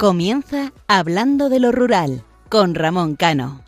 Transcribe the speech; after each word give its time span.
Comienza 0.00 0.72
Hablando 0.88 1.50
de 1.50 1.60
lo 1.60 1.72
Rural 1.72 2.24
con 2.48 2.74
Ramón 2.74 3.16
Cano. 3.16 3.60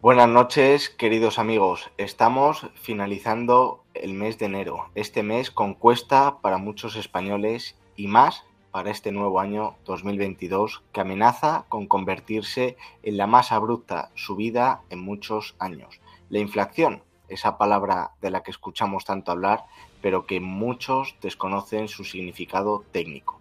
Buenas 0.00 0.28
noches, 0.28 0.90
queridos 0.90 1.40
amigos. 1.40 1.90
Estamos 1.98 2.68
finalizando 2.76 3.82
el 3.92 4.14
mes 4.14 4.38
de 4.38 4.46
enero. 4.46 4.90
Este 4.94 5.24
mes 5.24 5.50
con 5.50 5.74
cuesta 5.74 6.38
para 6.40 6.58
muchos 6.58 6.94
españoles 6.94 7.74
y 7.96 8.06
más 8.06 8.44
para 8.70 8.90
este 8.90 9.10
nuevo 9.10 9.40
año 9.40 9.74
2022 9.84 10.82
que 10.92 11.00
amenaza 11.00 11.66
con 11.68 11.88
convertirse 11.88 12.76
en 13.02 13.16
la 13.16 13.26
más 13.26 13.50
abrupta 13.50 14.12
subida 14.14 14.82
en 14.88 15.00
muchos 15.00 15.56
años. 15.58 16.00
La 16.32 16.38
inflación, 16.38 17.02
esa 17.28 17.58
palabra 17.58 18.12
de 18.22 18.30
la 18.30 18.42
que 18.42 18.52
escuchamos 18.52 19.04
tanto 19.04 19.32
hablar, 19.32 19.66
pero 20.00 20.24
que 20.24 20.40
muchos 20.40 21.14
desconocen 21.20 21.88
su 21.88 22.04
significado 22.04 22.86
técnico. 22.90 23.38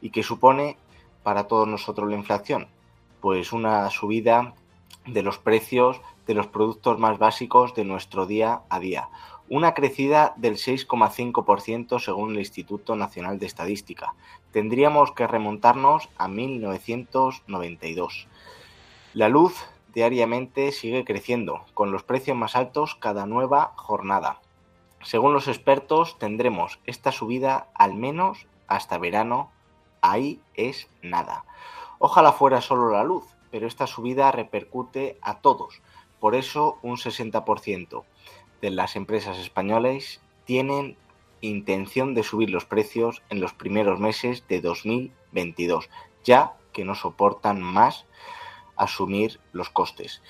¿Y 0.00 0.10
qué 0.10 0.22
supone 0.22 0.76
para 1.24 1.48
todos 1.48 1.66
nosotros 1.66 2.08
la 2.08 2.14
inflación? 2.14 2.68
Pues 3.20 3.52
una 3.52 3.90
subida 3.90 4.54
de 5.04 5.24
los 5.24 5.38
precios 5.38 6.00
de 6.28 6.34
los 6.34 6.46
productos 6.46 6.96
más 7.00 7.18
básicos 7.18 7.74
de 7.74 7.82
nuestro 7.82 8.24
día 8.24 8.60
a 8.68 8.78
día, 8.78 9.08
una 9.48 9.74
crecida 9.74 10.34
del 10.36 10.58
6,5% 10.58 11.98
según 11.98 12.34
el 12.34 12.38
Instituto 12.38 12.94
Nacional 12.94 13.40
de 13.40 13.46
Estadística. 13.46 14.14
Tendríamos 14.52 15.10
que 15.10 15.26
remontarnos 15.26 16.08
a 16.16 16.28
1992. 16.28 18.28
La 19.14 19.28
luz 19.28 19.56
diariamente 19.98 20.70
sigue 20.70 21.04
creciendo, 21.04 21.64
con 21.74 21.90
los 21.90 22.04
precios 22.04 22.36
más 22.36 22.54
altos 22.54 22.94
cada 22.94 23.26
nueva 23.26 23.72
jornada. 23.74 24.40
Según 25.02 25.32
los 25.32 25.48
expertos, 25.48 26.20
tendremos 26.20 26.78
esta 26.86 27.10
subida 27.10 27.66
al 27.74 27.94
menos 27.94 28.46
hasta 28.68 28.96
verano. 28.98 29.50
Ahí 30.00 30.40
es 30.54 30.88
nada. 31.02 31.44
Ojalá 31.98 32.30
fuera 32.30 32.60
solo 32.60 32.92
la 32.92 33.02
luz, 33.02 33.24
pero 33.50 33.66
esta 33.66 33.88
subida 33.88 34.30
repercute 34.30 35.18
a 35.20 35.40
todos. 35.40 35.82
Por 36.20 36.36
eso 36.36 36.78
un 36.82 36.96
60% 36.96 38.04
de 38.62 38.70
las 38.70 38.94
empresas 38.94 39.36
españolas 39.38 40.20
tienen 40.44 40.96
intención 41.40 42.14
de 42.14 42.22
subir 42.22 42.50
los 42.50 42.66
precios 42.66 43.20
en 43.30 43.40
los 43.40 43.52
primeros 43.52 43.98
meses 43.98 44.46
de 44.46 44.60
2022, 44.60 45.90
ya 46.22 46.54
que 46.72 46.84
no 46.84 46.94
soportan 46.94 47.60
más 47.60 48.06
asumir 48.78 49.40
los 49.52 49.70
costes. 49.70 50.22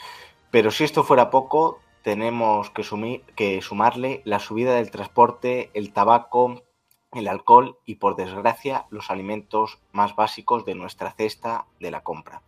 Pero 0.51 0.71
si 0.71 0.85
esto 0.85 1.05
fuera 1.05 1.31
poco, 1.31 1.81
tenemos 2.03 2.71
que, 2.71 3.61
sumarle 3.63 4.23
la 4.25 4.39
subida 4.39 4.75
del 4.75 4.91
transporte, 4.91 5.71
el 5.75 5.93
tabaco, 5.93 6.63
el 7.13 7.29
alcohol 7.29 7.79
y, 7.85 7.97
por 7.97 8.17
desgracia, 8.17 8.87
los 8.91 9.11
alimentos 9.11 9.79
más 9.93 10.17
básicos 10.17 10.65
de 10.65 10.75
nuestra 10.75 11.13
cesta 11.13 11.67
de 11.81 11.91
la 11.91 12.03
compra 12.03 12.43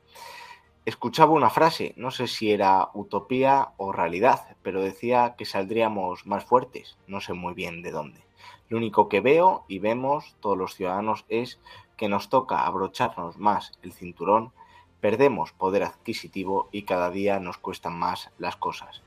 escuchaba 0.90 1.32
una 1.32 1.50
frase, 1.50 1.94
no 1.96 2.10
sé 2.10 2.26
si 2.26 2.50
era 2.50 2.88
utopía 2.94 3.72
o 3.76 3.92
realidad, 3.92 4.56
pero 4.62 4.80
decía 4.82 5.34
que 5.36 5.44
saldríamos 5.44 6.26
más 6.26 6.44
fuertes, 6.44 6.98
no 7.06 7.20
sé 7.20 7.32
muy 7.32 7.54
bien 7.54 7.82
de 7.82 7.90
dónde. 7.90 8.24
Lo 8.68 8.78
único 8.78 9.08
que 9.08 9.20
veo 9.20 9.64
y 9.68 9.78
vemos 9.78 10.36
todos 10.40 10.56
los 10.56 10.74
ciudadanos 10.74 11.24
es 11.28 11.60
que 11.96 12.08
nos 12.08 12.28
toca 12.28 12.66
abrocharnos 12.66 13.38
más 13.38 13.72
el 13.82 13.92
cinturón, 13.92 14.52
perdemos 15.00 15.52
poder 15.52 15.82
adquisitivo 15.82 16.68
y 16.72 16.82
cada 16.82 17.10
día 17.10 17.40
nos 17.40 17.58
cuestan 17.58 17.98
más 17.98 18.30
las 18.38 18.56
cosas. 18.56 19.02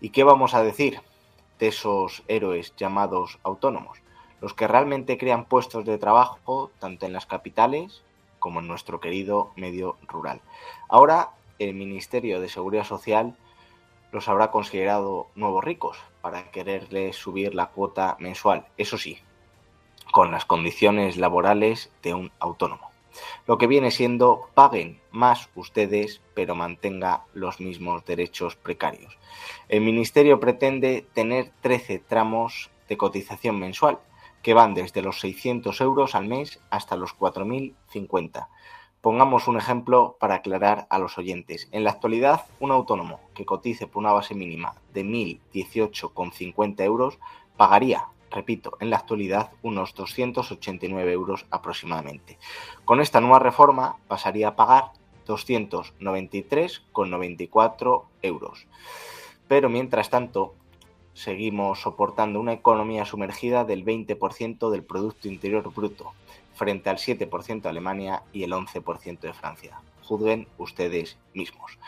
¿Y 0.00 0.10
qué 0.10 0.24
vamos 0.24 0.54
a 0.54 0.62
decir 0.62 1.00
de 1.58 1.68
esos 1.68 2.22
héroes 2.28 2.74
llamados 2.76 3.38
autónomos? 3.42 3.98
Los 4.40 4.54
que 4.54 4.68
realmente 4.68 5.18
crean 5.18 5.44
puestos 5.44 5.84
de 5.84 5.98
trabajo 5.98 6.70
tanto 6.78 7.06
en 7.06 7.12
las 7.12 7.26
capitales 7.26 8.02
como 8.38 8.60
en 8.60 8.68
nuestro 8.68 9.00
querido 9.00 9.50
medio 9.56 9.96
rural. 10.06 10.40
Ahora 10.88 11.30
el 11.58 11.74
Ministerio 11.74 12.40
de 12.40 12.48
Seguridad 12.48 12.84
Social 12.84 13.36
los 14.12 14.28
habrá 14.28 14.50
considerado 14.50 15.26
nuevos 15.34 15.64
ricos 15.64 15.98
para 16.20 16.50
quererles 16.50 17.16
subir 17.16 17.54
la 17.54 17.66
cuota 17.66 18.16
mensual, 18.20 18.66
eso 18.76 18.96
sí, 18.96 19.18
con 20.12 20.30
las 20.30 20.44
condiciones 20.44 21.16
laborales 21.16 21.90
de 22.02 22.14
un 22.14 22.30
autónomo. 22.38 22.87
Lo 23.46 23.58
que 23.58 23.66
viene 23.66 23.90
siendo 23.90 24.48
paguen 24.54 25.00
más 25.10 25.48
ustedes, 25.54 26.20
pero 26.34 26.54
mantenga 26.54 27.24
los 27.34 27.60
mismos 27.60 28.04
derechos 28.04 28.56
precarios. 28.56 29.18
El 29.68 29.80
Ministerio 29.80 30.40
pretende 30.40 31.06
tener 31.12 31.52
13 31.60 31.98
tramos 32.00 32.70
de 32.88 32.96
cotización 32.96 33.58
mensual, 33.58 33.98
que 34.42 34.54
van 34.54 34.74
desde 34.74 35.02
los 35.02 35.20
600 35.20 35.80
euros 35.80 36.14
al 36.14 36.26
mes 36.26 36.60
hasta 36.70 36.96
los 36.96 37.16
4.050. 37.16 38.48
Pongamos 39.00 39.46
un 39.46 39.56
ejemplo 39.56 40.16
para 40.18 40.36
aclarar 40.36 40.86
a 40.90 40.98
los 40.98 41.18
oyentes. 41.18 41.68
En 41.70 41.84
la 41.84 41.90
actualidad, 41.90 42.46
un 42.58 42.72
autónomo 42.72 43.20
que 43.34 43.44
cotice 43.44 43.86
por 43.86 44.00
una 44.00 44.12
base 44.12 44.34
mínima 44.34 44.74
de 44.92 45.04
1.018,50 45.04 46.82
euros 46.82 47.18
pagaría, 47.56 48.06
repito, 48.30 48.76
en 48.80 48.90
la 48.90 48.96
actualidad 48.96 49.52
unos 49.62 49.94
289 49.94 51.12
euros 51.12 51.46
aproximadamente. 51.50 52.38
Con 52.84 53.00
esta 53.00 53.20
nueva 53.20 53.38
reforma 53.38 53.94
pasaría 54.08 54.48
a 54.48 54.56
pagar 54.56 54.90
293,94 55.26 58.04
euros. 58.22 58.66
Pero 59.46 59.68
mientras 59.68 60.10
tanto, 60.10 60.56
seguimos 61.14 61.80
soportando 61.80 62.40
una 62.40 62.52
economía 62.52 63.04
sumergida 63.04 63.64
del 63.64 63.84
20% 63.84 64.70
del 64.70 64.82
Producto 64.84 65.28
Interior 65.28 65.72
Bruto, 65.74 66.12
frente 66.54 66.90
al 66.90 66.98
7% 66.98 67.62
de 67.62 67.68
Alemania 67.68 68.22
y 68.32 68.44
el 68.44 68.52
11% 68.52 69.20
de 69.20 69.32
Francia. 69.32 69.80
Juzguen 70.02 70.48
ustedes 70.58 71.18
mismos. 71.34 71.78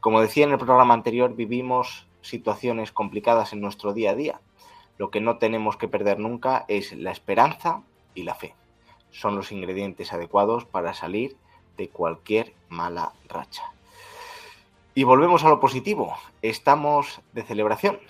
Como 0.00 0.20
decía 0.20 0.44
en 0.44 0.52
el 0.52 0.58
programa 0.58 0.94
anterior, 0.94 1.34
vivimos 1.34 2.06
situaciones 2.22 2.92
complicadas 2.92 3.52
en 3.52 3.60
nuestro 3.60 3.92
día 3.92 4.12
a 4.12 4.14
día. 4.14 4.40
Lo 4.98 5.10
que 5.10 5.20
no 5.20 5.38
tenemos 5.38 5.76
que 5.76 5.88
perder 5.88 6.18
nunca 6.18 6.64
es 6.68 6.92
la 6.92 7.12
esperanza 7.12 7.82
y 8.14 8.24
la 8.24 8.34
fe. 8.34 8.54
Son 9.10 9.36
los 9.36 9.52
ingredientes 9.52 10.12
adecuados 10.12 10.64
para 10.64 10.92
salir 10.92 11.36
de 11.76 11.88
cualquier 11.88 12.52
mala 12.68 13.12
racha. 13.28 13.72
Y 14.94 15.04
volvemos 15.04 15.44
a 15.44 15.48
lo 15.48 15.60
positivo. 15.60 16.16
Estamos 16.42 17.20
de 17.32 17.44
celebración. 17.44 18.00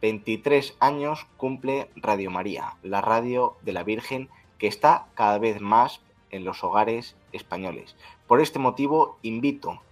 23 0.00 0.76
años 0.80 1.26
cumple 1.36 1.90
Radio 1.96 2.30
María, 2.30 2.76
la 2.82 3.02
radio 3.02 3.56
de 3.62 3.72
la 3.72 3.82
Virgen 3.82 4.30
que 4.58 4.66
está 4.66 5.06
cada 5.14 5.38
vez 5.38 5.60
más 5.60 6.00
en 6.30 6.44
los 6.44 6.64
hogares 6.64 7.16
españoles. 7.32 7.96
Por 8.26 8.40
este 8.40 8.58
motivo 8.58 9.18
invito 9.22 9.82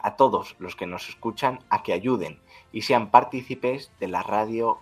a 0.00 0.16
todos 0.16 0.56
los 0.58 0.76
que 0.76 0.86
nos 0.86 1.08
escuchan 1.08 1.60
a 1.68 1.82
que 1.82 1.92
ayuden 1.92 2.40
y 2.72 2.82
sean 2.82 3.10
partícipes 3.10 3.92
de 4.00 4.08
la 4.08 4.22
radio 4.22 4.78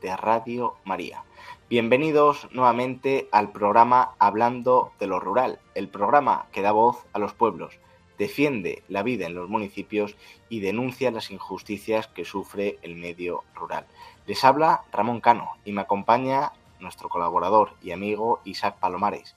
de 0.00 0.16
Radio 0.16 0.76
María. 0.84 1.24
Bienvenidos 1.68 2.48
nuevamente 2.52 3.28
al 3.32 3.52
programa 3.52 4.14
Hablando 4.18 4.92
de 4.98 5.06
lo 5.06 5.20
Rural, 5.20 5.60
el 5.74 5.88
programa 5.88 6.46
que 6.52 6.62
da 6.62 6.72
voz 6.72 7.06
a 7.12 7.18
los 7.18 7.34
pueblos 7.34 7.78
defiende 8.18 8.82
la 8.88 9.02
vida 9.02 9.26
en 9.26 9.34
los 9.34 9.48
municipios 9.48 10.14
y 10.50 10.60
denuncia 10.60 11.10
las 11.10 11.30
injusticias 11.30 12.06
que 12.06 12.26
sufre 12.26 12.78
el 12.82 12.96
medio 12.96 13.44
rural. 13.54 13.86
Les 14.26 14.44
habla 14.44 14.82
Ramón 14.92 15.20
Cano 15.20 15.52
y 15.64 15.72
me 15.72 15.80
acompaña 15.80 16.52
nuestro 16.80 17.08
colaborador 17.08 17.72
y 17.82 17.92
amigo 17.92 18.40
Isaac 18.44 18.76
Palomares 18.78 19.36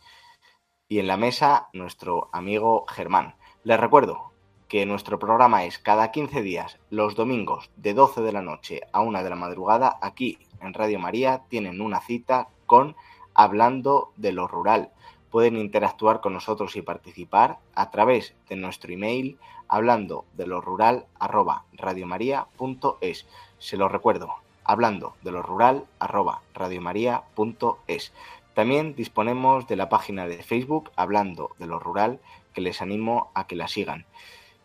y 0.89 0.99
en 0.99 1.07
la 1.07 1.17
mesa 1.17 1.69
nuestro 1.71 2.29
amigo 2.33 2.85
Germán. 2.87 3.35
Les 3.63 3.79
recuerdo 3.79 4.33
que 4.67 4.85
nuestro 4.85 5.17
programa 5.17 5.65
es 5.65 5.79
cada 5.79 6.11
15 6.11 6.41
días, 6.41 6.79
los 6.89 7.15
domingos 7.15 7.69
de 7.77 7.93
12 7.93 8.21
de 8.21 8.31
la 8.31 8.41
noche 8.41 8.81
a 8.91 9.01
1 9.01 9.23
de 9.23 9.29
la 9.29 9.35
madrugada, 9.35 9.97
aquí 10.01 10.39
en 10.63 10.73
Radio 10.73 10.99
María 10.99 11.43
tienen 11.49 11.81
una 11.81 12.01
cita 12.01 12.47
con 12.65 12.95
Hablando 13.35 14.11
de 14.15 14.31
lo 14.31 14.47
Rural 14.47 14.91
pueden 15.33 15.57
interactuar 15.57 16.21
con 16.21 16.33
nosotros 16.33 16.75
y 16.75 16.83
participar 16.83 17.57
a 17.73 17.89
través 17.89 18.35
de 18.49 18.55
nuestro 18.55 18.93
email 18.93 19.39
hablando 19.67 20.25
de 20.33 20.45
lo 20.45 20.61
rural 20.61 21.07
arroba 21.17 21.63
radiomaria.es. 21.73 23.25
Se 23.57 23.75
lo 23.75 23.89
recuerdo, 23.89 24.35
hablando 24.63 25.15
de 25.23 25.31
lo 25.31 25.41
rural 25.41 25.87
arroba 25.97 26.43
radiomaria.es. 26.53 28.13
También 28.53 28.93
disponemos 28.93 29.67
de 29.67 29.75
la 29.75 29.89
página 29.89 30.27
de 30.27 30.43
Facebook 30.43 30.91
hablando 30.95 31.49
de 31.57 31.65
lo 31.65 31.79
rural 31.79 32.19
que 32.53 32.61
les 32.61 32.83
animo 32.83 33.31
a 33.33 33.47
que 33.47 33.55
la 33.55 33.67
sigan. 33.67 34.05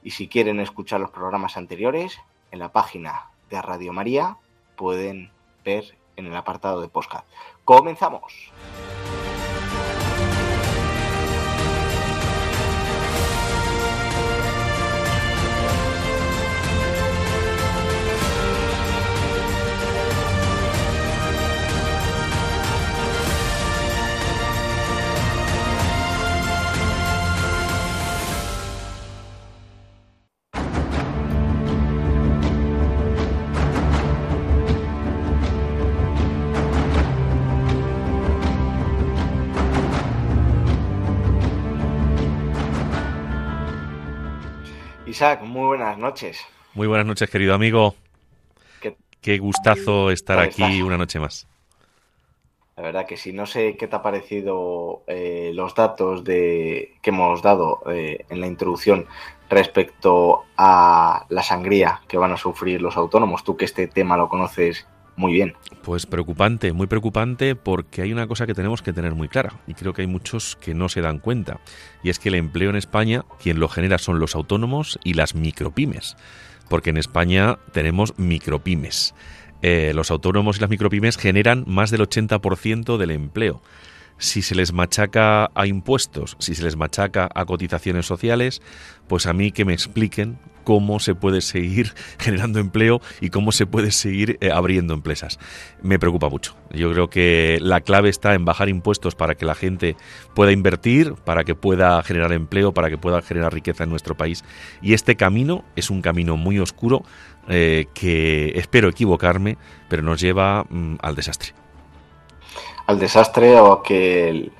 Y 0.02 0.10
si 0.10 0.28
quieren 0.28 0.60
escuchar 0.60 1.00
los 1.00 1.10
programas 1.10 1.56
anteriores, 1.56 2.20
en 2.50 2.58
la 2.58 2.72
página 2.72 3.30
de 3.48 3.62
Radio 3.62 3.94
María 3.94 4.36
pueden 4.76 5.30
ver 5.64 5.96
en 6.16 6.26
el 6.26 6.36
apartado 6.36 6.80
de 6.80 6.88
podcast. 6.88 7.26
¡Comenzamos! 7.64 8.52
Isaac, 45.18 45.42
muy 45.42 45.66
buenas 45.66 45.98
noches. 45.98 46.46
Muy 46.74 46.86
buenas 46.86 47.04
noches, 47.04 47.28
querido 47.28 47.52
amigo. 47.52 47.96
Qué, 49.20 49.38
gustazo 49.38 50.12
estar 50.12 50.38
aquí 50.38 50.80
una 50.80 50.96
noche 50.96 51.18
más. 51.18 51.48
La 52.76 52.84
verdad 52.84 53.04
que 53.04 53.16
sí, 53.16 53.32
no 53.32 53.44
sé 53.44 53.76
qué 53.76 53.88
te 53.88 53.96
ha 53.96 54.00
parecido 54.00 55.02
eh, 55.08 55.50
los 55.54 55.74
datos 55.74 56.22
de, 56.22 56.92
que 57.02 57.10
hemos 57.10 57.42
dado 57.42 57.82
eh, 57.90 58.26
en 58.28 58.40
la 58.40 58.46
introducción 58.46 59.06
respecto 59.50 60.44
a 60.56 61.26
la 61.30 61.42
sangría 61.42 62.00
que 62.06 62.16
van 62.16 62.30
a 62.30 62.36
sufrir 62.36 62.80
los 62.80 62.96
autónomos. 62.96 63.42
Tú 63.42 63.56
que 63.56 63.64
este 63.64 63.88
tema 63.88 64.16
lo 64.16 64.28
conoces 64.28 64.86
muy 65.18 65.32
bien. 65.32 65.54
Pues 65.82 66.06
preocupante, 66.06 66.72
muy 66.72 66.86
preocupante 66.86 67.54
porque 67.54 68.02
hay 68.02 68.12
una 68.12 68.26
cosa 68.26 68.46
que 68.46 68.54
tenemos 68.54 68.82
que 68.82 68.92
tener 68.92 69.14
muy 69.14 69.28
clara 69.28 69.52
y 69.66 69.74
creo 69.74 69.92
que 69.92 70.02
hay 70.02 70.08
muchos 70.08 70.56
que 70.56 70.74
no 70.74 70.88
se 70.88 71.00
dan 71.00 71.18
cuenta 71.18 71.60
y 72.02 72.10
es 72.10 72.18
que 72.18 72.30
el 72.30 72.36
empleo 72.36 72.70
en 72.70 72.76
España 72.76 73.24
quien 73.42 73.58
lo 73.58 73.68
genera 73.68 73.98
son 73.98 74.20
los 74.20 74.34
autónomos 74.34 74.98
y 75.04 75.14
las 75.14 75.34
micropymes 75.34 76.16
porque 76.68 76.90
en 76.90 76.98
España 76.98 77.58
tenemos 77.72 78.18
micropymes. 78.18 79.14
Eh, 79.60 79.92
los 79.94 80.10
autónomos 80.10 80.58
y 80.58 80.60
las 80.60 80.70
micropymes 80.70 81.16
generan 81.16 81.64
más 81.66 81.90
del 81.90 82.02
80% 82.02 82.96
del 82.96 83.10
empleo 83.10 83.60
si 84.18 84.42
se 84.42 84.54
les 84.54 84.72
machaca 84.72 85.50
a 85.54 85.66
impuestos, 85.66 86.36
si 86.38 86.54
se 86.54 86.62
les 86.62 86.76
machaca 86.76 87.28
a 87.34 87.44
cotizaciones 87.44 88.06
sociales, 88.06 88.60
pues 89.06 89.26
a 89.26 89.32
mí 89.32 89.52
que 89.52 89.64
me 89.64 89.72
expliquen 89.72 90.38
cómo 90.64 91.00
se 91.00 91.14
puede 91.14 91.40
seguir 91.40 91.94
generando 92.18 92.58
empleo 92.58 93.00
y 93.22 93.30
cómo 93.30 93.52
se 93.52 93.64
puede 93.64 93.90
seguir 93.90 94.36
eh, 94.42 94.50
abriendo 94.52 94.92
empresas. 94.92 95.38
Me 95.80 95.98
preocupa 95.98 96.28
mucho. 96.28 96.56
Yo 96.74 96.92
creo 96.92 97.08
que 97.08 97.58
la 97.62 97.80
clave 97.80 98.10
está 98.10 98.34
en 98.34 98.44
bajar 98.44 98.68
impuestos 98.68 99.14
para 99.14 99.34
que 99.34 99.46
la 99.46 99.54
gente 99.54 99.96
pueda 100.34 100.52
invertir, 100.52 101.14
para 101.24 101.44
que 101.44 101.54
pueda 101.54 102.02
generar 102.02 102.32
empleo, 102.32 102.74
para 102.74 102.90
que 102.90 102.98
pueda 102.98 103.22
generar 103.22 103.54
riqueza 103.54 103.84
en 103.84 103.90
nuestro 103.90 104.14
país. 104.14 104.44
Y 104.82 104.92
este 104.92 105.16
camino 105.16 105.64
es 105.74 105.88
un 105.88 106.02
camino 106.02 106.36
muy 106.36 106.58
oscuro 106.58 107.02
eh, 107.48 107.86
que 107.94 108.52
espero 108.56 108.90
equivocarme, 108.90 109.56
pero 109.88 110.02
nos 110.02 110.20
lleva 110.20 110.64
mm, 110.68 110.96
al 111.00 111.14
desastre 111.14 111.54
al 112.88 112.98
desastre 112.98 113.60
o 113.60 113.70
a 113.70 113.82
que 113.82 114.50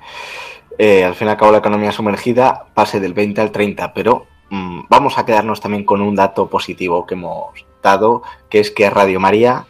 eh, 0.77 1.03
al 1.03 1.15
fin 1.15 1.27
y 1.27 1.31
al 1.31 1.37
cabo 1.37 1.51
la 1.51 1.57
economía 1.57 1.91
sumergida 1.91 2.67
pase 2.75 2.99
del 2.99 3.13
20 3.13 3.41
al 3.41 3.51
30. 3.51 3.91
Pero 3.93 4.27
mm, 4.51 4.81
vamos 4.87 5.17
a 5.17 5.25
quedarnos 5.25 5.59
también 5.59 5.83
con 5.83 5.99
un 5.99 6.15
dato 6.15 6.47
positivo 6.47 7.07
que 7.07 7.15
hemos 7.15 7.65
dado, 7.81 8.21
que 8.49 8.59
es 8.59 8.69
que 8.69 8.89
Radio 8.89 9.19
María 9.19 9.65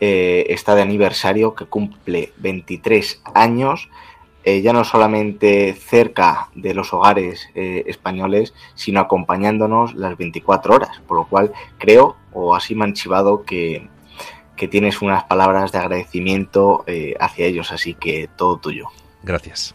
eh, 0.00 0.44
está 0.48 0.74
de 0.74 0.82
aniversario, 0.82 1.54
que 1.54 1.66
cumple 1.66 2.32
23 2.38 3.22
años. 3.32 3.88
Eh, 4.42 4.60
ya 4.60 4.72
no 4.72 4.82
solamente 4.82 5.74
cerca 5.74 6.48
de 6.54 6.74
los 6.74 6.92
hogares 6.92 7.48
españoles, 7.54 8.54
sino 8.74 8.98
acompañándonos 8.98 9.94
las 9.94 10.16
24 10.16 10.74
horas, 10.74 11.00
por 11.06 11.18
lo 11.18 11.26
cual 11.26 11.52
creo, 11.78 12.16
o 12.32 12.56
así 12.56 12.74
me 12.74 12.84
han 12.84 12.94
chivado, 12.94 13.44
que, 13.44 13.86
que 14.60 14.68
tienes 14.68 15.00
unas 15.00 15.24
palabras 15.24 15.72
de 15.72 15.78
agradecimiento 15.78 16.84
eh, 16.86 17.14
hacia 17.18 17.46
ellos, 17.46 17.72
así 17.72 17.94
que 17.94 18.28
todo 18.36 18.58
tuyo. 18.58 18.88
Gracias. 19.22 19.74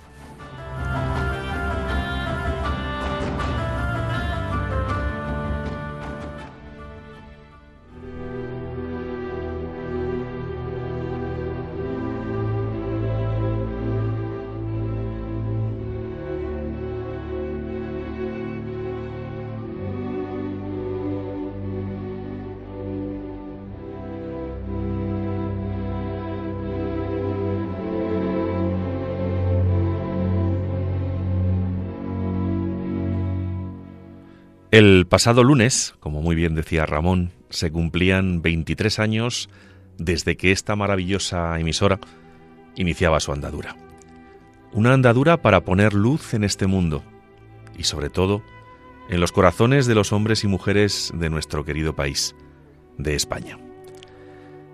El 34.76 35.08
pasado 35.08 35.42
lunes, 35.46 35.96
como 36.02 36.22
muy 36.22 36.36
bien 36.36 36.54
decía 36.54 36.86
Ramón, 36.86 37.32
se 37.50 37.72
cumplían 37.72 38.42
23 38.42 39.00
años 39.00 39.50
desde 39.98 40.36
que 40.36 40.52
esta 40.52 40.76
maravillosa 40.76 41.58
emisora 41.58 42.02
iniciaba 42.76 43.22
su 43.22 43.32
andadura. 43.32 43.78
Una 44.74 44.92
andadura 44.92 45.42
para 45.42 45.62
poner 45.62 45.94
luz 45.94 46.34
en 46.34 46.44
este 46.44 46.68
mundo 46.68 47.04
y 47.78 47.84
sobre 47.84 48.10
todo 48.10 48.44
en 49.10 49.22
los 49.22 49.32
corazones 49.32 49.86
de 49.86 49.96
los 49.96 50.12
hombres 50.12 50.44
y 50.44 50.48
mujeres 50.48 51.14
de 51.16 51.30
nuestro 51.30 51.64
querido 51.64 51.96
país, 51.96 52.36
de 52.98 53.16
España. 53.16 53.58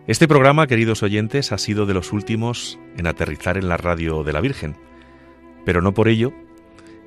Este 0.08 0.28
programa, 0.28 0.66
queridos 0.66 1.04
oyentes, 1.04 1.52
ha 1.52 1.60
sido 1.60 1.86
de 1.86 1.94
los 1.94 2.12
últimos 2.12 2.80
en 2.98 3.06
aterrizar 3.06 3.56
en 3.56 3.70
la 3.70 3.78
radio 3.78 4.24
de 4.24 4.34
la 4.34 4.42
Virgen, 4.42 4.76
pero 5.64 5.80
no 5.84 5.94
por 5.94 6.08
ello, 6.08 6.34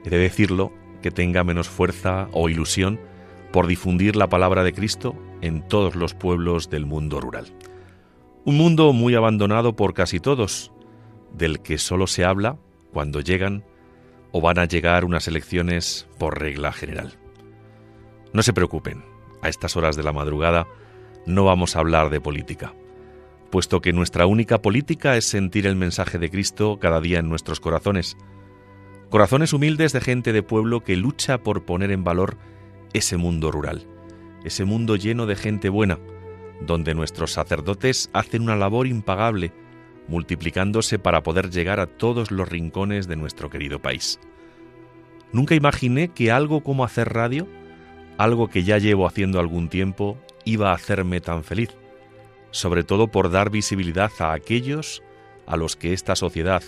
he 0.04 0.10
de 0.10 0.18
decirlo, 0.18 0.72
que 1.04 1.10
tenga 1.10 1.44
menos 1.44 1.68
fuerza 1.68 2.28
o 2.32 2.48
ilusión 2.48 2.98
por 3.52 3.66
difundir 3.66 4.16
la 4.16 4.30
palabra 4.30 4.64
de 4.64 4.72
Cristo 4.72 5.14
en 5.42 5.60
todos 5.60 5.96
los 5.96 6.14
pueblos 6.14 6.70
del 6.70 6.86
mundo 6.86 7.20
rural. 7.20 7.52
Un 8.46 8.56
mundo 8.56 8.90
muy 8.94 9.14
abandonado 9.14 9.76
por 9.76 9.92
casi 9.92 10.18
todos, 10.18 10.72
del 11.30 11.60
que 11.60 11.76
solo 11.76 12.06
se 12.06 12.24
habla 12.24 12.56
cuando 12.90 13.20
llegan 13.20 13.66
o 14.32 14.40
van 14.40 14.58
a 14.58 14.64
llegar 14.64 15.04
unas 15.04 15.28
elecciones 15.28 16.08
por 16.18 16.40
regla 16.40 16.72
general. 16.72 17.18
No 18.32 18.42
se 18.42 18.54
preocupen, 18.54 19.04
a 19.42 19.50
estas 19.50 19.76
horas 19.76 19.96
de 19.96 20.04
la 20.04 20.12
madrugada 20.12 20.66
no 21.26 21.44
vamos 21.44 21.76
a 21.76 21.80
hablar 21.80 22.08
de 22.08 22.22
política, 22.22 22.72
puesto 23.50 23.82
que 23.82 23.92
nuestra 23.92 24.24
única 24.24 24.62
política 24.62 25.18
es 25.18 25.28
sentir 25.28 25.66
el 25.66 25.76
mensaje 25.76 26.16
de 26.16 26.30
Cristo 26.30 26.78
cada 26.80 27.02
día 27.02 27.18
en 27.18 27.28
nuestros 27.28 27.60
corazones, 27.60 28.16
Corazones 29.10 29.52
humildes 29.52 29.92
de 29.92 30.00
gente 30.00 30.32
de 30.32 30.42
pueblo 30.42 30.82
que 30.82 30.96
lucha 30.96 31.38
por 31.38 31.64
poner 31.64 31.90
en 31.90 32.04
valor 32.04 32.36
ese 32.92 33.16
mundo 33.16 33.50
rural, 33.50 33.86
ese 34.44 34.64
mundo 34.64 34.96
lleno 34.96 35.26
de 35.26 35.36
gente 35.36 35.68
buena, 35.68 35.98
donde 36.60 36.94
nuestros 36.94 37.32
sacerdotes 37.32 38.10
hacen 38.12 38.42
una 38.42 38.56
labor 38.56 38.86
impagable, 38.86 39.52
multiplicándose 40.08 40.98
para 40.98 41.22
poder 41.22 41.50
llegar 41.50 41.80
a 41.80 41.86
todos 41.86 42.30
los 42.30 42.48
rincones 42.48 43.06
de 43.06 43.16
nuestro 43.16 43.50
querido 43.50 43.80
país. 43.80 44.18
Nunca 45.32 45.54
imaginé 45.54 46.08
que 46.08 46.30
algo 46.30 46.62
como 46.62 46.84
hacer 46.84 47.12
radio, 47.12 47.48
algo 48.18 48.48
que 48.48 48.64
ya 48.64 48.78
llevo 48.78 49.06
haciendo 49.06 49.40
algún 49.40 49.68
tiempo, 49.68 50.18
iba 50.44 50.70
a 50.70 50.74
hacerme 50.74 51.20
tan 51.20 51.42
feliz, 51.42 51.70
sobre 52.50 52.84
todo 52.84 53.08
por 53.08 53.30
dar 53.30 53.50
visibilidad 53.50 54.12
a 54.20 54.32
aquellos 54.32 55.02
a 55.46 55.56
los 55.56 55.76
que 55.76 55.92
esta 55.92 56.14
sociedad, 56.16 56.62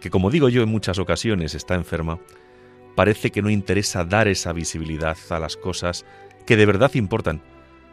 que 0.00 0.10
como 0.10 0.30
digo 0.30 0.48
yo 0.48 0.62
en 0.62 0.68
muchas 0.68 0.98
ocasiones 0.98 1.54
está 1.54 1.74
enferma, 1.74 2.18
parece 2.94 3.30
que 3.30 3.42
no 3.42 3.50
interesa 3.50 4.04
dar 4.04 4.28
esa 4.28 4.52
visibilidad 4.52 5.16
a 5.30 5.38
las 5.38 5.56
cosas 5.56 6.04
que 6.46 6.56
de 6.56 6.66
verdad 6.66 6.94
importan, 6.94 7.42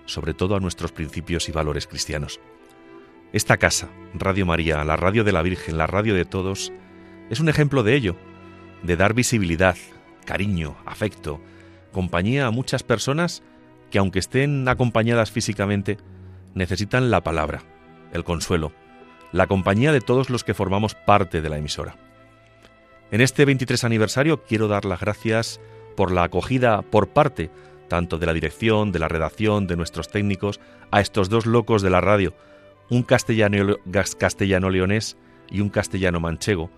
sobre 0.06 0.34
todo 0.34 0.56
a 0.56 0.60
nuestros 0.60 0.92
principios 0.92 1.50
y 1.50 1.52
valores 1.52 1.88
cristianos. 1.88 2.40
Esta 3.32 3.58
casa, 3.58 3.90
Radio 4.14 4.46
María, 4.46 4.84
la 4.84 4.96
radio 4.96 5.24
de 5.24 5.32
la 5.32 5.42
Virgen, 5.42 5.78
la 5.78 5.88
radio 5.88 6.14
de 6.14 6.26
todos, 6.26 6.72
es 7.30 7.40
un 7.40 7.50
ejemplo 7.50 7.84
de 7.84 7.96
ello, 7.96 8.16
de 8.84 8.96
dar 8.96 9.14
visibilidad, 9.14 9.76
cariño, 10.26 10.76
afecto, 10.86 11.42
compañía 11.92 12.46
a 12.46 12.52
muchas 12.52 12.84
personas 12.84 13.44
que 13.90 14.00
aunque 14.00 14.20
estén 14.20 14.68
acompañadas 14.68 15.32
físicamente, 15.32 15.98
necesitan 16.54 17.12
la 17.12 17.22
palabra, 17.22 17.64
el 18.12 18.24
consuelo, 18.24 18.74
la 19.34 19.48
compañía 19.48 19.92
de 19.92 20.00
todos 20.00 20.30
los 20.30 20.46
que 20.46 20.54
formamos 20.54 20.96
parte 20.96 21.42
de 21.42 21.50
la 21.50 21.58
emisora. 21.58 21.98
En 23.12 23.20
este 23.20 23.44
23 23.44 23.84
aniversario 23.84 24.44
quiero 24.44 24.70
dar 24.70 24.86
las 24.86 25.02
gracias 25.02 25.60
por 25.98 26.12
la 26.12 26.24
acogida 26.24 26.82
por 26.84 27.10
parte 27.10 27.52
tanto 27.94 28.18
de 28.18 28.26
la 28.26 28.34
dirección, 28.34 28.92
de 28.92 28.98
la 28.98 29.08
redacción, 29.08 29.68
de 29.68 29.76
nuestros 29.76 30.08
técnicos, 30.08 30.60
a 30.90 31.00
estos 31.00 31.30
dos 31.30 31.46
locos 31.46 31.84
de 31.84 31.92
la 31.92 32.02
radio, 32.02 32.34
un 32.90 33.04
castellano, 33.04 33.78
castellano 34.18 34.72
leonés 34.72 35.16
y 35.52 35.62
un 35.62 35.70
castellano 35.70 36.20
manchego, 36.20 36.72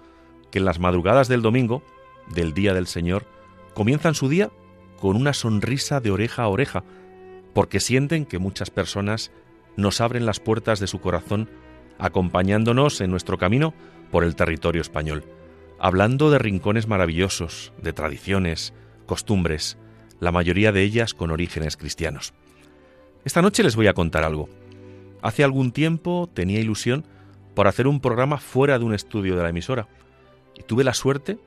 que 0.52 0.60
en 0.60 0.66
las 0.66 0.80
madrugadas 0.80 1.30
del 1.30 1.42
domingo, 1.42 1.84
del 2.28 2.54
Día 2.54 2.74
del 2.74 2.88
Señor, 2.88 3.26
comienzan 3.74 4.14
su 4.14 4.28
día 4.28 4.50
con 5.00 5.16
una 5.16 5.32
sonrisa 5.32 6.02
de 6.02 6.12
oreja 6.12 6.44
a 6.44 6.50
oreja, 6.50 6.84
porque 7.54 7.80
sienten 7.80 8.26
que 8.26 8.40
muchas 8.40 8.70
personas 8.70 9.32
nos 9.78 10.02
abren 10.02 10.26
las 10.26 10.42
puertas 10.42 10.82
de 10.82 10.88
su 10.88 11.00
corazón 11.00 11.50
acompañándonos 12.00 13.02
en 13.02 13.12
nuestro 13.12 13.38
camino 13.38 13.74
por 14.12 14.24
el 14.24 14.36
territorio 14.36 14.82
español, 14.82 15.24
hablando 15.80 16.30
de 16.30 16.40
rincones 16.40 16.88
maravillosos, 16.88 17.74
de 17.82 17.94
tradiciones, 17.94 18.74
costumbres, 19.06 19.78
la 20.20 20.32
mayoría 20.32 20.72
de 20.72 20.84
ellas 20.84 21.14
con 21.14 21.32
orígenes 21.32 21.78
cristianos. 21.78 22.34
Esta 23.24 23.42
noche 23.42 23.64
les 23.64 23.76
voy 23.76 23.88
a 23.88 23.94
contar 23.94 24.24
algo. 24.24 24.50
Hace 25.22 25.44
algún 25.44 25.72
tiempo 25.72 26.30
tenía 26.34 26.60
ilusión 26.60 27.06
por 27.56 27.68
hacer 27.68 27.88
un 27.88 28.00
programa 28.00 28.38
fuera 28.38 28.78
de 28.78 28.86
un 28.86 28.94
estudio 28.94 29.36
de 29.36 29.44
la 29.44 29.50
emisora 29.50 29.88
y 30.56 30.64
tuve 30.64 30.84
la 30.84 30.94
suerte 30.94 31.38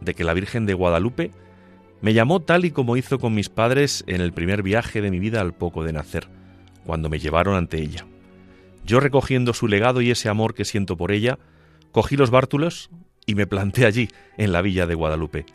de 0.00 0.14
que 0.14 0.24
la 0.24 0.34
Virgen 0.34 0.66
de 0.66 0.74
Guadalupe 0.74 1.30
Me 2.02 2.12
llamó 2.12 2.40
tal 2.40 2.66
y 2.66 2.70
como 2.70 2.96
hizo 2.98 3.18
con 3.18 3.34
mis 3.34 3.48
padres 3.48 4.04
en 4.06 4.20
el 4.20 4.32
primer 4.32 4.62
viaje 4.62 5.00
de 5.00 5.10
mi 5.10 5.18
vida 5.18 5.40
al 5.40 5.54
poco 5.54 5.84
de 5.84 5.94
nacer, 5.94 6.28
cuando 6.84 7.08
me 7.08 7.18
llevaron 7.18 7.54
ante 7.54 7.80
ella. 7.80 8.06
Yo 8.84 9.00
recogiendo 9.00 9.54
su 9.54 9.66
legado 9.66 10.02
y 10.02 10.10
ese 10.10 10.28
amor 10.28 10.54
que 10.54 10.64
siento 10.64 10.96
por 10.96 11.10
ella, 11.10 11.38
cogí 11.90 12.16
los 12.16 12.30
bártulos 12.30 12.90
y 13.26 13.34
me 13.34 13.46
planté 13.46 13.86
allí, 13.86 14.08
en 14.36 14.52
la 14.52 14.60
villa 14.60 14.86
de 14.86 14.94
Guadalupe, 14.94 15.46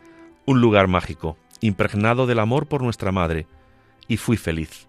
un 0.46 0.60
lugar 0.60 0.88
mágico, 0.88 1.36
impregnado 1.60 2.26
del 2.26 2.40
amor 2.40 2.66
por 2.66 2.82
nuestra 2.82 3.12
madre, 3.12 3.46
y 4.08 4.16
fui 4.16 4.36
feliz. 4.36 4.88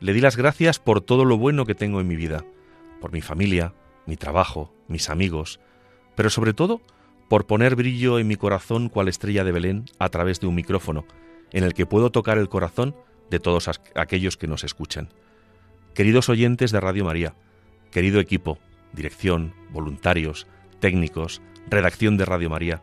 Le 0.00 0.12
di 0.12 0.20
las 0.20 0.36
gracias 0.36 0.80
por 0.80 1.00
todo 1.00 1.24
lo 1.24 1.38
bueno 1.38 1.64
que 1.64 1.76
tengo 1.76 2.00
en 2.00 2.08
mi 2.08 2.16
vida, 2.16 2.44
por 3.00 3.12
mi 3.12 3.20
familia, 3.20 3.72
mi 4.06 4.16
trabajo, 4.16 4.72
mis 4.88 5.08
amigos, 5.08 5.60
pero 6.16 6.30
sobre 6.30 6.52
todo 6.52 6.80
por 7.28 7.46
poner 7.46 7.76
brillo 7.76 8.18
en 8.18 8.26
mi 8.26 8.36
corazón 8.36 8.88
cual 8.88 9.08
estrella 9.08 9.44
de 9.44 9.52
Belén 9.52 9.84
a 9.98 10.08
través 10.08 10.40
de 10.40 10.48
un 10.48 10.54
micrófono, 10.54 11.06
en 11.52 11.62
el 11.62 11.74
que 11.74 11.86
puedo 11.86 12.10
tocar 12.10 12.38
el 12.38 12.48
corazón 12.48 12.96
de 13.30 13.38
todos 13.38 13.70
aquellos 13.94 14.36
que 14.36 14.46
nos 14.46 14.64
escuchan. 14.64 15.08
Queridos 15.94 16.28
oyentes 16.28 16.72
de 16.72 16.80
Radio 16.80 17.04
María, 17.04 17.34
querido 17.96 18.20
equipo, 18.20 18.58
dirección, 18.92 19.54
voluntarios, 19.70 20.46
técnicos, 20.80 21.40
redacción 21.70 22.18
de 22.18 22.26
Radio 22.26 22.50
María, 22.50 22.82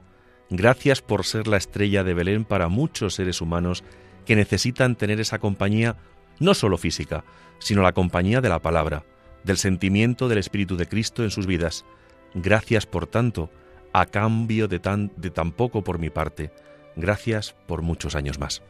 gracias 0.50 1.04
por 1.04 1.24
ser 1.24 1.48
la 1.48 1.58
estrella 1.58 2.04
de 2.04 2.16
Belén 2.16 2.46
para 2.46 2.68
muchos 2.68 3.14
seres 3.14 3.40
humanos 3.40 3.84
que 4.26 4.36
necesitan 4.36 4.96
tener 4.96 5.20
esa 5.20 5.38
compañía 5.38 5.98
no 6.40 6.56
solo 6.56 6.80
física, 6.80 7.24
sino 7.60 7.84
la 7.84 7.92
compañía 7.92 8.42
de 8.42 8.50
la 8.50 8.64
palabra, 8.64 9.04
del 9.44 9.58
sentimiento 9.58 10.30
del 10.30 10.40
Espíritu 10.40 10.78
de 10.78 10.88
Cristo 10.88 11.24
en 11.24 11.30
sus 11.30 11.46
vidas. 11.46 11.86
Gracias 12.34 12.88
por 12.88 13.06
tanto, 13.06 13.52
a 13.94 14.08
cambio 14.08 14.68
de 14.68 14.80
tan, 14.80 15.12
de 15.16 15.30
tan 15.30 15.52
poco 15.52 15.84
por 15.84 16.00
mi 16.00 16.10
parte. 16.10 16.52
Gracias 16.96 17.56
por 17.68 17.84
muchos 17.84 18.16
años 18.16 18.40
más. 18.40 18.64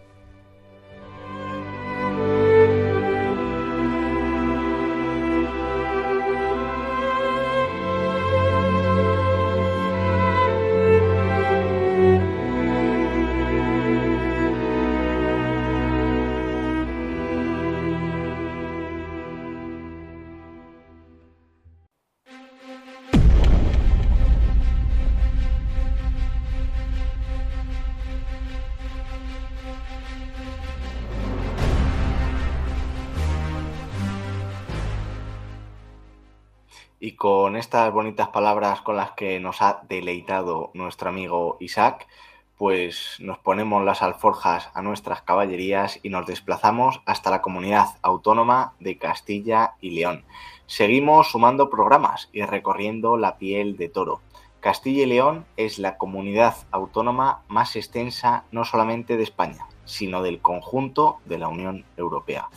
Estas 37.73 37.91
bonitas 37.91 38.27
palabras 38.27 38.81
con 38.81 38.97
las 38.97 39.13
que 39.13 39.39
nos 39.39 39.63
ha 39.63 39.81
deleitado 39.89 40.69
nuestro 40.75 41.09
amigo 41.09 41.57
Isaac, 41.59 42.07
pues 42.55 43.15
nos 43.17 43.39
ponemos 43.39 43.83
las 43.83 44.03
alforjas 44.03 44.69
a 44.75 44.83
nuestras 44.83 45.23
caballerías 45.23 45.99
y 46.03 46.09
nos 46.09 46.27
desplazamos 46.27 47.01
hasta 47.07 47.31
la 47.31 47.41
comunidad 47.41 47.87
autónoma 48.03 48.75
de 48.79 48.99
Castilla 48.99 49.73
y 49.81 49.89
León. 49.89 50.23
Seguimos 50.67 51.31
sumando 51.31 51.71
programas 51.71 52.29
y 52.31 52.43
recorriendo 52.43 53.17
la 53.17 53.39
piel 53.39 53.75
de 53.75 53.89
toro. 53.89 54.21
Castilla 54.59 55.01
y 55.01 55.07
León 55.07 55.47
es 55.57 55.79
la 55.79 55.97
comunidad 55.97 56.55
autónoma 56.69 57.41
más 57.47 57.75
extensa 57.75 58.43
no 58.51 58.65
solamente 58.65 59.17
de 59.17 59.23
España, 59.23 59.65
sino 59.85 60.21
del 60.21 60.41
conjunto 60.41 61.17
de 61.25 61.39
la 61.39 61.47
Unión 61.47 61.85
Europea. 61.97 62.49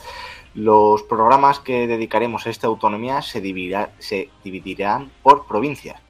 Los 0.56 1.02
programas 1.02 1.60
que 1.60 1.86
dedicaremos 1.86 2.46
a 2.46 2.50
esta 2.50 2.66
autonomía 2.66 3.20
se, 3.20 3.42
dividirán 3.42 5.10
por 5.22 5.46
provincias, 5.46 6.00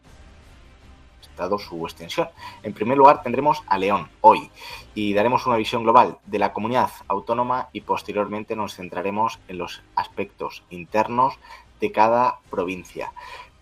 dado 1.37 1.59
su 1.59 1.85
extensión. 1.85 2.29
En 2.63 2.73
primer 2.73 2.97
lugar 2.97 3.25
tendremos 3.25 3.65
a 3.67 3.77
León 3.77 4.09
hoy 4.21 4.49
y 4.95 5.15
daremos 5.15 5.49
una 5.49 5.57
visión 5.57 5.83
global 5.83 6.19
de 6.27 6.39
la 6.39 6.53
comunidad 6.53 6.91
autónoma 7.09 7.71
y 7.73 7.81
posteriormente 7.81 8.55
nos 8.55 8.77
centraremos 8.77 9.41
en 9.49 9.59
los 9.59 9.83
aspectos 9.97 10.63
internos 10.71 11.35
de 11.81 11.91
cada 11.91 12.39
provincia. 12.49 13.13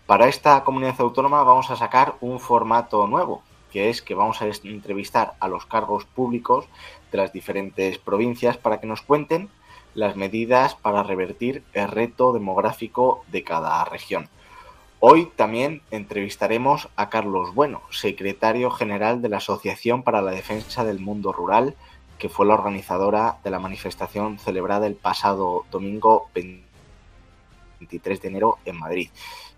Para 0.05 0.27
esta 0.27 0.63
comunidad 0.63 1.01
autónoma 1.01 1.41
vamos 1.41 1.71
a 1.71 1.77
sacar 1.77 2.13
un 2.21 2.39
formato 2.39 3.07
nuevo, 3.07 3.41
que 3.71 3.89
es 3.89 4.03
que 4.03 4.13
vamos 4.13 4.39
a 4.43 4.45
entrevistar 4.45 5.33
a 5.39 5.47
los 5.47 5.65
cargos 5.65 6.05
públicos 6.05 6.65
de 7.11 7.17
las 7.17 7.33
diferentes 7.33 7.97
provincias 7.97 8.57
para 8.57 8.79
que 8.79 8.85
nos 8.85 9.01
cuenten 9.01 9.49
las 9.95 10.15
medidas 10.15 10.75
para 10.75 11.01
revertir 11.01 11.63
el 11.73 11.87
reto 11.87 12.33
demográfico 12.33 13.23
de 13.31 13.43
cada 13.43 13.83
región. 13.85 14.29
Hoy 14.99 15.31
también 15.35 15.81
entrevistaremos 15.91 16.89
a 16.95 17.09
Carlos 17.09 17.53
Bueno, 17.55 17.81
secretario 17.89 18.71
general 18.71 19.21
de 19.21 19.29
la 19.29 19.37
Asociación 19.37 20.03
para 20.03 20.21
la 20.21 20.31
Defensa 20.31 20.83
del 20.83 20.99
Mundo 20.99 21.31
Rural, 21.31 21.75
que 22.17 22.29
fue 22.29 22.45
la 22.45 22.53
organizadora 22.53 23.37
de 23.43 23.49
la 23.49 23.59
manifestación 23.59 24.37
celebrada 24.37 24.87
el 24.87 24.95
pasado 24.95 25.65
domingo 25.71 26.29
23 26.33 28.21
de 28.21 28.27
enero 28.27 28.57
en 28.65 28.79
Madrid. 28.79 29.09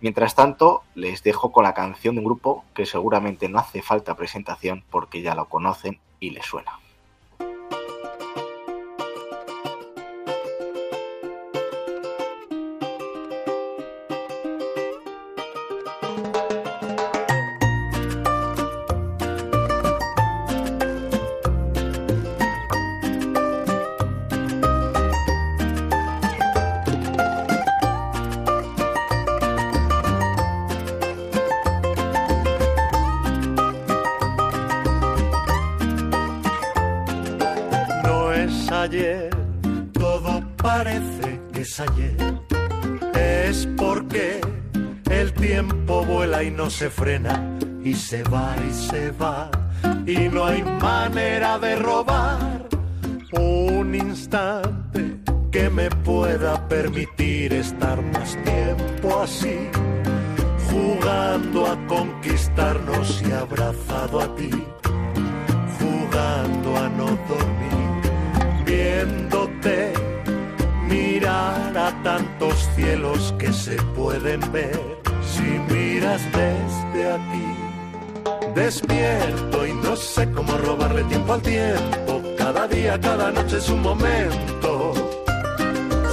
Mientras 0.02 0.36
tanto, 0.36 0.84
les 0.96 1.24
dejo 1.24 1.52
con 1.52 1.64
la 1.64 1.74
canción 1.74 2.16
de 2.16 2.20
un 2.20 2.26
grupo 2.26 2.66
que 2.76 2.86
seguramente 2.86 3.50
no 3.50 3.60
hace 3.60 3.82
falta 3.82 4.16
presentación 4.16 4.84
porque 4.90 5.22
ya 5.22 5.34
lo 5.34 5.46
conocen 5.46 6.00
y 6.20 6.32
les 6.32 6.46
suena. 6.46 6.80
Se 48.10 48.24
va 48.24 48.56
y 48.66 48.72
se 48.72 49.12
va 49.12 49.52
y 50.06 50.30
no 50.30 50.46
hay 50.46 50.64
manera 50.64 51.60
de 51.60 51.76
robar 51.76 52.70
un 53.34 53.94
instante 53.94 55.18
que 55.52 55.70
me 55.70 55.90
pueda 55.90 56.70
permitir 56.70 57.52
estar 57.52 58.02
más 58.14 58.38
tiempo 58.46 59.20
así, 59.22 59.58
jugando 60.72 61.66
a 61.66 61.76
conquistarnos 61.88 63.22
y 63.28 63.32
abrazado 63.34 64.22
a 64.22 64.36
ti, 64.38 64.52
jugando 65.78 66.78
a 66.78 66.88
no 66.88 67.08
dormir, 67.28 68.64
viéndote 68.66 69.92
mirar 70.88 71.78
a 71.78 71.92
tantos 72.04 72.70
cielos 72.74 73.36
que 73.38 73.52
se 73.52 73.76
pueden 73.98 74.40
ver 74.54 74.80
si 75.22 75.44
miras 75.74 76.22
desde 76.32 77.12
aquí. 77.12 77.57
Despierto 78.58 79.68
y 79.68 79.74
no 79.74 79.96
sé 79.96 80.32
cómo 80.32 80.58
robarle 80.58 81.04
tiempo 81.04 81.34
al 81.34 81.42
tiempo. 81.44 82.24
Cada 82.40 82.68
día, 82.68 83.00
cada 83.00 83.32
noche 83.32 83.58
es 83.58 83.70
un 83.70 83.84
momento. 83.84 84.94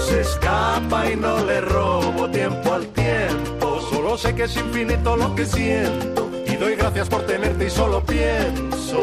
Se 0.06 0.20
escapa 0.20 1.10
y 1.10 1.16
no 1.16 1.42
le 1.46 1.62
robo 1.62 2.28
tiempo 2.28 2.74
al 2.74 2.86
tiempo. 2.88 3.80
Solo 3.90 4.18
sé 4.18 4.34
que 4.34 4.42
es 4.42 4.54
infinito 4.58 5.16
lo 5.16 5.34
que 5.34 5.46
siento. 5.46 6.30
Y 6.46 6.56
doy 6.56 6.76
gracias 6.76 7.08
por 7.08 7.22
tenerte 7.22 7.64
y 7.64 7.70
solo 7.70 8.04
pienso. 8.04 9.00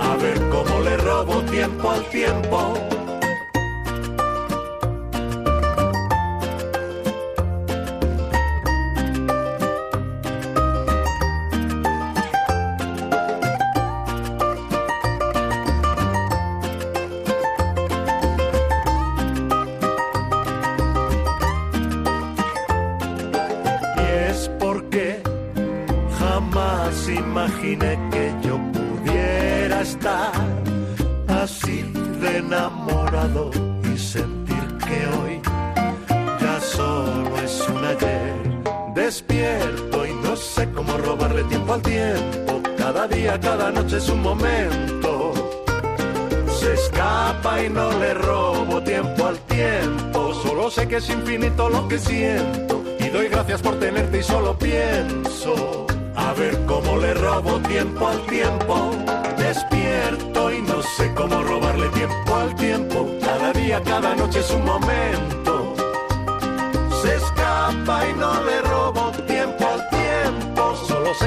A 0.00 0.16
ver 0.16 0.40
cómo 0.48 0.80
le 0.80 0.96
robo 0.96 1.42
tiempo 1.42 1.90
al 1.90 2.02
tiempo. 2.06 2.99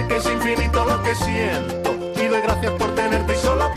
Es 0.10 0.26
infinito 0.26 0.86
lo 0.86 1.02
que 1.04 1.16
siento. 1.16 1.96
Y 2.22 2.28
doy 2.28 2.42
gracias 2.42 2.72
por 2.74 2.94
tenerte 2.96 3.34
y 3.34 3.38
solo 3.38 3.73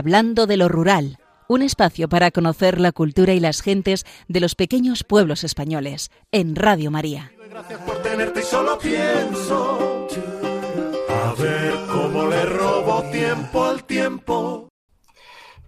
Hablando 0.00 0.46
de 0.46 0.56
lo 0.56 0.66
rural, 0.66 1.18
un 1.46 1.60
espacio 1.60 2.08
para 2.08 2.30
conocer 2.30 2.80
la 2.80 2.90
cultura 2.90 3.34
y 3.34 3.38
las 3.38 3.60
gentes 3.60 4.06
de 4.28 4.40
los 4.40 4.54
pequeños 4.54 5.04
pueblos 5.04 5.44
españoles, 5.44 6.10
en 6.32 6.56
Radio 6.56 6.90
María. 6.90 7.32
Doy 7.36 7.50
Gracias 7.50 7.80
por 7.80 7.96
tenerte 8.00 8.40
y 8.40 8.42
solo 8.42 8.78
pienso. 8.78 10.08
A 11.10 11.34
ver 11.34 11.74
cómo 11.92 12.26
le 12.28 12.46
robo 12.46 13.02
tiempo 13.12 13.62
al 13.62 13.84
tiempo. 13.84 14.68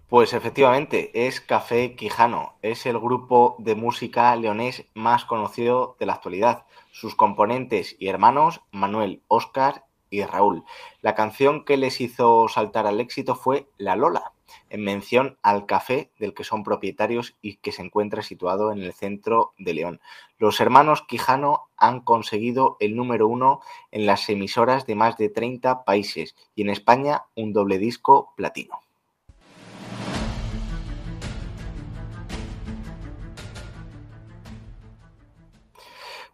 Pues 0.09 0.33
efectivamente, 0.33 1.27
es 1.27 1.39
Café 1.39 1.95
Quijano, 1.95 2.57
es 2.63 2.87
el 2.87 2.97
grupo 2.97 3.55
de 3.59 3.75
música 3.75 4.35
leonés 4.35 4.85
más 4.95 5.25
conocido 5.25 5.95
de 5.99 6.07
la 6.07 6.13
actualidad. 6.13 6.65
Sus 6.91 7.13
componentes 7.13 7.95
y 7.99 8.07
hermanos, 8.07 8.61
Manuel, 8.71 9.21
Óscar 9.27 9.85
y 10.13 10.23
Raúl. 10.23 10.63
La 11.01 11.15
canción 11.15 11.65
que 11.65 11.75
les 11.75 11.99
hizo 11.99 12.47
saltar 12.47 12.85
al 12.85 12.99
éxito 12.99 13.33
fue 13.33 13.67
La 13.77 13.95
Lola, 13.95 14.31
en 14.69 14.83
mención 14.83 15.39
al 15.41 15.65
café 15.65 16.11
del 16.19 16.35
que 16.35 16.43
son 16.43 16.63
propietarios 16.63 17.35
y 17.41 17.55
que 17.55 17.71
se 17.71 17.81
encuentra 17.81 18.21
situado 18.21 18.71
en 18.71 18.83
el 18.83 18.93
centro 18.93 19.53
de 19.57 19.73
León. 19.73 20.01
Los 20.37 20.59
hermanos 20.59 21.01
Quijano 21.07 21.63
han 21.77 22.01
conseguido 22.01 22.77
el 22.79 22.95
número 22.95 23.27
uno 23.27 23.61
en 23.89 24.05
las 24.05 24.29
emisoras 24.29 24.85
de 24.85 24.93
más 24.93 25.17
de 25.17 25.29
30 25.29 25.83
países 25.83 26.35
y 26.53 26.61
en 26.61 26.69
España 26.69 27.23
un 27.35 27.51
doble 27.51 27.79
disco 27.79 28.33
platino. 28.37 28.81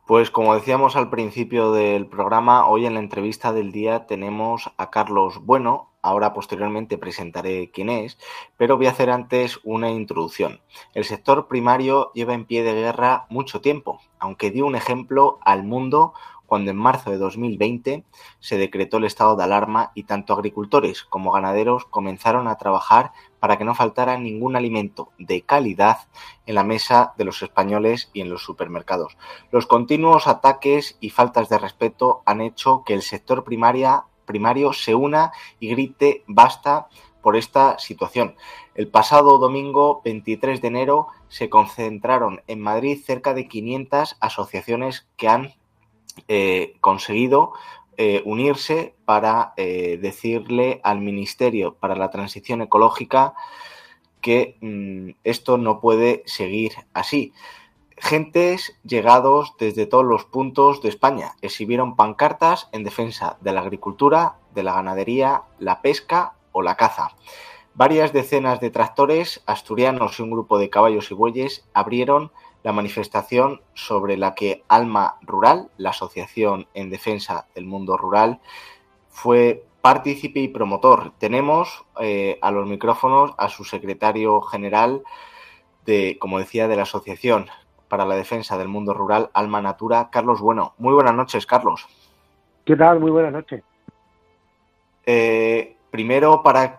Pues 0.10 0.32
como 0.32 0.56
decíamos 0.56 0.96
al 0.96 1.12
principio 1.12 1.72
del 1.72 2.08
programa, 2.08 2.66
hoy 2.68 2.88
en 2.88 2.96
la 2.96 3.00
entrevista 3.00 3.54
del 3.54 3.72
día 3.72 4.08
tenemos 4.08 4.72
a 4.76 4.90
Carlos 4.90 5.46
Bueno, 5.46 5.92
ahora 6.02 6.34
posteriormente 6.34 6.98
presentaré 6.98 7.70
quién 7.70 7.90
es, 7.92 8.18
pero 8.58 8.76
voy 8.76 8.88
a 8.88 8.90
hacer 8.90 9.12
antes 9.12 9.60
una 9.64 9.92
introducción. 9.92 10.62
El 10.96 11.06
sector 11.06 11.48
primario 11.48 12.12
lleva 12.16 12.34
en 12.34 12.46
pie 12.46 12.64
de 12.64 12.74
guerra 12.74 13.28
mucho 13.30 13.62
tiempo, 13.62 14.02
aunque 14.18 14.50
dio 14.50 14.66
un 14.66 14.76
ejemplo 14.76 15.38
al 15.46 15.64
mundo 15.64 16.16
cuando 16.50 16.72
en 16.72 16.78
marzo 16.78 17.12
de 17.12 17.20
2020 17.20 18.04
se 18.40 18.58
decretó 18.58 18.98
el 18.98 19.06
estado 19.06 19.36
de 19.36 19.44
alarma 19.44 19.92
y 19.94 20.04
tanto 20.04 20.34
agricultores 20.34 21.04
como 21.04 21.32
ganaderos 21.32 21.86
comenzaron 21.86 22.48
a 22.48 22.58
trabajar 22.58 23.12
para 23.40 23.58
que 23.58 23.64
no 23.64 23.76
faltara 23.76 24.18
ningún 24.18 24.56
alimento 24.56 25.12
de 25.20 25.44
calidad 25.44 26.00
en 26.48 26.56
la 26.56 26.64
mesa 26.64 27.14
de 27.18 27.26
los 27.26 27.44
españoles 27.44 28.10
y 28.14 28.22
en 28.22 28.32
los 28.32 28.44
supermercados. 28.44 29.16
Los 29.52 29.68
continuos 29.68 30.28
ataques 30.28 30.98
y 31.00 31.12
faltas 31.12 31.50
de 31.50 31.60
respeto 31.60 32.24
han 32.26 32.42
hecho 32.42 32.84
que 32.84 32.96
el 32.96 33.04
sector 33.04 33.44
primaria, 33.44 34.06
primario 34.26 34.74
se 34.74 34.96
una 34.96 35.32
y 35.60 35.70
grite 35.70 36.24
basta 36.26 36.88
por 37.22 37.36
esta 37.36 37.78
situación. 37.78 38.36
El 38.74 38.88
pasado 38.88 39.38
domingo 39.38 40.02
23 40.04 40.62
de 40.62 40.68
enero 40.68 41.08
se 41.28 41.50
concentraron 41.50 42.42
en 42.48 42.60
Madrid 42.60 43.00
cerca 43.06 43.36
de 43.36 43.48
500 43.48 44.18
asociaciones 44.20 45.08
que 45.16 45.28
han 45.28 45.54
eh, 46.28 46.76
conseguido 46.82 47.54
eh, 47.98 48.22
unirse 48.26 48.96
para 49.06 49.54
eh, 49.58 50.00
decirle 50.02 50.80
al 50.84 51.02
Ministerio 51.02 51.76
para 51.76 51.96
la 51.96 52.10
Transición 52.10 52.62
Ecológica 52.62 53.34
que 54.22 54.58
mm, 54.62 55.20
esto 55.24 55.58
no 55.58 55.82
puede 55.82 56.24
seguir 56.26 56.74
así. 56.94 57.34
Gentes 57.98 58.80
llegados 58.86 59.54
desde 59.60 59.86
todos 59.86 60.06
los 60.06 60.24
puntos 60.24 60.82
de 60.82 60.88
España 60.88 61.34
exhibieron 61.42 61.98
pancartas 61.98 62.70
en 62.72 62.86
defensa 62.86 63.38
de 63.42 63.52
la 63.52 63.60
agricultura, 63.60 64.38
de 64.56 64.64
la 64.64 64.74
ganadería, 64.74 65.44
la 65.60 65.82
pesca 65.82 66.36
o 66.54 66.62
la 66.62 66.78
caza. 66.78 67.10
Varias 67.74 68.14
decenas 68.14 68.62
de 68.62 68.72
tractores 68.72 69.44
asturianos 69.46 70.20
y 70.20 70.24
un 70.24 70.32
grupo 70.32 70.58
de 70.58 70.70
caballos 70.70 71.12
y 71.12 71.14
bueyes 71.14 71.68
abrieron 71.74 72.32
la 72.64 72.72
manifestación 72.72 73.62
sobre 73.74 74.18
la 74.18 74.36
que 74.36 74.64
Alma 74.68 75.18
Rural, 75.22 75.70
la 75.78 75.92
Asociación 75.92 76.68
en 76.74 76.90
Defensa 76.90 77.48
del 77.56 77.66
Mundo 77.66 77.98
Rural, 77.98 78.40
fue 79.08 79.64
partícipe 79.82 80.40
y 80.40 80.50
promotor. 80.50 81.14
Tenemos 81.18 81.86
eh, 82.00 82.38
a 82.42 82.52
los 82.52 82.68
micrófonos 82.68 83.34
a 83.38 83.50
su 83.50 83.64
secretario 83.64 84.42
general 84.42 85.04
de, 85.86 86.18
como 86.20 86.40
decía, 86.40 86.68
de 86.68 86.76
la 86.76 86.84
Asociación 86.84 87.48
para 87.88 88.06
la 88.06 88.16
Defensa 88.16 88.58
del 88.58 88.68
Mundo 88.68 88.94
Rural, 88.94 89.30
Alma 89.34 89.62
Natura, 89.62 90.10
Carlos 90.12 90.42
Bueno. 90.42 90.74
Muy 90.78 90.94
buenas 90.94 91.16
noches, 91.16 91.46
Carlos. 91.46 91.88
¿Qué 92.66 92.76
tal? 92.76 93.00
Muy 93.00 93.10
buenas 93.10 93.34
noches. 93.34 93.64
Eh, 95.06 95.76
primero, 95.90 96.44
para 96.44 96.78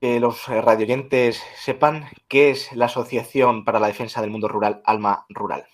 que 0.00 0.20
los 0.20 0.46
radioyentes 0.48 1.42
sepan 1.56 2.04
qué 2.28 2.50
es 2.50 2.74
la 2.74 2.86
Asociación 2.86 3.64
para 3.64 3.80
la 3.80 3.86
Defensa 3.86 4.20
del 4.20 4.30
Mundo 4.30 4.48
Rural, 4.48 4.82
Alma 4.84 5.24
Rural. 5.28 5.64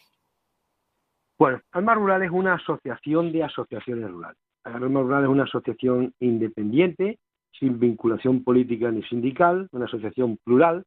Bueno, 1.38 1.61
Alma 1.72 1.94
Rural 1.94 2.22
es 2.22 2.30
una 2.30 2.54
asociación 2.54 3.32
de 3.32 3.42
asociaciones 3.42 4.08
rurales. 4.11 4.38
Alma 4.64 5.00
Rural 5.00 5.24
es 5.24 5.28
una 5.28 5.42
asociación 5.42 6.14
independiente, 6.20 7.18
sin 7.58 7.80
vinculación 7.80 8.44
política 8.44 8.90
ni 8.90 9.02
sindical, 9.04 9.68
una 9.72 9.87
asociación 9.87 10.38
plural 10.44 10.85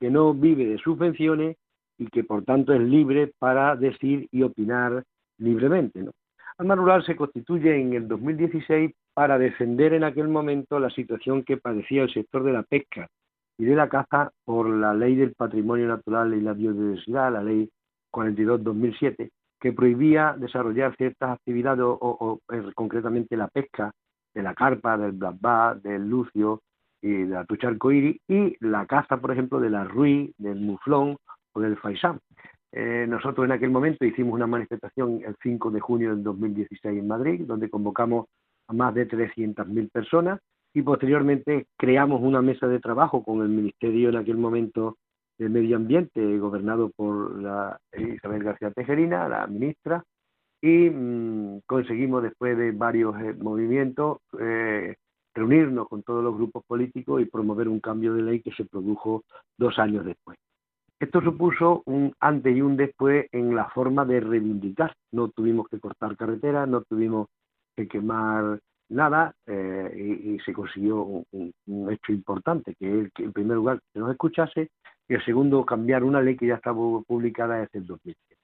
que 0.00 0.10
no 0.10 0.32
vive 0.32 0.64
de 0.64 0.78
subvenciones 0.78 1.56
y 1.98 2.06
que 2.06 2.24
por 2.24 2.44
tanto 2.44 2.72
es 2.72 2.80
libre 2.80 3.32
para 3.38 3.76
decir 3.76 4.28
y 4.30 4.42
opinar 4.42 5.04
libremente. 5.38 6.04
Alma 6.56 6.74
Rural 6.74 7.04
se 7.04 7.16
constituye 7.16 7.80
en 7.80 7.92
el 7.92 8.08
2016 8.08 8.92
para 9.18 9.36
defender 9.36 9.94
en 9.94 10.04
aquel 10.04 10.28
momento 10.28 10.78
la 10.78 10.90
situación 10.90 11.42
que 11.42 11.56
padecía 11.56 12.04
el 12.04 12.14
sector 12.14 12.44
de 12.44 12.52
la 12.52 12.62
pesca 12.62 13.08
y 13.58 13.64
de 13.64 13.74
la 13.74 13.88
caza 13.88 14.30
por 14.44 14.70
la 14.70 14.94
Ley 14.94 15.16
del 15.16 15.34
Patrimonio 15.34 15.88
Natural 15.88 16.32
y 16.34 16.40
la 16.40 16.52
Biodiversidad, 16.52 17.32
la 17.32 17.42
Ley 17.42 17.68
42-2007, 18.12 19.30
que 19.58 19.72
prohibía 19.72 20.36
desarrollar 20.38 20.94
ciertas 20.96 21.30
actividades 21.30 21.80
o, 21.84 22.38
eh, 22.52 22.62
concretamente 22.76 23.36
la 23.36 23.48
pesca 23.48 23.90
de 24.32 24.42
la 24.44 24.54
carpa, 24.54 24.96
del 24.96 25.10
black 25.10 25.82
del 25.82 26.08
lucio 26.08 26.62
y 27.02 27.24
de 27.24 27.26
la 27.26 27.44
arcoíris 27.62 28.20
y 28.28 28.56
la 28.60 28.86
caza, 28.86 29.16
por 29.16 29.32
ejemplo, 29.32 29.58
de 29.58 29.70
la 29.70 29.82
ruí, 29.82 30.32
del 30.38 30.60
muflón 30.60 31.16
o 31.54 31.60
del 31.60 31.76
faisán. 31.78 32.20
Eh, 32.70 33.04
nosotros 33.08 33.46
en 33.46 33.50
aquel 33.50 33.72
momento 33.72 34.04
hicimos 34.04 34.34
una 34.34 34.46
manifestación 34.46 35.22
el 35.26 35.34
5 35.42 35.72
de 35.72 35.80
junio 35.80 36.10
del 36.10 36.22
2016 36.22 37.00
en 37.00 37.08
Madrid, 37.08 37.42
donde 37.44 37.68
convocamos 37.68 38.26
a 38.68 38.72
más 38.72 38.94
de 38.94 39.08
300.000 39.08 39.90
personas 39.90 40.40
y 40.74 40.82
posteriormente 40.82 41.66
creamos 41.76 42.20
una 42.22 42.42
mesa 42.42 42.68
de 42.68 42.78
trabajo 42.78 43.24
con 43.24 43.42
el 43.42 43.48
Ministerio 43.48 44.10
en 44.10 44.16
aquel 44.16 44.36
momento 44.36 44.96
de 45.38 45.48
Medio 45.48 45.76
Ambiente, 45.76 46.38
gobernado 46.38 46.90
por 46.90 47.40
la 47.40 47.78
Isabel 47.96 48.42
García 48.42 48.70
Tejerina, 48.70 49.28
la 49.28 49.46
ministra, 49.46 50.04
y 50.60 50.90
mm, 50.90 51.60
conseguimos 51.66 52.22
después 52.22 52.56
de 52.58 52.72
varios 52.72 53.14
eh, 53.20 53.34
movimientos 53.34 54.18
eh, 54.38 54.96
reunirnos 55.34 55.88
con 55.88 56.02
todos 56.02 56.22
los 56.22 56.34
grupos 56.34 56.64
políticos 56.66 57.22
y 57.22 57.26
promover 57.26 57.68
un 57.68 57.80
cambio 57.80 58.12
de 58.14 58.22
ley 58.22 58.40
que 58.40 58.52
se 58.52 58.64
produjo 58.64 59.22
dos 59.56 59.78
años 59.78 60.04
después. 60.04 60.36
Esto 60.98 61.20
supuso 61.20 61.82
un 61.86 62.12
antes 62.18 62.56
y 62.56 62.60
un 62.60 62.76
después 62.76 63.26
en 63.30 63.54
la 63.54 63.68
forma 63.70 64.04
de 64.04 64.18
reivindicar. 64.18 64.94
No 65.12 65.28
tuvimos 65.28 65.68
que 65.68 65.78
cortar 65.78 66.16
carreteras, 66.16 66.68
no 66.68 66.82
tuvimos 66.82 67.28
que 67.78 67.86
quemar 67.86 68.58
nada 68.88 69.34
eh, 69.46 70.20
y, 70.24 70.40
se 70.40 70.52
consiguió 70.52 71.24
un, 71.30 71.92
hecho 71.92 72.12
importante, 72.12 72.74
que 72.74 73.02
es 73.02 73.12
que 73.12 73.24
en 73.24 73.32
primer 73.32 73.56
lugar 73.56 73.80
que 73.92 74.00
nos 74.00 74.10
escuchase 74.10 74.70
y 75.08 75.14
el 75.14 75.24
segundo 75.24 75.64
cambiar 75.64 76.02
una 76.02 76.20
ley 76.20 76.36
que 76.36 76.48
ya 76.48 76.56
estaba 76.56 76.78
publicada 77.06 77.56
desde 77.60 77.78
el 77.78 77.86
2007. 77.86 78.36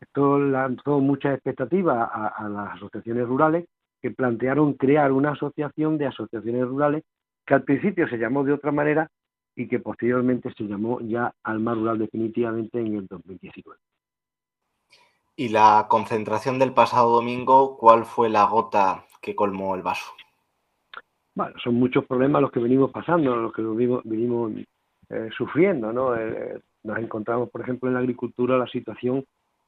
Esto 0.00 0.38
lanzó 0.38 1.00
muchas 1.00 1.34
expectativas 1.34 2.08
a, 2.12 2.48
las 2.48 2.74
asociaciones 2.74 3.26
rurales 3.26 3.64
que 4.00 4.10
plantearon 4.10 4.74
crear 4.74 5.10
una 5.12 5.32
asociación 5.32 5.98
de 5.98 6.06
asociaciones 6.06 6.66
rurales 6.66 7.04
que 7.46 7.54
al 7.54 7.64
principio 7.64 8.06
se 8.08 8.18
llamó 8.18 8.44
de 8.44 8.52
otra 8.52 8.70
manera 8.70 9.08
y 9.56 9.66
que 9.66 9.80
posteriormente 9.80 10.52
se 10.56 10.64
llamó 10.64 11.00
ya 11.00 11.32
Alma 11.42 11.74
Rural 11.74 11.98
definitivamente 11.98 12.78
en 12.78 12.94
el 12.94 13.06
2019. 13.06 13.80
¿Y 15.40 15.50
la 15.50 15.86
concentración 15.88 16.58
del 16.58 16.72
pasado 16.72 17.10
domingo, 17.10 17.76
cuál 17.76 18.04
fue 18.04 18.28
la 18.28 18.44
gota 18.46 19.04
que 19.22 19.36
colmó 19.36 19.76
el 19.76 19.82
vaso? 19.82 20.10
Bueno, 21.36 21.54
son 21.62 21.76
muchos 21.76 22.04
problemas 22.06 22.42
los 22.42 22.50
que 22.50 22.58
venimos 22.58 22.90
pasando, 22.90 23.36
los 23.36 23.52
que 23.52 23.62
venimos, 23.62 24.52
eh, 25.08 25.28
sufriendo, 25.36 25.92
¿no? 25.92 26.16
Eh, 26.16 26.60
nos 26.82 26.98
encontramos, 26.98 27.50
por 27.50 27.60
ejemplo, 27.60 27.88
en 27.88 27.94
la 27.94 28.00
agricultura 28.00 28.58
la 28.58 28.66
situación 28.66 29.24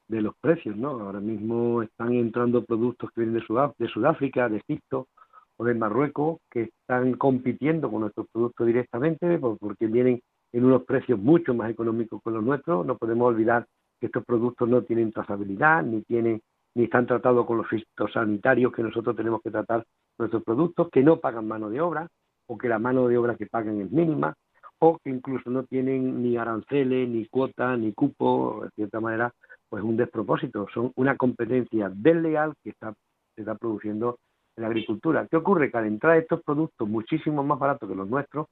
de 0.09 0.19
los 0.19 0.35
precios, 0.41 0.75
¿no? 0.75 0.89
Ahora 0.89 1.21
mismo 1.21 1.81
están 1.81 2.15
entrando 2.15 2.65
productos 2.65 3.09
que 3.11 3.21
vienen 3.21 3.41
de, 3.41 3.73
de 3.77 3.87
Sudáfrica, 3.89 4.49
de 4.49 4.57
Egipto 4.57 5.07
o 5.55 5.63
de 5.63 5.73
Marruecos, 5.73 6.39
que 6.51 6.63
están 6.63 7.13
compitiendo 7.13 7.89
con 7.89 8.01
nuestros 8.01 8.27
productos 8.33 8.67
directamente 8.67 9.39
porque 9.39 9.87
vienen 9.87 10.19
en 10.51 10.65
unos 10.65 10.83
precios 10.83 11.17
mucho 11.17 11.53
más 11.53 11.71
económicos 11.71 12.19
que 12.21 12.31
los 12.31 12.43
nuestros. 12.43 12.85
No 12.85 12.97
podemos 12.97 13.29
olvidar 13.29 13.65
que 14.01 14.07
estos 14.07 14.25
productos 14.25 14.67
no 14.67 14.81
tienen 14.81 15.11
trazabilidad, 15.11 15.83
ni 15.83 16.01
tienen 16.01 16.41
ni 16.73 16.85
están 16.85 17.05
tratados 17.05 17.45
con 17.45 17.57
los 17.57 17.67
fitosanitarios 17.67 18.73
que 18.73 18.81
nosotros 18.81 19.15
tenemos 19.15 19.41
que 19.41 19.51
tratar 19.51 19.85
nuestros 20.17 20.43
productos, 20.43 20.89
que 20.89 21.03
no 21.03 21.17
pagan 21.17 21.47
mano 21.47 21.69
de 21.69 21.81
obra, 21.81 22.07
o 22.47 22.57
que 22.57 22.67
la 22.67 22.79
mano 22.79 23.07
de 23.07 23.17
obra 23.17 23.35
que 23.35 23.45
pagan 23.45 23.79
es 23.79 23.91
mínima, 23.91 24.33
o 24.79 24.97
que 24.97 25.09
incluso 25.11 25.49
no 25.49 25.63
tienen 25.63 26.23
ni 26.23 26.37
aranceles, 26.37 27.07
ni 27.07 27.27
cuotas, 27.27 27.77
ni 27.77 27.93
cupo, 27.93 28.61
de 28.63 28.69
cierta 28.71 28.99
manera, 28.99 29.31
pues 29.69 29.83
un 29.83 29.97
despropósito, 29.97 30.65
son 30.73 30.91
una 30.95 31.15
competencia 31.17 31.91
desleal 31.93 32.53
que 32.63 32.71
está, 32.71 32.93
se 33.35 33.41
está 33.41 33.55
produciendo 33.55 34.17
en 34.55 34.63
la 34.63 34.67
agricultura. 34.69 35.27
¿Qué 35.29 35.37
ocurre? 35.37 35.69
Que 35.69 35.77
al 35.77 35.85
entrar 35.85 36.17
estos 36.17 36.41
productos 36.41 36.87
muchísimo 36.87 37.43
más 37.43 37.59
baratos 37.59 37.87
que 37.87 37.95
los 37.95 38.09
nuestros, 38.09 38.47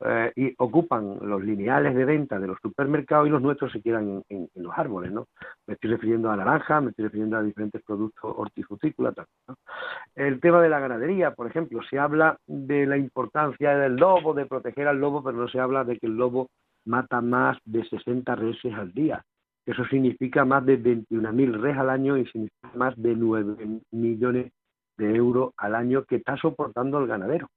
eh, 0.00 0.32
y 0.36 0.54
ocupan 0.58 1.18
los 1.22 1.42
lineales 1.42 1.94
de 1.94 2.04
venta 2.04 2.38
de 2.38 2.46
los 2.46 2.58
supermercados 2.62 3.26
y 3.26 3.30
los 3.30 3.42
nuestros 3.42 3.72
se 3.72 3.82
quedan 3.82 4.22
en, 4.28 4.48
los 4.54 4.72
árboles, 4.76 5.10
¿no? 5.10 5.26
Me 5.66 5.74
estoy 5.74 5.90
refiriendo 5.90 6.30
a 6.30 6.36
naranja, 6.36 6.80
me 6.80 6.90
estoy 6.90 7.06
refiriendo 7.06 7.36
a 7.36 7.42
diferentes 7.42 7.82
productos 7.82 8.32
hortifrutícolas. 8.36 9.14
El 10.14 10.40
tema 10.40 10.62
de 10.62 10.68
la 10.68 10.78
ganadería, 10.78 11.32
por 11.32 11.48
ejemplo, 11.48 11.80
se 11.90 11.98
habla 11.98 12.38
de 12.46 12.86
la 12.86 12.96
importancia 12.96 13.76
del 13.76 13.96
lobo, 13.96 14.34
de 14.34 14.46
proteger 14.46 14.86
al 14.86 15.00
lobo, 15.00 15.24
pero 15.24 15.36
no 15.36 15.48
se 15.48 15.58
habla 15.58 15.82
de 15.82 15.98
que 15.98 16.06
el 16.06 16.16
lobo 16.16 16.48
mata 16.84 17.20
más 17.20 17.58
de 17.64 17.84
60 17.84 18.36
reses 18.36 18.74
al 18.74 18.92
día. 18.92 19.24
Eso 19.66 19.84
significa 19.86 20.44
más 20.44 20.64
de 20.64 20.80
21.000 20.80 21.60
res 21.60 21.76
al 21.76 21.90
año 21.90 22.16
y 22.16 22.24
significa 22.26 22.70
más 22.74 22.96
de 22.96 23.14
9 23.16 23.80
millones 23.90 24.52
de 24.96 25.14
euros 25.14 25.52
al 25.56 25.74
año 25.74 26.04
que 26.04 26.16
está 26.16 26.36
soportando 26.36 26.98
el 26.98 27.06
ganadero. 27.06 27.48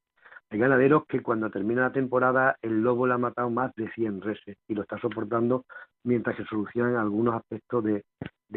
Hay 0.51 0.59
ganaderos 0.59 1.05
que 1.05 1.21
cuando 1.21 1.49
termina 1.49 1.83
la 1.83 1.93
temporada 1.93 2.57
el 2.61 2.81
lobo 2.81 3.07
le 3.07 3.13
ha 3.13 3.17
matado 3.17 3.49
más 3.49 3.73
de 3.75 3.89
100 3.91 4.19
reses 4.19 4.57
y 4.67 4.75
lo 4.75 4.81
está 4.81 4.99
soportando 4.99 5.63
mientras 6.03 6.35
se 6.35 6.43
solucionan 6.43 6.97
algunos 6.97 7.35
aspectos 7.35 7.85
de, 7.85 8.03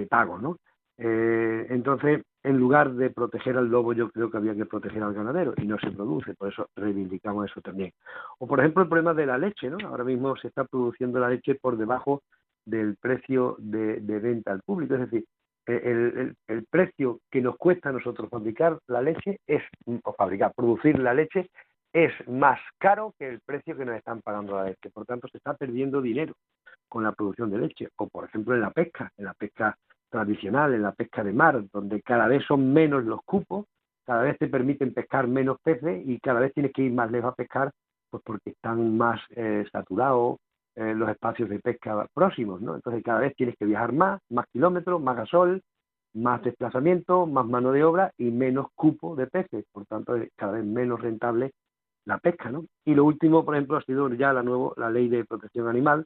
pago, 0.08 0.38
¿no? 0.38 0.56
Eh, 0.98 1.66
entonces, 1.70 2.22
en 2.42 2.58
lugar 2.58 2.94
de 2.94 3.10
proteger 3.10 3.56
al 3.56 3.68
lobo, 3.68 3.92
yo 3.92 4.10
creo 4.10 4.28
que 4.28 4.36
había 4.36 4.56
que 4.56 4.66
proteger 4.66 5.04
al 5.04 5.14
ganadero 5.14 5.54
y 5.56 5.66
no 5.66 5.78
se 5.78 5.92
produce, 5.92 6.34
por 6.34 6.52
eso 6.52 6.68
reivindicamos 6.74 7.48
eso 7.48 7.60
también. 7.60 7.92
O, 8.38 8.48
por 8.48 8.58
ejemplo, 8.58 8.82
el 8.82 8.88
problema 8.88 9.14
de 9.14 9.26
la 9.26 9.38
leche, 9.38 9.70
¿no? 9.70 9.78
Ahora 9.86 10.02
mismo 10.02 10.36
se 10.36 10.48
está 10.48 10.64
produciendo 10.64 11.20
la 11.20 11.28
leche 11.28 11.54
por 11.54 11.76
debajo 11.76 12.22
del 12.66 12.96
precio 12.96 13.54
de, 13.60 14.00
venta 14.00 14.50
al 14.50 14.62
público, 14.62 14.94
es 14.94 15.00
decir, 15.08 15.24
el, 15.66 16.34
el, 16.48 16.64
precio 16.66 17.20
que 17.30 17.40
nos 17.40 17.56
cuesta 17.56 17.88
a 17.88 17.92
nosotros 17.92 18.28
fabricar 18.28 18.78
la 18.88 19.00
leche 19.00 19.38
es, 19.46 19.62
o 20.02 20.12
fabricar, 20.12 20.52
producir 20.54 20.98
la 20.98 21.14
leche 21.14 21.48
es 21.94 22.12
más 22.28 22.58
caro 22.78 23.14
que 23.16 23.28
el 23.28 23.40
precio 23.40 23.76
que 23.76 23.84
nos 23.84 23.96
están 23.96 24.20
pagando 24.20 24.56
la 24.56 24.64
leche. 24.64 24.90
Por 24.90 25.06
tanto, 25.06 25.28
se 25.28 25.38
está 25.38 25.54
perdiendo 25.54 26.02
dinero 26.02 26.34
con 26.88 27.04
la 27.04 27.12
producción 27.12 27.50
de 27.50 27.58
leche. 27.58 27.88
O, 27.96 28.08
por 28.08 28.24
ejemplo, 28.24 28.54
en 28.54 28.60
la 28.60 28.72
pesca, 28.72 29.12
en 29.16 29.26
la 29.26 29.34
pesca 29.34 29.78
tradicional, 30.10 30.74
en 30.74 30.82
la 30.82 30.92
pesca 30.92 31.22
de 31.22 31.32
mar, 31.32 31.64
donde 31.72 32.02
cada 32.02 32.26
vez 32.26 32.44
son 32.46 32.72
menos 32.72 33.04
los 33.04 33.20
cupos, 33.24 33.66
cada 34.04 34.22
vez 34.22 34.36
te 34.38 34.48
permiten 34.48 34.92
pescar 34.92 35.28
menos 35.28 35.58
peces 35.62 36.02
y 36.04 36.18
cada 36.18 36.40
vez 36.40 36.52
tienes 36.52 36.72
que 36.72 36.82
ir 36.82 36.92
más 36.92 37.10
lejos 37.12 37.32
a 37.32 37.36
pescar, 37.36 37.70
pues 38.10 38.22
porque 38.26 38.50
están 38.50 38.96
más 38.98 39.20
eh, 39.30 39.64
saturados 39.72 40.38
eh, 40.74 40.94
los 40.94 41.08
espacios 41.08 41.48
de 41.48 41.60
pesca 41.60 42.06
próximos, 42.12 42.60
¿no? 42.60 42.74
Entonces 42.74 43.04
cada 43.04 43.20
vez 43.20 43.36
tienes 43.36 43.56
que 43.56 43.64
viajar 43.64 43.92
más, 43.92 44.20
más 44.30 44.46
kilómetros, 44.52 45.00
más 45.00 45.16
gasol, 45.16 45.62
más 46.12 46.42
desplazamiento, 46.42 47.26
más 47.26 47.46
mano 47.46 47.70
de 47.70 47.84
obra 47.84 48.12
y 48.18 48.30
menos 48.32 48.66
cupo 48.74 49.14
de 49.14 49.28
peces. 49.28 49.64
Por 49.72 49.86
tanto, 49.86 50.16
es 50.16 50.30
cada 50.36 50.52
vez 50.52 50.64
menos 50.64 51.00
rentable 51.00 51.52
la 52.06 52.18
pesca, 52.18 52.50
¿no? 52.50 52.66
Y 52.84 52.94
lo 52.94 53.04
último, 53.04 53.44
por 53.44 53.54
ejemplo, 53.54 53.76
ha 53.76 53.82
sido 53.82 54.12
ya 54.14 54.32
la 54.32 54.42
nuevo 54.42 54.74
la 54.76 54.90
ley 54.90 55.08
de 55.08 55.24
protección 55.24 55.68
animal, 55.68 56.04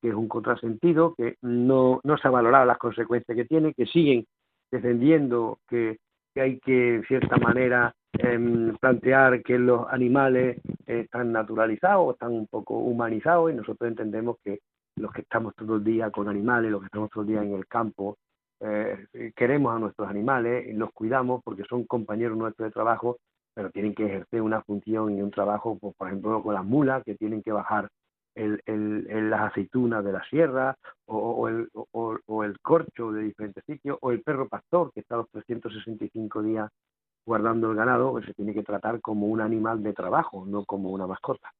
que 0.00 0.08
es 0.08 0.14
un 0.14 0.28
contrasentido, 0.28 1.14
que 1.14 1.36
no, 1.42 2.00
no 2.04 2.18
se 2.18 2.28
ha 2.28 2.30
valorado 2.30 2.66
las 2.66 2.78
consecuencias 2.78 3.36
que 3.36 3.44
tiene, 3.44 3.74
que 3.74 3.86
siguen 3.86 4.24
defendiendo 4.70 5.58
que, 5.68 5.98
hay 6.36 6.60
que, 6.60 6.96
en 6.96 7.04
cierta 7.04 7.36
manera, 7.36 7.92
em, 8.12 8.76
plantear 8.76 9.42
que 9.42 9.58
los 9.58 9.88
animales 9.88 10.60
están 10.86 11.32
naturalizados, 11.32 12.14
están 12.14 12.32
un 12.32 12.46
poco 12.46 12.78
humanizados, 12.78 13.50
y 13.50 13.56
nosotros 13.56 13.88
entendemos 13.88 14.36
que 14.44 14.60
los 14.96 15.12
que 15.12 15.22
estamos 15.22 15.54
todo 15.56 15.76
el 15.76 15.84
día 15.84 16.10
con 16.10 16.28
animales, 16.28 16.70
los 16.70 16.80
que 16.80 16.86
estamos 16.86 17.10
todo 17.10 17.22
el 17.22 17.28
día 17.28 17.42
en 17.42 17.54
el 17.54 17.66
campo, 17.66 18.16
eh, 18.60 19.32
queremos 19.36 19.74
a 19.74 19.78
nuestros 19.78 20.08
animales, 20.08 20.74
los 20.76 20.92
cuidamos 20.92 21.42
porque 21.44 21.64
son 21.64 21.84
compañeros 21.84 22.36
nuestros 22.36 22.68
de 22.68 22.72
trabajo 22.72 23.18
pero 23.58 23.70
tienen 23.70 23.92
que 23.92 24.06
ejercer 24.06 24.40
una 24.40 24.62
función 24.62 25.18
y 25.18 25.20
un 25.20 25.32
trabajo, 25.32 25.76
pues, 25.80 25.92
por 25.96 26.06
ejemplo, 26.06 26.40
con 26.44 26.54
las 26.54 26.64
mulas, 26.64 27.02
que 27.02 27.16
tienen 27.16 27.42
que 27.42 27.50
bajar 27.50 27.88
las 28.36 29.40
aceitunas 29.40 30.04
de 30.04 30.12
la 30.12 30.22
sierra, 30.30 30.76
o, 31.06 31.48
el, 31.48 31.68
corcho 32.62 33.10
de 33.10 33.24
diferentes 33.24 33.64
sitios, 33.64 33.98
o 34.00 34.12
el 34.12 34.22
perro 34.22 34.46
pastor, 34.48 34.92
que 34.92 35.00
está 35.00 35.16
los 35.16 35.28
365 35.30 36.40
días 36.40 36.70
guardando 37.26 37.72
el 37.72 37.76
ganado, 37.76 38.14
que 38.14 38.26
se 38.26 38.34
tiene 38.34 38.54
que 38.54 38.62
tratar 38.62 39.00
como 39.00 39.26
un 39.26 39.40
animal 39.40 39.82
de 39.82 39.92
trabajo, 39.92 40.44
no 40.46 40.64
como 40.64 40.90
una 40.90 41.08
mascota. 41.08 41.52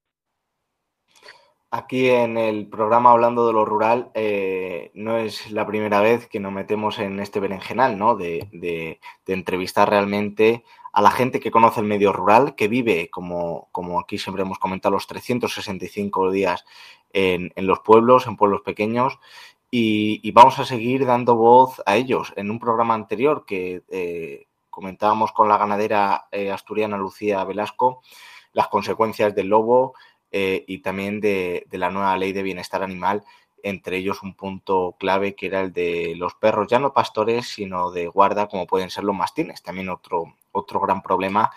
Aquí 1.71 2.09
en 2.09 2.39
el 2.39 2.69
programa 2.69 3.11
Hablando 3.11 3.47
de 3.47 3.53
lo 3.53 3.65
Rural 3.67 4.11
eh, 4.15 4.91
no 4.95 5.19
es 5.19 5.51
la 5.51 5.67
primera 5.67 6.01
vez 6.01 6.27
que 6.27 6.41
nos 6.41 6.51
metemos 6.51 6.99
en 6.99 7.21
este 7.21 7.41
berenjenal, 7.41 7.99
¿no? 7.99 8.17
De, 8.17 8.49
de, 8.53 9.01
entrevistar 9.27 9.91
realmente 9.91 10.65
a 10.93 11.03
la 11.03 11.11
gente 11.11 11.41
que 11.41 11.51
conoce 11.51 11.81
el 11.81 11.87
medio 11.87 12.13
rural, 12.13 12.55
que 12.55 12.69
vive, 12.69 13.11
como, 13.11 13.69
como 13.73 14.01
aquí 14.01 14.19
siempre 14.19 14.43
hemos 14.43 14.59
comentado, 14.59 14.95
los 14.95 15.07
365 15.07 16.31
días 16.31 16.65
en, 17.13 17.53
en 17.57 17.67
los 17.67 17.81
pueblos, 17.81 18.27
en 18.27 18.37
pueblos 18.37 18.63
pequeños, 18.63 19.19
y, 19.71 20.31
vamos 20.33 20.59
a 20.59 20.65
seguir 20.65 21.05
dando 21.05 21.37
voz 21.37 21.83
a 21.87 21.97
ellos. 21.97 22.33
En 22.37 22.51
un 22.51 22.59
programa 22.59 22.95
anterior 22.95 23.45
que 23.47 23.83
eh, 23.91 24.47
comentábamos 24.71 25.33
con 25.33 25.49
la 25.49 25.59
ganadera 25.59 26.27
eh, 26.33 26.51
asturiana 26.51 26.97
Lucía 26.97 27.45
Velasco, 27.45 28.03
las 28.53 28.69
consecuencias 28.69 29.35
del 29.35 29.49
lobo, 29.49 29.95
eh, 30.31 30.65
y 30.67 30.79
también 30.79 31.21
de, 31.21 31.67
la 31.73 31.91
nueva 31.91 32.17
ley 32.17 32.33
de 32.33 32.43
bienestar 32.43 32.83
animal, 32.83 33.25
entre 33.63 33.99
ellos 33.99 34.23
un 34.23 34.35
punto 34.35 34.97
clave 34.99 35.35
que 35.35 35.47
era 35.47 35.61
el 35.61 35.73
de 35.73 36.15
los 36.17 36.35
perros, 36.35 36.69
ya 36.69 36.79
no 36.79 36.95
pastores, 36.95 37.49
sino 37.49 37.91
de 37.91 38.07
guarda, 38.07 38.49
como 38.49 38.67
pueden 38.67 38.91
ser 38.91 39.05
los 39.05 39.17
mastines, 39.17 39.63
también 39.63 39.89
otro, 39.91 40.35
otro 40.53 40.81
gran 40.81 41.03
problema. 41.03 41.51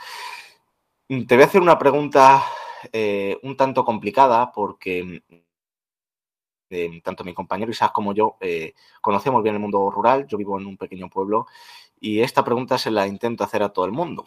Te 1.08 1.36
voy 1.36 1.44
a 1.44 1.46
hacer 1.46 1.62
una 1.62 1.78
pregunta 1.78 2.44
eh, 2.92 3.38
un 3.44 3.58
tanto 3.58 3.84
complicada 3.84 4.52
porque 4.52 5.24
eh, 6.70 7.02
tanto 7.04 7.24
mi 7.24 7.34
compañero 7.34 7.72
Isaac 7.72 7.92
como 7.92 8.14
yo 8.14 8.38
conocemos 9.02 9.44
bien 9.44 9.56
el 9.56 9.62
mundo 9.62 9.92
rural, 9.92 10.26
yo 10.28 10.38
vivo 10.38 10.60
en 10.60 10.68
un 10.68 10.78
pequeño 10.78 11.10
pueblo 11.10 11.48
y 12.00 12.22
esta 12.22 12.44
pregunta 12.44 12.78
se 12.78 12.92
la 12.92 13.08
intento 13.08 13.44
hacer 13.44 13.62
a 13.62 13.70
todo 13.70 13.86
el 13.86 13.92
mundo. 13.92 14.26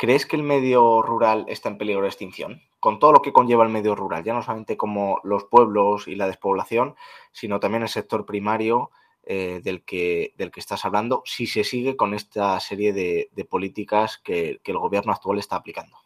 ¿Crees 0.00 0.24
que 0.24 0.36
el 0.36 0.42
medio 0.42 1.02
rural 1.02 1.44
está 1.46 1.68
en 1.68 1.76
peligro 1.76 2.00
de 2.00 2.08
extinción? 2.08 2.62
Con 2.80 2.98
todo 2.98 3.12
lo 3.12 3.20
que 3.20 3.34
conlleva 3.34 3.64
el 3.64 3.68
medio 3.68 3.94
rural, 3.94 4.24
ya 4.24 4.32
no 4.32 4.42
solamente 4.42 4.78
como 4.78 5.20
los 5.24 5.44
pueblos 5.44 6.08
y 6.08 6.14
la 6.14 6.26
despoblación, 6.26 6.96
sino 7.32 7.60
también 7.60 7.82
el 7.82 7.90
sector 7.90 8.24
primario 8.24 8.92
eh, 9.24 9.60
del, 9.62 9.84
que, 9.84 10.32
del 10.36 10.50
que 10.50 10.60
estás 10.60 10.84
hablando, 10.84 11.22
si 11.24 11.46
se 11.46 11.62
sigue 11.62 11.96
con 11.96 12.14
esta 12.14 12.58
serie 12.58 12.92
de, 12.92 13.44
políticas 13.48 14.18
que, 14.24 14.60
el 14.64 14.78
gobierno 14.78 15.12
actual 15.12 15.38
está 15.38 15.56
aplicando. 15.56 15.96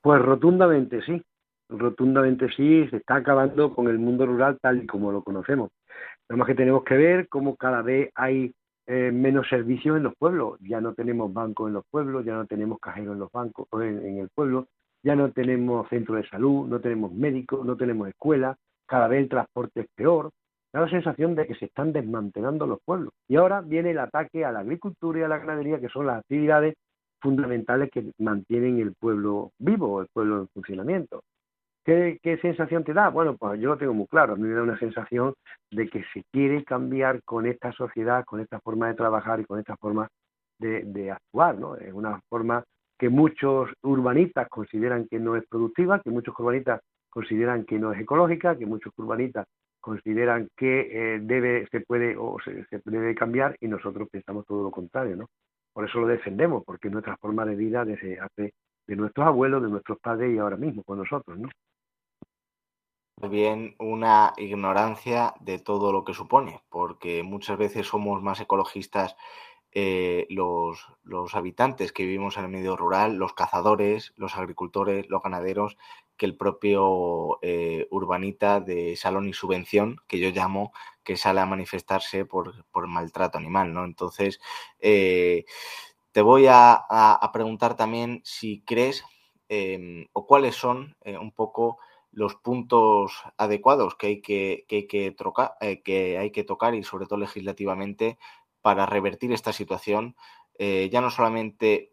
Pues 0.00 0.20
rotundamente 0.20 1.00
sí, 1.02 1.22
rotundamente 1.68 2.48
sí, 2.56 2.88
se 2.88 2.96
está 2.96 3.16
acabando 3.16 3.72
con 3.72 3.88
el 3.88 3.98
mundo 3.98 4.26
rural 4.26 4.58
tal 4.60 4.82
y 4.82 4.86
como 4.86 5.12
lo 5.12 5.22
conocemos. 5.22 5.70
Nada 6.28 6.38
más 6.38 6.46
que 6.48 6.54
tenemos 6.54 6.82
que 6.82 6.96
ver 6.96 7.28
cómo 7.28 7.56
cada 7.56 7.82
vez 7.82 8.10
hay 8.14 8.52
eh, 8.86 9.12
menos 9.12 9.48
servicios 9.48 9.96
en 9.96 10.02
los 10.02 10.14
pueblos. 10.16 10.58
Ya 10.60 10.80
no 10.80 10.94
tenemos 10.94 11.32
bancos 11.32 11.68
en 11.68 11.74
los 11.74 11.84
pueblos, 11.88 12.24
ya 12.24 12.34
no 12.34 12.46
tenemos 12.46 12.80
cajeros 12.80 13.14
en 13.14 13.20
los 13.20 13.30
bancos 13.30 13.68
en, 13.74 14.04
en 14.04 14.18
el 14.18 14.28
pueblo, 14.34 14.66
ya 15.04 15.14
no 15.14 15.30
tenemos 15.30 15.88
centro 15.88 16.16
de 16.16 16.26
salud, 16.28 16.66
no 16.66 16.80
tenemos 16.80 17.12
médicos, 17.12 17.64
no 17.64 17.76
tenemos 17.76 18.08
escuelas, 18.08 18.56
cada 18.86 19.08
vez 19.08 19.22
el 19.22 19.28
transporte 19.28 19.80
es 19.82 19.86
peor. 19.94 20.30
Da 20.72 20.80
la 20.80 20.88
sensación 20.88 21.34
de 21.34 21.46
que 21.46 21.54
se 21.54 21.66
están 21.66 21.92
desmantelando 21.92 22.66
los 22.66 22.78
pueblos. 22.84 23.12
Y 23.28 23.36
ahora 23.36 23.60
viene 23.60 23.90
el 23.90 23.98
ataque 23.98 24.44
a 24.44 24.52
la 24.52 24.60
agricultura 24.60 25.20
y 25.20 25.22
a 25.22 25.28
la 25.28 25.38
ganadería, 25.38 25.80
que 25.80 25.88
son 25.88 26.06
las 26.06 26.20
actividades 26.20 26.74
fundamentales 27.20 27.90
que 27.90 28.10
mantienen 28.18 28.80
el 28.80 28.94
pueblo 28.94 29.52
vivo, 29.58 30.00
el 30.00 30.08
pueblo 30.12 30.40
en 30.40 30.48
funcionamiento. 30.48 31.22
¿Qué, 31.84 32.38
sensación 32.40 32.84
te 32.84 32.92
da? 32.92 33.08
Bueno, 33.08 33.36
pues 33.36 33.60
yo 33.60 33.70
lo 33.70 33.76
tengo 33.76 33.92
muy 33.92 34.06
claro. 34.06 34.34
A 34.34 34.36
mí 34.36 34.42
me 34.42 34.54
da 34.54 34.62
una 34.62 34.78
sensación 34.78 35.34
de 35.70 35.88
que 35.88 36.04
se 36.14 36.22
quiere 36.32 36.64
cambiar 36.64 37.22
con 37.24 37.46
esta 37.46 37.72
sociedad, 37.72 38.24
con 38.24 38.40
esta 38.40 38.60
forma 38.60 38.88
de 38.88 38.94
trabajar 38.94 39.40
y 39.40 39.44
con 39.44 39.58
esta 39.58 39.76
forma 39.76 40.08
de, 40.58 41.10
actuar, 41.10 41.58
¿no? 41.58 41.76
Es 41.76 41.92
una 41.92 42.20
forma 42.28 42.62
que 42.96 43.08
muchos 43.08 43.68
urbanistas 43.82 44.48
consideran 44.48 45.08
que 45.08 45.18
no 45.18 45.34
es 45.34 45.44
productiva, 45.48 46.00
que 46.00 46.10
muchos 46.10 46.38
urbanistas 46.38 46.80
consideran 47.10 47.64
que 47.64 47.80
no 47.80 47.92
es 47.92 48.00
ecológica, 48.00 48.56
que 48.56 48.64
muchos 48.64 48.92
urbanistas 48.96 49.46
consideran 49.82 50.48
que 50.56 51.16
eh, 51.16 51.18
debe, 51.20 51.66
se 51.70 51.80
puede 51.80 52.16
o 52.16 52.38
se, 52.42 52.64
debe 52.84 53.14
cambiar 53.14 53.56
y 53.60 53.68
nosotros 53.68 54.08
pensamos 54.10 54.46
todo 54.46 54.62
lo 54.62 54.70
contrario, 54.70 55.16
¿no? 55.16 55.28
Por 55.74 55.86
eso 55.86 55.98
lo 55.98 56.06
defendemos, 56.06 56.62
porque 56.64 56.88
es 56.88 56.92
nuestra 56.92 57.16
forma 57.18 57.44
de 57.44 57.56
vida 57.56 57.84
desde 57.84 58.18
hace 58.20 58.54
de 58.86 58.96
nuestros 58.96 59.26
abuelos, 59.26 59.62
de 59.62 59.68
nuestros 59.68 59.98
padres 59.98 60.34
y 60.34 60.38
ahora 60.38 60.56
mismo 60.56 60.82
con 60.84 60.98
nosotros, 60.98 61.38
¿no? 61.38 61.48
bien 63.28 63.76
una 63.78 64.32
ignorancia 64.36 65.34
de 65.40 65.58
todo 65.58 65.92
lo 65.92 66.04
que 66.04 66.14
supone, 66.14 66.60
porque 66.68 67.22
muchas 67.22 67.56
veces 67.56 67.86
somos 67.86 68.20
más 68.20 68.40
ecologistas 68.40 69.16
eh, 69.74 70.26
los, 70.28 70.86
los, 71.02 71.34
habitantes 71.34 71.92
que 71.92 72.04
vivimos 72.04 72.36
en 72.36 72.44
el 72.44 72.50
medio 72.50 72.76
rural, 72.76 73.16
los 73.16 73.32
cazadores, 73.32 74.12
los 74.16 74.36
agricultores, 74.36 75.08
los 75.08 75.22
ganaderos, 75.22 75.76
que 76.22 76.26
el 76.26 76.36
propio 76.36 77.40
eh, 77.42 77.88
urbanita 77.90 78.60
de 78.60 78.94
salón 78.94 79.28
y 79.28 79.32
subvención, 79.32 79.96
que 80.06 80.20
yo 80.20 80.30
llamo, 80.30 80.72
que 81.02 81.16
sale 81.16 81.40
a 81.40 81.46
manifestarse 81.46 82.24
por, 82.24 82.64
por 82.66 82.86
maltrato 82.86 83.38
animal, 83.38 83.74
¿no? 83.74 83.84
Entonces, 83.84 84.40
eh, 84.78 85.46
te 86.12 86.22
voy 86.22 86.46
a, 86.46 86.74
a, 86.74 87.32
preguntar 87.32 87.76
también 87.76 88.20
si 88.22 88.60
crees 88.60 89.02
em, 89.48 90.06
o 90.12 90.28
cuáles 90.28 90.54
son 90.54 90.94
un 91.04 91.32
poco 91.32 91.78
los 92.12 92.36
puntos 92.36 93.24
adecuados 93.36 93.96
que 93.96 94.06
hay 94.06 94.20
que, 94.20 94.64
que, 94.68 94.86
que, 94.86 95.16
eh, 95.60 95.82
que 95.82 96.18
hay 96.18 96.30
que 96.30 96.44
tocar 96.44 96.76
y 96.76 96.84
sobre 96.84 97.06
todo 97.06 97.18
legislativamente 97.18 98.16
para 98.60 98.86
revertir 98.86 99.32
esta 99.32 99.52
situación, 99.52 100.14
eh, 100.56 100.88
ya 100.92 101.00
no 101.00 101.10
solamente 101.10 101.91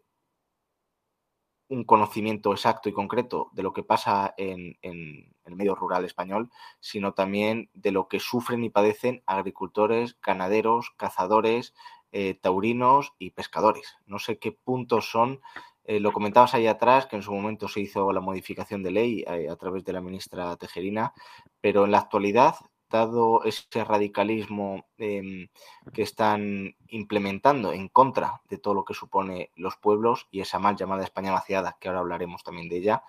un 1.70 1.84
conocimiento 1.84 2.52
exacto 2.52 2.88
y 2.88 2.92
concreto 2.92 3.48
de 3.52 3.62
lo 3.62 3.72
que 3.72 3.82
pasa 3.82 4.34
en, 4.36 4.76
el 4.82 5.56
medio 5.56 5.74
rural 5.74 6.04
español, 6.04 6.50
sino 6.80 7.14
también 7.14 7.70
de 7.74 7.92
lo 7.92 8.08
que 8.08 8.20
sufren 8.20 8.62
y 8.62 8.70
padecen 8.70 9.22
agricultores, 9.24 10.16
ganaderos, 10.20 10.90
cazadores, 10.96 11.74
eh, 12.12 12.34
taurinos 12.34 13.14
y 13.18 13.30
pescadores. 13.30 13.96
No 14.06 14.18
sé 14.18 14.38
qué 14.38 14.52
puntos 14.52 15.10
son 15.10 15.40
eh, 15.90 15.98
lo 15.98 16.12
comentabas 16.12 16.54
ahí 16.54 16.68
atrás, 16.68 17.06
que 17.06 17.16
en 17.16 17.22
su 17.22 17.32
momento 17.32 17.66
se 17.66 17.80
hizo 17.80 18.12
la 18.12 18.20
modificación 18.20 18.80
de 18.82 18.92
ley 18.92 19.24
eh, 19.26 19.48
a 19.50 19.56
través 19.56 19.84
de 19.84 19.92
la 19.92 20.00
ministra 20.00 20.56
Tejerina, 20.56 21.12
pero 21.60 21.84
en 21.84 21.90
la 21.90 21.98
actualidad, 21.98 22.54
dado 22.90 23.44
ese 23.44 23.84
radicalismo 23.84 24.86
em, 24.98 25.48
que 25.92 26.02
están 26.02 26.74
implementando 26.88 27.72
en 27.72 27.88
contra 27.88 28.42
de 28.48 28.58
todo 28.58 28.74
lo 28.74 28.84
que 28.84 28.94
supone 28.94 29.50
los 29.56 29.76
pueblos 29.76 30.28
y 30.30 30.40
esa 30.40 30.58
mal 30.58 30.76
llamada 30.76 31.04
España 31.04 31.32
vaciada, 31.32 31.76
que 31.80 31.88
ahora 31.88 32.00
hablaremos 32.00 32.42
también 32.42 32.68
de 32.68 32.76
ella, 32.78 33.04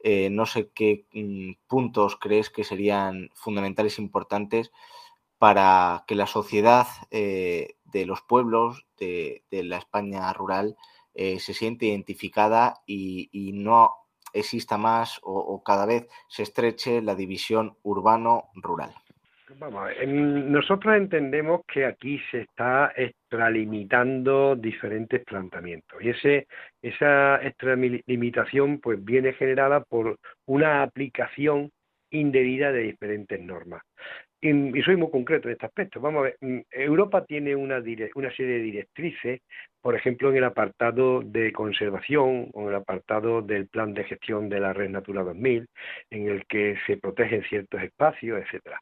eh, 0.00 0.30
no 0.30 0.46
sé 0.46 0.70
qué 0.74 1.06
mm, 1.12 1.66
puntos 1.66 2.16
crees 2.16 2.50
que 2.50 2.64
serían 2.64 3.30
fundamentales 3.34 3.98
e 3.98 4.02
importantes 4.02 4.72
para 5.38 6.04
que 6.06 6.14
la 6.14 6.26
sociedad 6.26 6.86
de 7.10 8.06
los 8.06 8.22
pueblos, 8.22 8.86
de 8.98 9.42
la 9.50 9.76
España 9.76 10.32
rural, 10.32 10.76
eh, 11.14 11.38
se 11.38 11.54
siente 11.54 11.86
identificada 11.86 12.82
y, 12.86 13.52
no 13.54 13.94
exista 14.32 14.76
más 14.78 15.20
o, 15.22 15.62
cada 15.62 15.86
vez 15.86 16.08
se 16.26 16.42
estreche 16.42 17.00
la 17.02 17.14
división 17.14 17.78
urbano-rural. 17.84 18.94
Vamos, 19.58 19.90
nosotros 20.06 20.96
entendemos 20.96 21.62
que 21.66 21.84
aquí 21.86 22.20
se 22.30 22.42
está 22.42 22.92
extralimitando 22.96 24.56
diferentes 24.56 25.24
planteamientos 25.24 26.02
y 26.02 26.10
ese, 26.10 26.46
esa 26.82 27.36
extralimitación 27.42 28.80
pues 28.80 29.04
viene 29.04 29.32
generada 29.32 29.80
por 29.84 30.18
una 30.46 30.82
aplicación 30.82 31.70
indebida 32.10 32.72
de 32.72 32.82
diferentes 32.82 33.40
normas 33.40 33.82
y, 34.44 34.82
soy 34.82 34.96
muy 34.96 35.10
concreto 35.10 35.48
en 35.48 35.52
este 35.52 35.66
aspecto. 35.66 36.00
Vamos 36.00 36.20
a 36.20 36.22
ver, 36.24 36.36
mm, 36.40 36.60
Europa 36.70 37.24
tiene 37.24 37.56
una, 37.56 37.82
una 38.14 38.30
serie 38.34 38.58
de 38.58 38.62
directrices, 38.62 39.40
por 39.80 39.94
ejemplo, 39.94 40.30
en 40.30 40.36
el 40.36 40.44
apartado 40.44 41.22
de 41.22 41.52
conservación 41.52 42.50
o 42.52 42.62
en 42.62 42.68
el 42.68 42.74
apartado 42.74 43.40
del 43.42 43.68
plan 43.68 43.94
de 43.94 44.04
gestión 44.04 44.48
de 44.48 44.60
la 44.60 44.72
Red 44.72 44.90
Natura 44.90 45.22
2000, 45.22 45.66
en 46.10 46.28
el 46.28 46.44
que 46.46 46.76
se 46.86 46.98
protegen 46.98 47.42
ciertos 47.44 47.82
espacios, 47.82 48.42
etcétera. 48.42 48.80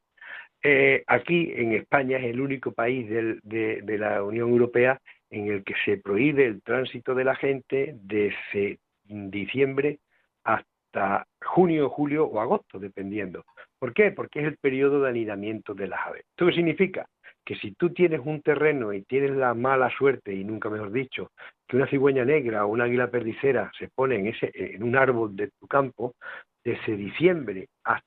Eh, 0.62 1.02
aquí, 1.06 1.52
en 1.54 1.72
España, 1.72 2.18
es 2.18 2.24
el 2.24 2.40
único 2.40 2.72
país 2.72 3.08
de, 3.08 3.82
de 3.82 3.98
la 3.98 4.22
Unión 4.22 4.50
Europea 4.50 5.00
en 5.30 5.48
el 5.48 5.64
que 5.64 5.74
se 5.84 5.96
prohíbe 5.96 6.44
el 6.44 6.62
tránsito 6.62 7.14
de 7.14 7.24
la 7.24 7.34
gente 7.34 7.96
desde 8.02 8.78
diciembre 9.04 9.98
hasta 10.44 11.26
junio, 11.44 11.88
julio 11.88 12.26
o 12.26 12.40
agosto, 12.40 12.78
dependiendo. 12.78 13.44
¿Por 13.78 13.94
qué? 13.94 14.12
Porque 14.12 14.40
es 14.40 14.46
el 14.46 14.58
periodo 14.58 15.00
de 15.00 15.08
anidamiento 15.08 15.74
de 15.74 15.88
las 15.88 16.00
aves. 16.06 16.24
¿Esto 16.30 16.46
qué 16.46 16.52
significa? 16.52 17.06
Que 17.44 17.56
si 17.56 17.72
tú 17.72 17.90
tienes 17.90 18.20
un 18.24 18.42
terreno 18.42 18.92
y 18.92 19.02
tienes 19.02 19.32
la 19.32 19.54
mala 19.54 19.90
suerte, 19.90 20.32
y 20.32 20.44
nunca 20.44 20.70
mejor 20.70 20.92
dicho, 20.92 21.32
que 21.66 21.76
una 21.76 21.88
cigüeña 21.88 22.24
negra 22.24 22.64
o 22.64 22.68
una 22.68 22.84
águila 22.84 23.10
perdicera 23.10 23.72
se 23.76 23.88
pone 23.88 24.16
en, 24.16 24.26
ese, 24.28 24.52
en 24.54 24.82
un 24.82 24.94
árbol 24.96 25.34
de 25.34 25.48
tu 25.58 25.66
campo, 25.66 26.14
desde 26.62 26.96
diciembre 26.96 27.68
hasta 27.82 28.06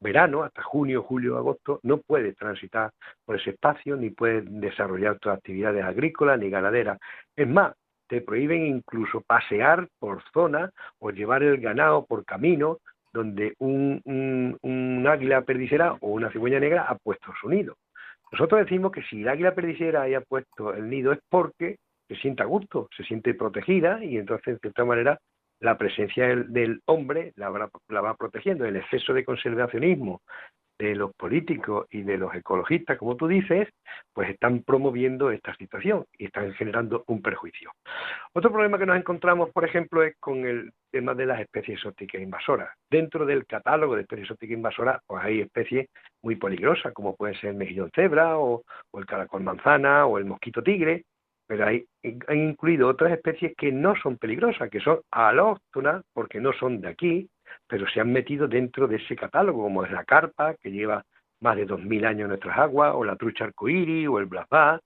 verano, 0.00 0.42
hasta 0.42 0.62
junio, 0.62 1.02
julio, 1.02 1.36
agosto, 1.36 1.80
no 1.82 1.98
puedes 1.98 2.36
transitar 2.36 2.90
por 3.24 3.36
ese 3.36 3.50
espacio, 3.50 3.96
ni 3.96 4.10
puedes 4.10 4.44
desarrollar 4.48 5.18
tus 5.18 5.32
actividades 5.32 5.84
agrícolas 5.84 6.38
ni 6.38 6.50
ganaderas. 6.50 6.98
Es 7.36 7.48
más, 7.48 7.74
te 8.08 8.20
prohíben 8.22 8.66
incluso 8.66 9.20
pasear 9.20 9.88
por 9.98 10.22
zona 10.32 10.70
o 10.98 11.10
llevar 11.10 11.42
el 11.42 11.60
ganado 11.60 12.06
por 12.06 12.24
camino 12.24 12.78
donde 13.12 13.54
un, 13.58 14.00
un, 14.62 15.06
águila 15.06 15.42
perdicera 15.42 15.94
o 16.00 16.08
una 16.08 16.30
cigüeña 16.30 16.60
negra 16.60 16.84
ha 16.88 16.96
puesto 16.96 17.32
su 17.40 17.48
nido. 17.48 17.76
Nosotros 18.32 18.60
decimos 18.60 18.92
que 18.92 19.02
si 19.02 19.22
el 19.22 19.28
águila 19.28 19.54
perdicera 19.54 20.02
haya 20.02 20.20
puesto 20.20 20.74
el 20.74 20.88
nido 20.88 21.12
es 21.12 21.18
porque 21.28 21.78
se 22.06 22.16
siente 22.16 22.42
a 22.42 22.46
gusto, 22.46 22.88
se 22.96 23.04
siente 23.04 23.34
protegida 23.34 24.02
y 24.04 24.18
entonces 24.18 24.54
de 24.54 24.60
cierta 24.60 24.84
manera 24.84 25.18
la 25.60 25.76
presencia 25.76 26.26
del, 26.36 26.82
hombre 26.86 27.32
la, 27.36 27.50
la, 27.88 28.00
va 28.00 28.14
protegiendo. 28.14 28.64
El 28.64 28.76
exceso 28.76 29.12
de 29.12 29.24
conservacionismo 29.24 30.22
de 30.78 30.94
los 30.94 31.12
políticos 31.14 31.86
y 31.90 32.02
de 32.02 32.16
los 32.16 32.32
ecologistas, 32.34 32.98
como 32.98 33.16
tú 33.16 33.26
dices, 33.26 33.68
pues 34.12 34.30
están 34.30 34.62
promoviendo 34.62 35.30
esta 35.30 35.54
situación 35.56 36.04
y 36.16 36.26
están 36.26 36.52
generando 36.54 37.02
un 37.08 37.20
perjuicio. 37.20 37.72
Otro 38.32 38.52
problema 38.52 38.78
que 38.78 38.86
nos 38.86 38.96
encontramos, 38.96 39.50
por 39.50 39.64
ejemplo, 39.64 40.04
es 40.04 40.16
con 40.20 40.46
el 40.46 40.72
tema 40.92 41.14
de 41.14 41.26
las 41.26 41.40
especies 41.40 41.78
exóticas 41.78 42.22
invasoras. 42.22 42.70
Dentro 42.88 43.26
del 43.26 43.44
catálogo 43.46 43.96
de 43.96 44.02
especies 44.02 44.26
exóticas 44.26 44.56
invasoras, 44.56 45.02
pues 45.06 45.24
hay 45.24 45.40
especies 45.40 45.88
muy 46.22 46.36
peligrosas, 46.36 46.92
como 46.92 47.16
puede 47.16 47.34
ser 47.40 47.50
el 47.50 47.56
mejillón 47.56 47.90
cebra 47.92 48.38
o, 48.38 48.62
el 48.94 49.06
caracol 49.06 49.42
manzana 49.42 50.06
o 50.06 50.18
el 50.18 50.24
mosquito 50.24 50.62
tigre, 50.62 51.04
pero 51.48 51.66
hay, 51.66 51.86
hay 52.02 52.38
incluido 52.38 52.88
otras 52.88 53.10
especies 53.10 53.54
que 53.56 53.72
no 53.72 53.96
son 53.96 54.18
peligrosas, 54.18 54.70
que 54.70 54.80
son 54.80 55.00
alóctonas, 55.10 56.04
porque 56.12 56.40
no 56.40 56.52
son 56.52 56.82
de 56.82 56.88
aquí, 56.88 57.28
pero 57.66 57.88
se 57.88 58.00
han 58.00 58.12
metido 58.12 58.46
dentro 58.46 58.86
de 58.86 58.96
ese 58.96 59.16
catálogo, 59.16 59.62
como 59.62 59.82
es 59.82 59.90
la 59.90 60.04
carpa, 60.04 60.54
que 60.54 60.70
lleva 60.70 61.02
más 61.40 61.56
de 61.56 61.66
2.000 61.66 62.06
años 62.06 62.22
en 62.22 62.28
nuestras 62.28 62.58
aguas, 62.58 62.92
o 62.94 63.02
la 63.02 63.16
trucha 63.16 63.44
arcoíris, 63.44 64.08
o 64.08 64.18
el 64.18 64.26
blasbá. 64.26 64.78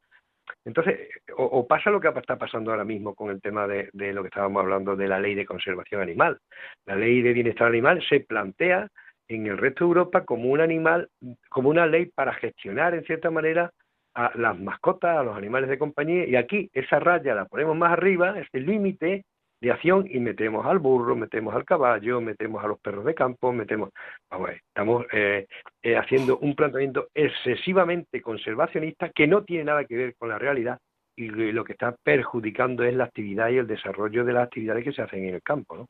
Entonces, 0.65 1.09
o, 1.37 1.67
pasa 1.67 1.91
lo 1.91 2.01
que 2.01 2.09
está 2.09 2.39
pasando 2.39 2.71
ahora 2.71 2.85
mismo 2.85 3.15
con 3.17 3.31
el 3.31 3.41
tema 3.41 3.67
de, 3.67 3.91
de, 3.93 4.13
lo 4.13 4.23
que 4.23 4.29
estábamos 4.29 4.63
hablando 4.63 4.95
de 4.95 5.09
la 5.09 5.19
ley 5.19 5.35
de 5.35 5.47
conservación 5.47 6.01
animal. 6.01 6.39
La 6.87 6.95
ley 6.95 7.23
de 7.23 7.33
bienestar 7.33 7.67
animal 7.67 8.01
se 8.09 8.21
plantea 8.21 8.89
en 9.27 9.47
el 9.49 9.59
resto 9.59 9.85
de 9.85 9.89
Europa 9.89 10.25
como 10.25 10.49
un 10.51 10.61
animal, 10.61 11.09
como 11.49 11.71
una 11.71 11.87
ley 11.87 12.07
para 12.07 12.35
gestionar 12.35 12.95
en 12.95 13.05
cierta 13.05 13.31
manera 13.31 13.73
a 14.15 14.33
las 14.37 14.59
mascotas, 14.59 15.19
a 15.19 15.23
los 15.23 15.37
animales 15.37 15.71
de 15.71 15.79
compañía, 15.79 16.27
y 16.27 16.37
aquí 16.37 16.71
esa 16.73 16.99
raya 17.01 17.35
la 17.35 17.47
ponemos 17.47 17.77
más 17.77 17.93
arriba, 17.93 18.39
ese 18.39 18.61
límite 18.61 19.25
de 19.61 19.71
acción 19.71 20.07
y 20.11 20.19
metemos 20.19 20.67
al 20.67 20.81
burro, 20.81 21.15
metemos 21.15 21.55
al 21.55 21.65
caballo, 21.65 22.21
metemos 22.21 22.65
a 22.65 22.67
los 22.67 22.81
perros 22.81 23.05
de 23.05 23.15
campo, 23.15 23.53
metemos, 23.53 23.91
vamos, 24.29 24.51
estamos 24.51 25.07
eh, 25.13 25.47
eh, 25.83 25.97
haciendo 25.97 26.39
un 26.39 26.57
planteamiento 26.57 27.09
excesivamente 27.15 28.21
conservacionista 28.21 29.11
que 29.11 29.29
no 29.29 29.45
tiene 29.45 29.65
nada 29.65 29.85
que 29.85 29.97
ver 29.97 30.15
con 30.17 30.31
la 30.31 30.39
realidad 30.39 30.79
y 31.17 31.29
lo 31.29 31.65
que 31.65 31.73
está 31.73 31.95
perjudicando 32.03 32.83
es 32.83 32.95
la 32.95 33.05
actividad 33.05 33.51
y 33.51 33.59
el 33.59 33.67
desarrollo 33.67 34.25
de 34.25 34.33
las 34.33 34.45
actividades 34.45 34.83
que 34.83 34.93
se 34.93 35.03
hacen 35.03 35.27
en 35.27 35.35
el 35.35 35.43
campo, 35.43 35.77
¿no? 35.77 35.87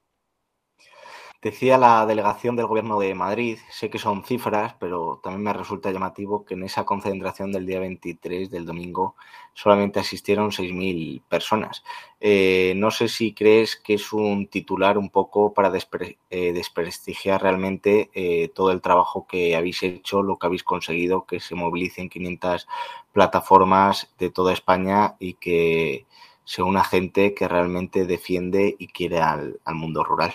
Decía 1.43 1.77
la 1.77 2.07
delegación 2.07 2.55
del 2.55 2.69
Gobierno 2.69 3.01
de 3.01 3.17
Madrid, 3.17 3.59
sé 3.69 3.91
que 3.91 3.99
son 3.99 4.23
cifras, 4.23 4.77
pero 4.79 5.19
también 5.25 5.43
me 5.43 5.53
resulta 5.53 5.91
llamativo 5.91 6.45
que 6.45 6.55
en 6.55 6.63
esa 6.63 6.85
concentración 6.85 7.51
del 7.51 7.67
día 7.67 7.81
23 7.81 8.49
del 8.49 8.65
domingo 8.65 9.17
solamente 9.53 9.99
asistieron 9.99 10.53
6.000 10.53 11.21
personas. 11.29 11.83
Eh, 12.21 12.75
no 12.77 12.93
sé 12.93 13.09
si 13.09 13.35
crees 13.35 13.75
que 13.75 13.95
es 13.95 14.13
un 14.13 14.47
titular 14.47 14.97
un 14.97 15.11
poco 15.11 15.53
para 15.53 15.73
eh, 16.31 16.53
desprestigiar 16.53 17.43
realmente 17.43 18.11
eh, 18.15 18.49
todo 18.55 18.71
el 18.71 18.81
trabajo 18.81 19.27
que 19.27 19.57
habéis 19.57 19.83
hecho, 19.83 20.23
lo 20.23 20.39
que 20.39 20.47
habéis 20.47 20.63
conseguido, 20.63 21.27
que 21.27 21.41
se 21.41 21.57
movilicen 21.57 22.09
500 22.09 22.69
plataformas 23.11 24.15
de 24.17 24.31
toda 24.31 24.53
España 24.53 25.17
y 25.19 25.35
que 25.35 26.07
sea 26.45 26.65
una 26.65 26.85
gente 26.85 27.35
que 27.35 27.49
realmente 27.49 28.07
defiende 28.07 28.77
y 28.79 28.87
quiere 28.87 29.21
al 29.21 29.59
mundo 29.75 30.05
rural. 30.05 30.35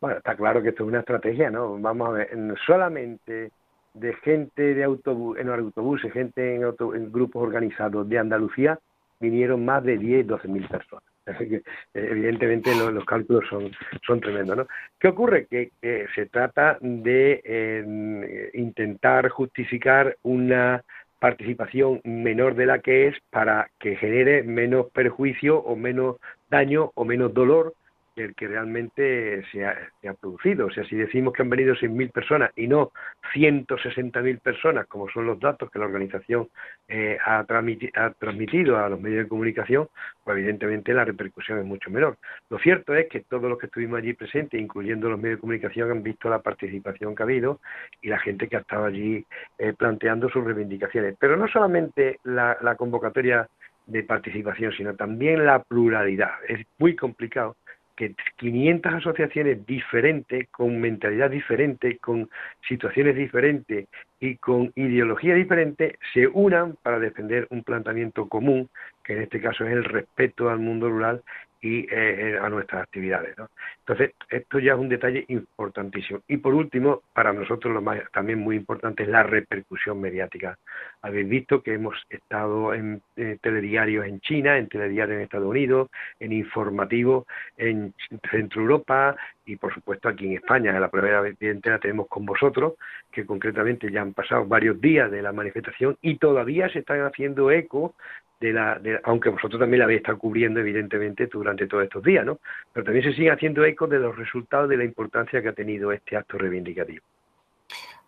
Bueno, 0.00 0.18
está 0.18 0.36
claro 0.36 0.62
que 0.62 0.70
esto 0.70 0.84
es 0.84 0.88
una 0.88 1.00
estrategia, 1.00 1.50
¿no? 1.50 1.78
Vamos 1.78 2.08
a 2.08 2.12
ver, 2.12 2.30
solamente 2.66 3.50
de 3.94 4.12
gente 4.16 4.74
de 4.74 4.84
autobús, 4.84 5.38
en 5.38 5.48
autobuses, 5.48 6.12
gente 6.12 6.56
en, 6.56 7.12
grupos 7.12 7.42
organizados 7.42 8.08
de 8.08 8.18
Andalucía, 8.18 8.78
vinieron 9.20 9.64
más 9.64 9.82
de 9.84 9.96
10, 9.96 10.26
12 10.26 10.48
mil 10.48 10.68
personas. 10.68 11.04
Eh, 11.94 12.08
evidentemente 12.10 12.70
los, 12.72 13.04
cálculos 13.04 13.48
son, 13.48 13.72
son 14.06 14.20
tremendos. 14.20 14.56
¿no? 14.58 14.66
¿Qué 15.00 15.08
ocurre? 15.08 15.46
Que, 15.46 15.72
se 16.14 16.26
trata 16.26 16.78
de 16.80 17.42
eh, 17.44 18.50
intentar 18.54 19.28
justificar 19.30 20.16
una 20.22 20.84
participación 21.18 22.00
menor 22.04 22.54
de 22.54 22.66
la 22.66 22.78
que 22.78 23.08
es 23.08 23.16
para 23.30 23.68
que 23.80 23.96
genere 23.96 24.44
menos 24.44 24.86
perjuicio 24.92 25.58
o 25.58 25.74
menos 25.74 26.16
daño 26.48 26.92
o 26.94 27.04
menos 27.04 27.34
dolor 27.34 27.74
el 28.16 28.34
que 28.34 28.48
realmente 28.48 29.44
se 29.52 29.64
ha, 29.64 29.76
producido. 30.20 30.66
O 30.66 30.70
sea, 30.70 30.84
si 30.84 30.96
decimos 30.96 31.32
que 31.32 31.42
han 31.42 31.50
venido 31.50 31.74
6.000 31.74 32.10
personas 32.10 32.50
y 32.56 32.66
no 32.66 32.92
160.000 33.34 34.40
personas, 34.40 34.86
como 34.86 35.08
son 35.10 35.26
los 35.26 35.38
datos 35.38 35.70
que 35.70 35.78
la 35.78 35.86
organización 35.86 36.48
eh, 36.88 37.18
ha, 37.24 37.44
transmitido 37.44 38.78
a 38.78 38.88
los 38.88 39.00
medios 39.00 39.24
de 39.24 39.28
comunicación, 39.28 39.88
pues 40.24 40.38
evidentemente 40.38 40.94
la 40.94 41.04
repercusión 41.04 41.58
es 41.58 41.64
mucho 41.64 41.90
menor. 41.90 42.16
Lo 42.48 42.58
cierto 42.58 42.94
es 42.94 43.08
que 43.08 43.20
todos 43.20 43.50
los 43.50 43.58
que 43.58 43.66
estuvimos 43.66 43.98
allí 43.98 44.14
presentes, 44.14 44.60
incluyendo 44.60 45.10
los 45.10 45.20
medios 45.20 45.38
de 45.38 45.40
comunicación, 45.40 45.90
han 45.90 46.02
visto 46.02 46.28
la 46.28 46.40
participación 46.40 47.14
que 47.14 47.22
ha 47.22 47.26
habido 47.26 47.60
y 48.00 48.08
la 48.08 48.18
gente 48.18 48.48
que 48.48 48.56
ha 48.56 48.60
estado 48.60 48.86
allí 48.86 49.24
eh, 49.58 49.72
planteando 49.76 50.28
sus 50.28 50.44
reivindicaciones. 50.44 51.16
Pero 51.18 51.36
no 51.36 51.48
solamente 51.48 52.20
la 52.24 52.74
convocatoria 52.76 53.48
de 53.86 54.02
participación, 54.02 54.72
sino 54.72 54.94
también 54.94 55.46
la 55.46 55.62
pluralidad. 55.62 56.32
Es 56.48 56.66
muy 56.78 56.96
complicado 56.96 57.56
que 57.96 58.14
500 58.36 58.94
asociaciones 58.94 59.66
diferentes, 59.66 60.48
con 60.50 60.80
mentalidad 60.80 61.30
diferente, 61.30 61.98
con 61.98 62.28
situaciones 62.68 63.16
diferentes 63.16 63.88
y 64.20 64.36
con 64.36 64.70
ideología 64.76 65.34
diferente, 65.34 65.98
se 66.12 66.26
unan 66.26 66.76
para 66.82 66.98
defender 66.98 67.46
un 67.50 67.64
planteamiento 67.64 68.28
común, 68.28 68.68
que 69.02 69.14
en 69.14 69.22
este 69.22 69.40
caso 69.40 69.64
es 69.64 69.72
el 69.72 69.84
respeto 69.84 70.50
al 70.50 70.58
mundo 70.58 70.88
rural 70.88 71.22
y 71.60 71.80
eh, 71.80 71.88
eh, 71.90 72.38
a 72.40 72.48
nuestras 72.48 72.82
actividades. 72.82 73.34
Entonces, 73.80 74.12
esto 74.28 74.58
ya 74.58 74.74
es 74.74 74.78
un 74.78 74.88
detalle 74.88 75.24
importantísimo. 75.28 76.20
Y 76.28 76.36
por 76.36 76.54
último, 76.54 77.02
para 77.12 77.32
nosotros 77.32 77.72
lo 77.72 77.80
más 77.80 78.00
también 78.12 78.38
muy 78.38 78.56
importante 78.56 79.02
es 79.02 79.08
la 79.08 79.22
repercusión 79.22 80.00
mediática. 80.00 80.58
Habéis 81.06 81.28
visto 81.28 81.62
que 81.62 81.74
hemos 81.74 81.94
estado 82.10 82.74
en 82.74 83.00
telediarios 83.40 84.06
en 84.06 84.18
China, 84.20 84.58
en 84.58 84.68
telediarios 84.68 85.16
en 85.16 85.22
Estados 85.22 85.46
Unidos, 85.46 85.88
en 86.18 86.32
informativos 86.32 87.26
en 87.56 87.94
Centro 88.28 88.62
Europa 88.62 89.16
y 89.44 89.54
por 89.54 89.72
supuesto 89.72 90.08
aquí 90.08 90.26
en 90.26 90.32
España. 90.32 90.74
En 90.74 90.80
la 90.80 90.90
primera 90.90 91.20
vez 91.20 91.36
la 91.40 91.78
tenemos 91.78 92.08
con 92.08 92.26
vosotros, 92.26 92.74
que 93.12 93.24
concretamente 93.24 93.88
ya 93.90 94.02
han 94.02 94.14
pasado 94.14 94.46
varios 94.46 94.80
días 94.80 95.08
de 95.10 95.22
la 95.22 95.30
manifestación 95.30 95.96
y 96.02 96.18
todavía 96.18 96.68
se 96.70 96.80
están 96.80 97.00
haciendo 97.02 97.52
eco 97.52 97.94
de 98.40 98.52
la, 98.52 98.80
aunque 99.04 99.28
vosotros 99.28 99.60
también 99.60 99.78
la 99.78 99.84
habéis 99.84 100.00
estado 100.00 100.18
cubriendo 100.18 100.58
evidentemente 100.58 101.26
durante 101.26 101.68
todos 101.68 101.84
estos 101.84 102.02
días, 102.02 102.26
¿no? 102.26 102.40
Pero 102.72 102.84
también 102.84 103.04
se 103.04 103.12
sigue 103.12 103.30
haciendo 103.30 103.64
eco 103.64 103.86
de 103.86 104.00
los 104.00 104.16
resultados 104.16 104.68
de 104.68 104.76
la 104.76 104.84
importancia 104.84 105.40
que 105.40 105.48
ha 105.50 105.52
tenido 105.52 105.92
este 105.92 106.16
acto 106.16 106.36
reivindicativo. 106.36 107.04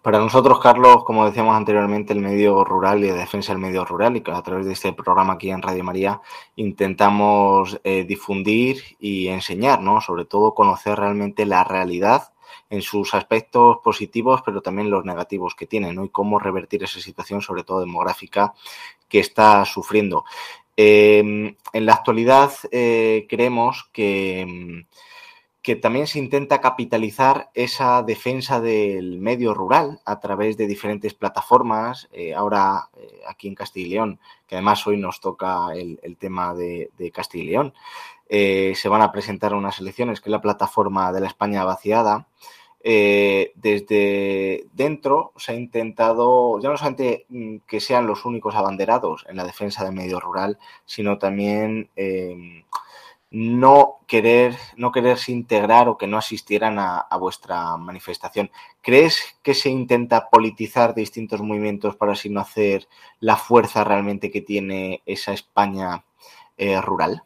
Para 0.02 0.20
nosotros, 0.20 0.60
Carlos, 0.60 1.04
como 1.04 1.26
decíamos 1.26 1.56
anteriormente, 1.56 2.12
el 2.12 2.20
medio 2.20 2.62
rural 2.62 3.04
y 3.04 3.08
la 3.08 3.14
defensa 3.14 3.52
del 3.52 3.60
medio 3.60 3.84
rural, 3.84 4.16
y 4.16 4.20
que 4.20 4.30
a 4.30 4.42
través 4.42 4.66
de 4.66 4.72
este 4.72 4.92
programa 4.92 5.34
aquí 5.34 5.50
en 5.50 5.60
Radio 5.60 5.82
María 5.82 6.20
intentamos 6.54 7.80
eh, 7.82 8.04
difundir 8.04 8.96
y 9.00 9.26
enseñar, 9.26 9.82
¿no? 9.82 10.00
Sobre 10.00 10.24
todo 10.24 10.54
conocer 10.54 10.98
realmente 10.98 11.44
la 11.46 11.64
realidad 11.64 12.32
en 12.70 12.80
sus 12.80 13.12
aspectos 13.12 13.78
positivos, 13.82 14.42
pero 14.44 14.62
también 14.62 14.88
los 14.88 15.04
negativos 15.04 15.56
que 15.56 15.66
tiene, 15.66 15.92
¿no? 15.92 16.04
Y 16.04 16.10
cómo 16.10 16.38
revertir 16.38 16.84
esa 16.84 17.00
situación, 17.00 17.42
sobre 17.42 17.64
todo 17.64 17.80
demográfica, 17.80 18.54
que 19.08 19.18
está 19.18 19.64
sufriendo. 19.64 20.24
Em, 20.76 21.56
en 21.72 21.86
la 21.86 21.94
actualidad 21.94 22.52
eh, 22.70 23.26
creemos 23.28 23.90
que, 23.92 24.84
que, 25.68 25.76
también 25.76 26.06
se 26.06 26.18
intenta 26.18 26.62
capitalizar 26.62 27.50
esa 27.52 28.02
defensa 28.02 28.58
del 28.58 29.18
medio 29.18 29.52
rural 29.52 30.00
a 30.06 30.18
través 30.18 30.56
de 30.56 30.66
diferentes 30.66 31.12
plataformas. 31.12 32.08
Eh, 32.10 32.34
ahora 32.34 32.88
eh, 32.96 33.20
aquí 33.28 33.48
en 33.48 33.54
Castilla 33.54 33.86
y 33.86 33.90
León, 33.90 34.20
que 34.46 34.54
además 34.54 34.86
hoy 34.86 34.96
nos 34.96 35.20
toca 35.20 35.74
el, 35.74 36.16
tema 36.18 36.54
de, 36.54 36.90
Castilla 37.12 37.44
y 37.44 37.48
León, 37.48 37.74
se 38.30 38.88
van 38.88 39.02
a 39.02 39.12
presentar 39.12 39.52
unas 39.52 39.78
elecciones, 39.78 40.22
que 40.22 40.30
es 40.30 40.32
la 40.32 40.40
plataforma 40.40 41.12
de 41.12 41.20
la 41.20 41.26
España 41.26 41.64
vaciada. 41.64 42.26
Eh, 42.80 43.52
desde 43.56 44.66
dentro 44.72 45.32
se 45.36 45.52
ha 45.52 45.54
intentado, 45.54 46.58
ya 46.60 46.70
no 46.70 46.78
solamente 46.78 47.26
mm, 47.28 47.56
que 47.66 47.80
sean 47.80 48.06
los 48.06 48.24
únicos 48.24 48.54
abanderados 48.54 49.26
en 49.28 49.36
la 49.36 49.44
defensa 49.44 49.84
del 49.84 49.92
medio 49.92 50.18
rural, 50.18 50.58
sino 50.86 51.18
también 51.18 51.90
no 53.30 53.98
querer, 54.06 54.54
no 54.76 54.90
quererse 54.90 55.32
integrar 55.32 55.88
o 55.88 55.98
que 55.98 56.06
no 56.06 56.16
asistieran 56.16 56.78
a, 56.78 57.06
vuestra 57.18 57.76
manifestación. 57.76 58.50
¿Crees 58.82 59.38
que 59.42 59.54
se 59.54 59.68
intenta 59.68 60.28
politizar 60.30 60.94
distintos 60.94 61.42
movimientos 61.42 61.96
para 61.96 62.12
así 62.12 62.30
no 62.30 62.40
hacer 62.40 62.86
la 63.20 63.36
fuerza 63.36 63.84
realmente 63.84 64.30
que 64.30 64.40
tiene 64.40 65.02
esa 65.04 65.32
España 65.32 66.04
eh, 66.56 66.80
rural? 66.80 67.22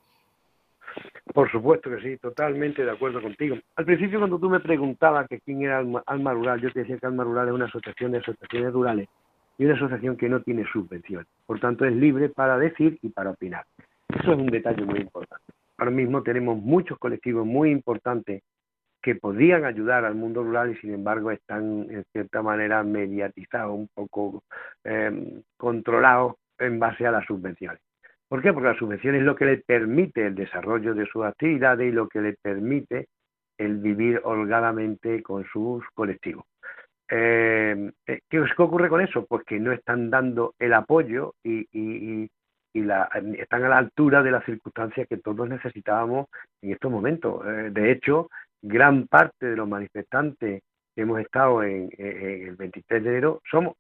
Por 1.33 1.51
supuesto 1.51 1.89
que 1.89 2.03
sí, 2.03 2.17
totalmente 2.19 2.85
de 2.85 2.91
acuerdo 2.91 3.23
contigo. 3.23 3.57
Al 3.77 3.85
principio 3.85 4.19
cuando 4.19 4.39
tú 4.39 4.51
me 4.51 4.61
preguntabas 4.61 5.29
que 5.29 5.41
quién 5.41 5.63
era 5.63 5.83
Alma, 6.07 6.35
Rural, 6.35 6.61
yo 6.61 6.71
te 6.73 6.81
decía 6.81 6.99
que 6.99 7.07
Alma 7.07 7.25
Rural 7.25 7.49
es 7.49 7.55
una 7.55 7.67
asociación 7.67 8.13
de 8.13 8.19
asociaciones 8.19 8.73
rurales 8.73 9.09
y 9.57 9.65
una 9.65 9.75
asociación 9.75 10.17
que 10.17 10.29
no 10.29 10.43
tiene 10.43 10.65
subvención. 10.71 11.27
Por 11.47 11.61
tanto, 11.61 11.87
es 11.87 11.95
libre 11.95 12.29
para 12.29 12.59
decir 12.59 12.99
y 13.03 13.09
para 13.09 13.31
opinar. 13.31 13.65
Eso 14.09 14.33
es 14.33 14.39
un 14.39 14.47
detalle 14.47 14.85
muy 14.85 15.01
importante. 15.01 15.53
Ahora 15.83 15.91
mismo 15.91 16.22
tenemos 16.22 16.62
muchos 16.62 16.97
colectivos 16.97 17.45
muy 17.45 17.72
importantes 17.72 18.45
que 19.03 19.16
podrían 19.16 19.64
ayudar 19.64 20.05
al 20.05 20.14
mundo 20.14 20.45
rural 20.45 20.70
y 20.70 20.76
sin 20.76 20.95
embargo 20.95 21.33
están 21.33 21.89
en 21.91 22.05
cierta 22.12 22.41
manera 22.41 22.85
mediatizados, 22.85 23.74
un 23.74 23.89
poco 23.93 24.45
eh, 24.85 25.43
controlados 25.57 26.37
en 26.61 26.78
base 26.78 27.05
a 27.05 27.11
las 27.11 27.26
subvenciones. 27.26 27.80
¿Por 28.28 28.41
qué? 28.43 28.53
Porque 28.53 28.68
la 28.68 28.78
subvención 28.78 29.16
es 29.16 29.24
lo 29.24 29.35
que 29.35 29.45
le 29.45 29.57
permite 29.57 30.24
el 30.24 30.37
desarrollo 30.37 30.95
de 30.95 31.05
sus 31.07 31.24
actividades 31.24 31.89
y 31.89 31.91
lo 31.91 32.07
que 32.09 32.20
le 32.20 32.35
permite 32.41 33.09
el 33.59 33.78
vivir 33.78 34.20
holgadamente 34.22 35.20
con 35.20 35.45
sus 35.47 35.85
colectivos. 35.95 36.45
Eh, 37.11 37.91
eh, 38.07 38.20
¿Qué 38.30 38.41
ocurre 38.59 38.89
con 38.89 39.01
eso? 39.01 39.26
Pues 39.26 39.43
que 39.45 39.59
no 39.59 39.72
están 39.72 40.11
dando 40.11 40.55
el 40.61 40.74
apoyo 40.74 41.35
y, 41.43 42.30
están 42.75 43.64
a 43.64 43.68
la 43.68 43.79
altura 43.79 44.23
de 44.23 44.31
las 44.31 44.45
circunstancias 44.45 45.07
que 45.09 45.18
todos 45.18 45.49
necesitábamos 45.49 46.27
en 46.62 46.73
estos 46.73 46.91
momentos. 46.91 47.45
Eh, 47.47 47.70
de 47.70 47.93
hecho, 47.93 48.29
gran 48.61 49.07
parte 49.07 49.47
de 49.47 49.57
los 49.57 49.68
manifestantes 49.68 50.62
que 50.95 51.03
hemos 51.03 51.20
estado 51.20 51.62
en, 51.62 51.91
el 51.99 52.57
23 52.57 53.03
de 53.03 53.09
enero 53.09 53.41
somos 53.51 53.77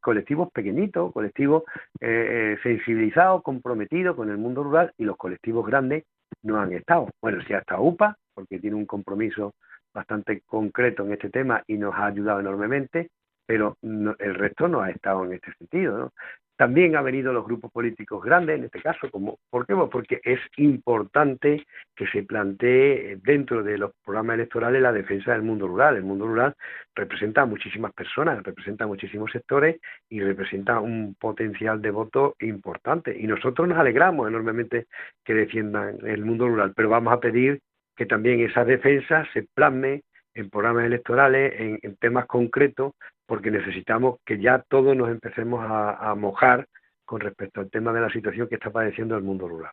colectivos 0.00 0.50
pequeñitos, 0.52 1.12
colectivos 1.12 1.64
sensibilizados, 2.00 3.42
comprometidos 3.42 4.16
con 4.16 4.30
el 4.30 4.38
mundo 4.38 4.62
rural 4.62 4.92
y 4.96 5.04
los 5.04 5.16
colectivos 5.16 5.66
grandes 5.66 6.04
no 6.42 6.60
han 6.60 6.72
estado. 6.72 7.08
Bueno, 7.20 7.42
si 7.46 7.52
ha 7.52 7.58
estado 7.58 7.82
UPA, 7.82 8.16
porque 8.34 8.58
tiene 8.58 8.76
un 8.76 8.86
compromiso 8.86 9.54
bastante 9.92 10.42
concreto 10.42 11.04
en 11.04 11.12
este 11.12 11.30
tema 11.30 11.62
y 11.66 11.74
nos 11.78 11.94
ha 11.94 12.06
ayudado 12.06 12.40
enormemente, 12.40 13.10
pero 13.46 13.76
el 13.82 14.34
resto 14.34 14.68
no 14.68 14.80
ha 14.80 14.90
estado 14.90 15.24
en 15.24 15.34
este 15.34 15.52
sentido. 15.54 15.98
¿no? 15.98 16.12
También 16.56 16.94
han 16.94 17.04
venido 17.04 17.32
los 17.32 17.44
grupos 17.44 17.72
políticos 17.72 18.22
grandes, 18.22 18.58
en 18.58 18.64
este 18.64 18.80
caso, 18.80 19.10
como 19.10 19.38
¿por 19.50 19.66
qué? 19.66 19.74
Porque 19.90 20.20
es 20.22 20.38
importante 20.56 21.66
que 21.96 22.06
se 22.06 22.22
plantee 22.22 23.18
dentro 23.22 23.62
de 23.62 23.76
los 23.78 23.92
programas 24.04 24.34
electorales 24.34 24.80
la 24.80 24.92
defensa 24.92 25.32
del 25.32 25.42
mundo 25.42 25.66
rural. 25.66 25.96
El 25.96 26.04
mundo 26.04 26.26
rural 26.26 26.54
representa 26.94 27.42
a 27.42 27.46
muchísimas 27.46 27.92
personas, 27.92 28.42
representa 28.42 28.84
a 28.84 28.86
muchísimos 28.86 29.32
sectores 29.32 29.80
y 30.08 30.20
representa 30.20 30.78
un 30.78 31.16
potencial 31.18 31.82
de 31.82 31.90
voto 31.90 32.36
importante. 32.40 33.18
Y 33.18 33.26
nosotros 33.26 33.66
nos 33.66 33.78
alegramos 33.78 34.28
enormemente 34.28 34.86
que 35.24 35.34
defiendan 35.34 35.98
el 36.06 36.24
mundo 36.24 36.46
rural, 36.46 36.72
pero 36.76 36.88
vamos 36.88 37.12
a 37.12 37.20
pedir 37.20 37.60
que 37.96 38.06
también 38.06 38.40
esa 38.40 38.64
defensa 38.64 39.26
se 39.32 39.46
plasme 39.54 40.02
en 40.34 40.50
programas 40.50 40.84
electorales, 40.84 41.52
en, 41.82 41.96
temas 41.96 42.26
concretos, 42.26 42.92
porque 43.26 43.50
necesitamos 43.50 44.16
que 44.24 44.40
ya 44.40 44.64
todos 44.68 44.96
nos 44.96 45.08
empecemos 45.10 45.64
a, 45.64 46.10
a 46.10 46.14
mojar 46.14 46.68
con 47.04 47.20
respecto 47.20 47.60
al 47.60 47.70
tema 47.70 47.92
de 47.92 48.00
la 48.00 48.10
situación 48.10 48.48
que 48.48 48.56
está 48.56 48.70
padeciendo 48.70 49.16
el 49.16 49.22
mundo 49.22 49.48
rural. 49.48 49.72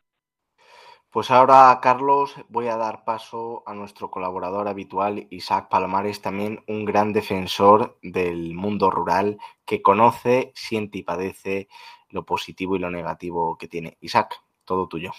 Pues 1.12 1.30
ahora, 1.30 1.78
Carlos, 1.82 2.36
voy 2.48 2.70
a 2.70 2.78
dar 2.78 3.04
paso 3.04 3.64
a 3.66 3.74
nuestro 3.74 4.10
colaborador 4.10 4.70
habitual, 4.70 5.28
Isaac 5.30 5.68
Palomares, 5.70 6.22
también 6.22 6.64
un 6.68 6.86
gran 6.86 7.12
defensor 7.12 7.98
del 8.02 8.54
mundo 8.54 8.90
rural 8.90 9.38
que 9.66 9.82
conoce, 9.82 10.54
siente 10.56 11.00
y 11.00 11.04
padece 11.04 11.68
lo 12.12 12.24
positivo 12.24 12.78
y 12.78 12.80
lo 12.80 12.90
negativo 12.90 13.58
que 13.58 13.68
tiene. 13.68 13.98
Isaac, 14.00 14.36
todo 14.64 14.88
tuyo. 14.88 15.12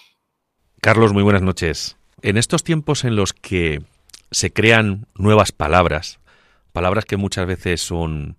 Carlos, 0.81 1.13
muy 1.13 1.23
buenas 1.23 1.43
noches. 1.43 1.99
En 2.23 2.39
estos 2.39 2.65
tiempos 2.65 3.05
en 3.05 3.15
los 3.15 3.35
que 3.35 3.83
se 4.31 4.51
crean 4.51 5.07
nuevas 5.15 5.53
palabras, 5.53 6.21
palabras 6.73 7.05
que 7.05 7.17
muchas 7.17 7.47
veces 7.47 7.81
son, 7.81 8.37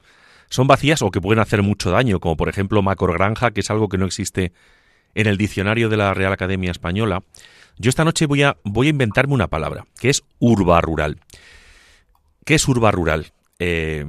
son 0.49 0.67
vacías 0.67 1.01
o 1.01 1.11
que 1.11 1.21
pueden 1.21 1.39
hacer 1.39 1.61
mucho 1.61 1.91
daño, 1.91 2.19
como 2.19 2.38
por 2.38 2.49
ejemplo 2.49 2.81
macrogranja, 2.81 3.51
que 3.51 3.61
es 3.61 3.69
algo 3.71 3.89
que 3.89 3.97
no 3.97 4.05
existe 4.05 4.53
en 5.15 5.27
el 5.27 5.38
diccionario 5.38 5.89
de 5.89 5.97
la 5.97 6.13
Real 6.13 6.34
Academia 6.34 6.71
Española, 6.71 7.23
yo 7.77 7.89
esta 7.89 8.05
noche 8.05 8.25
voy 8.25 8.43
a, 8.43 8.57
voy 8.63 8.88
a 8.88 8.91
inventarme 8.91 9.34
una 9.34 9.47
palabra, 9.47 9.86
que 9.99 10.09
es 10.09 10.23
urba 10.39 10.79
rural. 10.81 11.19
¿Qué 12.45 12.55
es 12.55 12.67
urba 12.67 12.91
rural? 12.91 13.34
Eh, 13.59 14.05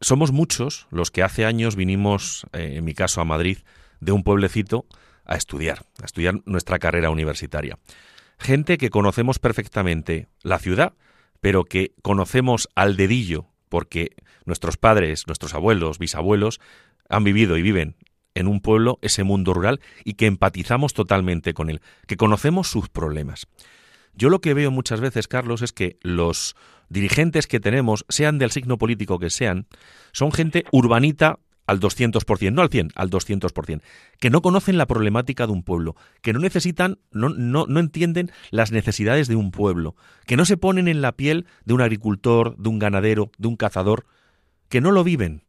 somos 0.00 0.32
muchos 0.32 0.86
los 0.90 1.10
que 1.10 1.22
hace 1.22 1.44
años 1.44 1.76
vinimos, 1.76 2.46
eh, 2.52 2.74
en 2.76 2.84
mi 2.84 2.94
caso 2.94 3.20
a 3.20 3.24
Madrid, 3.24 3.58
de 4.00 4.12
un 4.12 4.22
pueblecito 4.22 4.86
a 5.24 5.36
estudiar, 5.36 5.86
a 6.00 6.04
estudiar 6.04 6.40
nuestra 6.44 6.78
carrera 6.78 7.10
universitaria. 7.10 7.78
Gente 8.38 8.78
que 8.78 8.90
conocemos 8.90 9.38
perfectamente 9.38 10.28
la 10.42 10.58
ciudad, 10.58 10.94
pero 11.40 11.64
que 11.64 11.92
conocemos 12.02 12.68
al 12.74 12.96
dedillo, 12.96 13.46
porque 13.72 14.14
nuestros 14.44 14.76
padres, 14.76 15.26
nuestros 15.26 15.54
abuelos, 15.54 15.98
bisabuelos 15.98 16.60
han 17.08 17.24
vivido 17.24 17.56
y 17.56 17.62
viven 17.62 17.96
en 18.34 18.46
un 18.46 18.60
pueblo 18.60 18.98
ese 19.00 19.24
mundo 19.24 19.54
rural 19.54 19.80
y 20.04 20.12
que 20.12 20.26
empatizamos 20.26 20.92
totalmente 20.92 21.54
con 21.54 21.70
él, 21.70 21.80
que 22.06 22.18
conocemos 22.18 22.68
sus 22.68 22.90
problemas. 22.90 23.46
Yo 24.12 24.28
lo 24.28 24.42
que 24.42 24.52
veo 24.52 24.70
muchas 24.70 25.00
veces, 25.00 25.26
Carlos, 25.26 25.62
es 25.62 25.72
que 25.72 25.96
los 26.02 26.54
dirigentes 26.90 27.46
que 27.46 27.60
tenemos, 27.60 28.04
sean 28.10 28.38
del 28.38 28.50
signo 28.50 28.76
político 28.76 29.18
que 29.18 29.30
sean, 29.30 29.66
son 30.12 30.32
gente 30.32 30.66
urbanita 30.70 31.38
al 31.66 31.80
200%, 31.80 32.52
no 32.52 32.62
al 32.62 32.68
100, 32.68 32.90
al 32.94 33.10
200%, 33.10 33.82
que 34.18 34.30
no 34.30 34.42
conocen 34.42 34.78
la 34.78 34.86
problemática 34.86 35.46
de 35.46 35.52
un 35.52 35.62
pueblo, 35.62 35.96
que 36.20 36.32
no 36.32 36.40
necesitan, 36.40 36.98
no, 37.10 37.28
no, 37.28 37.66
no 37.66 37.80
entienden 37.80 38.30
las 38.50 38.72
necesidades 38.72 39.28
de 39.28 39.36
un 39.36 39.50
pueblo, 39.50 39.96
que 40.26 40.36
no 40.36 40.44
se 40.44 40.56
ponen 40.56 40.88
en 40.88 41.02
la 41.02 41.12
piel 41.12 41.46
de 41.64 41.74
un 41.74 41.80
agricultor, 41.80 42.56
de 42.56 42.68
un 42.68 42.78
ganadero, 42.78 43.30
de 43.38 43.48
un 43.48 43.56
cazador, 43.56 44.06
que 44.68 44.80
no 44.80 44.90
lo 44.90 45.04
viven. 45.04 45.44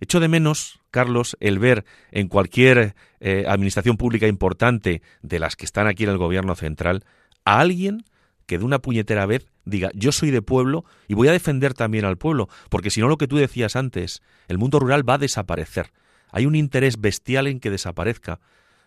Echo 0.00 0.20
de 0.20 0.28
menos, 0.28 0.80
Carlos, 0.90 1.36
el 1.40 1.58
ver 1.58 1.84
en 2.12 2.28
cualquier 2.28 2.94
eh, 3.20 3.44
administración 3.48 3.96
pública 3.96 4.28
importante 4.28 5.02
de 5.22 5.38
las 5.38 5.56
que 5.56 5.64
están 5.64 5.88
aquí 5.88 6.04
en 6.04 6.10
el 6.10 6.18
gobierno 6.18 6.54
central 6.54 7.04
a 7.44 7.58
alguien 7.60 8.04
que 8.48 8.58
de 8.58 8.64
una 8.64 8.80
puñetera 8.80 9.26
vez 9.26 9.46
diga 9.66 9.90
yo 9.94 10.10
soy 10.10 10.30
de 10.30 10.40
pueblo 10.40 10.86
y 11.06 11.14
voy 11.14 11.28
a 11.28 11.32
defender 11.32 11.74
también 11.74 12.06
al 12.06 12.16
pueblo, 12.16 12.48
porque 12.70 12.90
si 12.90 13.00
no 13.00 13.06
lo 13.06 13.18
que 13.18 13.28
tú 13.28 13.36
decías 13.36 13.76
antes, 13.76 14.22
el 14.48 14.56
mundo 14.58 14.80
rural 14.80 15.08
va 15.08 15.14
a 15.14 15.18
desaparecer. 15.18 15.92
Hay 16.32 16.46
un 16.46 16.56
interés 16.56 16.98
bestial 16.98 17.46
en 17.46 17.60
que 17.60 17.70
desaparezca. 17.70 18.40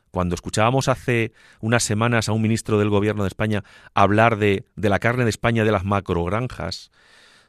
Cuando 0.10 0.36
escuchábamos 0.36 0.88
hace 0.88 1.32
unas 1.62 1.84
semanas 1.84 2.28
a 2.28 2.34
un 2.34 2.42
ministro 2.42 2.80
del 2.80 2.90
gobierno 2.90 3.24
de 3.24 3.28
España 3.28 3.64
hablar 3.94 4.38
de, 4.38 4.66
de 4.76 4.90
la 4.90 5.00
carne 5.00 5.24
de 5.24 5.30
España 5.30 5.64
de 5.64 5.72
las 5.72 5.86
macrogranjas, 5.86 6.90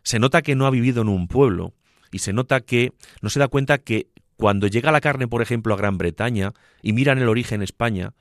se 0.02 0.18
nota 0.18 0.42
que 0.42 0.54
no 0.54 0.66
ha 0.66 0.70
vivido 0.70 1.00
en 1.00 1.08
un 1.08 1.28
pueblo 1.28 1.72
y 2.10 2.18
se 2.18 2.34
nota 2.34 2.60
que 2.60 2.92
no 3.22 3.30
se 3.30 3.40
da 3.40 3.48
cuenta 3.48 3.78
que 3.78 4.08
cuando 4.36 4.66
llega 4.66 4.92
la 4.92 5.00
carne, 5.00 5.28
por 5.28 5.40
ejemplo, 5.40 5.72
a 5.72 5.78
Gran 5.78 5.96
Bretaña 5.96 6.52
y 6.82 6.92
miran 6.92 7.18
el 7.18 7.28
origen 7.28 7.62
España, 7.62 8.12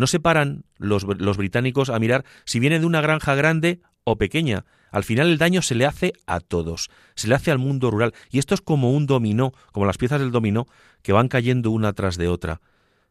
no 0.00 0.06
se 0.06 0.18
paran 0.18 0.64
los, 0.78 1.04
británicos 1.04 1.90
a 1.90 1.98
mirar 1.98 2.24
si 2.44 2.58
viene 2.58 2.80
de 2.80 2.86
una 2.86 3.00
granja 3.00 3.34
grande 3.34 3.80
o 4.02 4.16
pequeña. 4.16 4.64
Al 4.90 5.04
final 5.04 5.28
el 5.28 5.38
daño 5.38 5.62
se 5.62 5.76
le 5.76 5.86
hace 5.86 6.14
a 6.26 6.40
todos, 6.40 6.90
se 7.14 7.28
le 7.28 7.36
hace 7.36 7.52
al 7.52 7.58
mundo 7.58 7.90
rural. 7.90 8.14
Y 8.30 8.38
esto 8.38 8.54
es 8.54 8.60
como 8.60 8.92
un 8.92 9.06
dominó, 9.06 9.52
como 9.72 9.86
las 9.86 9.98
piezas 9.98 10.20
del 10.20 10.32
dominó, 10.32 10.66
que 11.02 11.12
van 11.12 11.28
cayendo 11.28 11.70
una 11.70 11.92
tras 11.92 12.16
de 12.16 12.28
otra. 12.28 12.60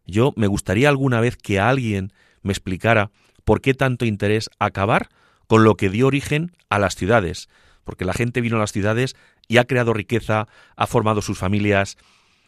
Yo 0.06 0.34
me 0.36 0.48
gustaría 0.48 0.90
alguna 0.90 1.22
vez 1.22 1.38
que 1.38 1.60
alguien 1.60 2.12
me 2.42 2.52
explicara 2.52 3.12
por 3.46 3.62
qué 3.62 3.74
tanto 3.74 4.06
interés 4.06 4.50
acabar 4.60 5.10
con 5.48 5.64
lo 5.64 5.76
que 5.76 5.90
dio 5.90 6.08
origen 6.08 6.52
a 6.70 6.80
las 6.80 6.96
ciudades, 6.96 7.48
porque 7.84 8.04
la 8.06 8.14
gente 8.14 8.42
vino 8.42 8.58
a 8.58 8.60
las 8.60 8.72
ciudades 8.72 9.16
y 9.48 9.58
ha 9.58 9.66
creado 9.66 9.94
riqueza, 9.94 10.48
ha 10.76 10.88
formado 10.88 11.22
sus 11.22 11.38
familias. 11.38 11.98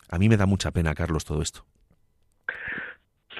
A 0.09 0.17
mí 0.17 0.29
me 0.29 0.37
da 0.37 0.45
mucha 0.45 0.71
pena, 0.71 0.93
Carlos, 0.93 1.25
todo 1.25 1.41
esto. 1.41 1.65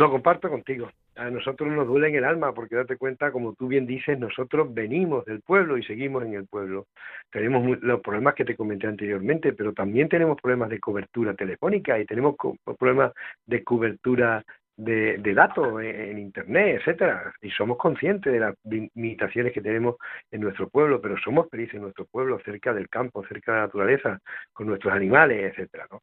Lo 0.02 0.10
comparto 0.10 0.50
contigo. 0.50 0.90
A 1.16 1.30
nosotros 1.30 1.72
nos 1.72 1.86
duele 1.86 2.08
en 2.08 2.16
el 2.16 2.24
alma 2.24 2.56
porque 2.56 2.76
date 2.76 2.98
cuenta, 2.98 3.32
como 3.32 3.54
tú 3.54 3.68
bien 3.68 3.86
dices, 3.86 4.18
nosotros 4.18 4.74
venimos 4.74 5.24
del 5.26 5.42
pueblo 5.42 5.78
y 5.78 5.84
seguimos 5.84 6.24
en 6.24 6.34
el 6.34 6.48
pueblo. 6.48 6.88
Tenemos 7.30 7.80
los 7.84 8.02
problemas 8.02 8.34
que 8.34 8.44
te 8.44 8.56
comenté 8.56 8.88
anteriormente, 8.88 9.54
pero 9.54 9.74
también 9.74 10.10
tenemos 10.10 10.42
problemas 10.42 10.70
de 10.70 10.80
cobertura 10.80 11.36
telefónica 11.36 12.00
y 12.00 12.06
tenemos 12.06 12.36
problemas 12.80 13.14
de 13.46 13.64
cobertura 13.64 14.44
de, 14.84 15.34
datos 15.34 15.82
en, 15.82 16.18
Internet, 16.18 16.80
etcétera. 16.80 17.34
Y 17.42 17.50
somos 17.52 17.78
conscientes 17.78 18.32
de 18.34 18.40
las 18.40 18.56
limitaciones 18.64 19.54
que 19.54 19.62
tenemos 19.62 19.96
en 20.32 20.42
nuestro 20.42 20.70
pueblo, 20.70 21.00
pero 21.02 21.18
somos 21.18 21.50
felices 21.50 21.76
en 21.76 21.84
nuestro 21.84 22.06
pueblo, 22.06 22.40
cerca 22.44 22.74
del 22.74 22.90
campo, 22.90 23.26
cerca 23.28 23.52
de 23.52 23.58
la 23.60 23.66
naturaleza, 23.66 24.20
con 24.54 24.68
nuestros 24.68 24.94
animales, 24.94 25.52
etcétera. 25.52 25.88
¿no? 25.92 26.02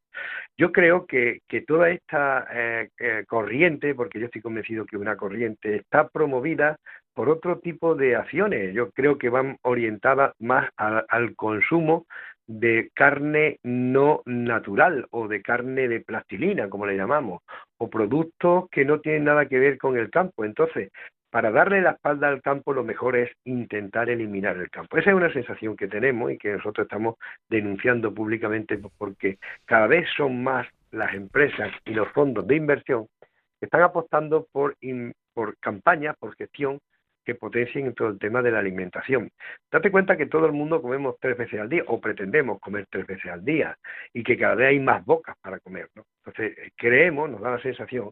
Yo 0.57 0.71
creo 0.71 1.05
que, 1.05 1.39
que 1.47 1.61
toda 1.61 1.89
esta 1.89 2.47
eh, 2.51 2.89
corriente, 3.27 3.93
porque 3.95 4.19
yo 4.19 4.25
estoy 4.25 4.41
convencido 4.41 4.85
que 4.85 4.97
una 4.97 5.17
corriente 5.17 5.75
está 5.75 6.07
promovida 6.07 6.77
por 7.13 7.29
otro 7.29 7.59
tipo 7.59 7.95
de 7.95 8.15
acciones. 8.15 8.73
Yo 8.73 8.91
creo 8.91 9.17
que 9.17 9.29
van 9.29 9.57
orientadas 9.63 10.33
más 10.39 10.69
al 10.77 11.35
consumo 11.35 12.05
de 12.49 12.89
carne 12.95 13.59
no 13.61 14.23
natural 14.25 15.05
o 15.11 15.27
de 15.27 15.43
carne 15.43 15.87
de 15.87 16.01
plastilina, 16.01 16.67
como 16.67 16.87
le 16.87 16.97
llamamos, 16.97 17.43
o 17.77 17.91
productos 17.91 18.67
que 18.71 18.85
no 18.85 19.01
tienen 19.01 19.25
nada 19.25 19.45
que 19.45 19.59
ver 19.59 19.77
con 19.77 19.95
el 19.95 20.09
campo. 20.09 20.43
Entonces, 20.43 20.91
para 21.29 21.51
darle 21.51 21.79
la 21.79 21.91
espalda 21.91 22.27
al 22.27 22.41
campo, 22.41 22.73
lo 22.73 22.83
mejor 22.83 23.17
es 23.17 23.29
intentar 23.43 24.09
eliminar 24.09 24.57
el 24.57 24.71
campo. 24.71 24.97
Esa 24.97 25.11
es 25.11 25.15
una 25.15 25.31
sensación 25.31 25.77
que 25.77 25.87
tenemos 25.87 26.31
y 26.31 26.39
que 26.39 26.53
nosotros 26.53 26.85
estamos 26.85 27.17
denunciando 27.47 28.11
públicamente 28.15 28.79
porque 28.97 29.37
cada 29.65 29.85
vez 29.85 30.09
son 30.17 30.41
más 30.41 30.67
las 30.89 31.13
empresas 31.13 31.69
y 31.85 31.93
los 31.93 32.07
fondos 32.13 32.47
de 32.47 32.55
inversión 32.55 33.05
que 33.59 33.67
están 33.67 33.83
apostando 33.83 34.47
por, 34.51 34.75
por 35.35 35.55
campañas, 35.59 36.15
por 36.17 36.35
gestión 36.35 36.79
que 37.25 37.35
potencien 37.35 37.93
todo 37.93 38.09
el 38.09 38.19
tema 38.19 38.41
de 38.41 38.51
la 38.51 38.59
alimentación. 38.59 39.29
Date 39.71 39.91
cuenta 39.91 40.17
que 40.17 40.25
todo 40.25 40.45
el 40.45 40.53
mundo 40.53 40.81
comemos 40.81 41.15
tres 41.19 41.37
veces 41.37 41.59
al 41.59 41.69
día 41.69 41.83
o 41.87 41.99
pretendemos 41.99 42.59
comer 42.59 42.87
tres 42.89 43.05
veces 43.07 43.31
al 43.31 43.43
día 43.43 43.77
y 44.13 44.23
que 44.23 44.37
cada 44.37 44.55
vez 44.55 44.69
hay 44.69 44.79
más 44.79 45.05
bocas 45.05 45.35
para 45.41 45.59
comer. 45.59 45.89
¿no? 45.95 46.03
Entonces, 46.25 46.71
creemos, 46.75 47.29
nos 47.29 47.41
da 47.41 47.51
la 47.51 47.61
sensación 47.61 48.11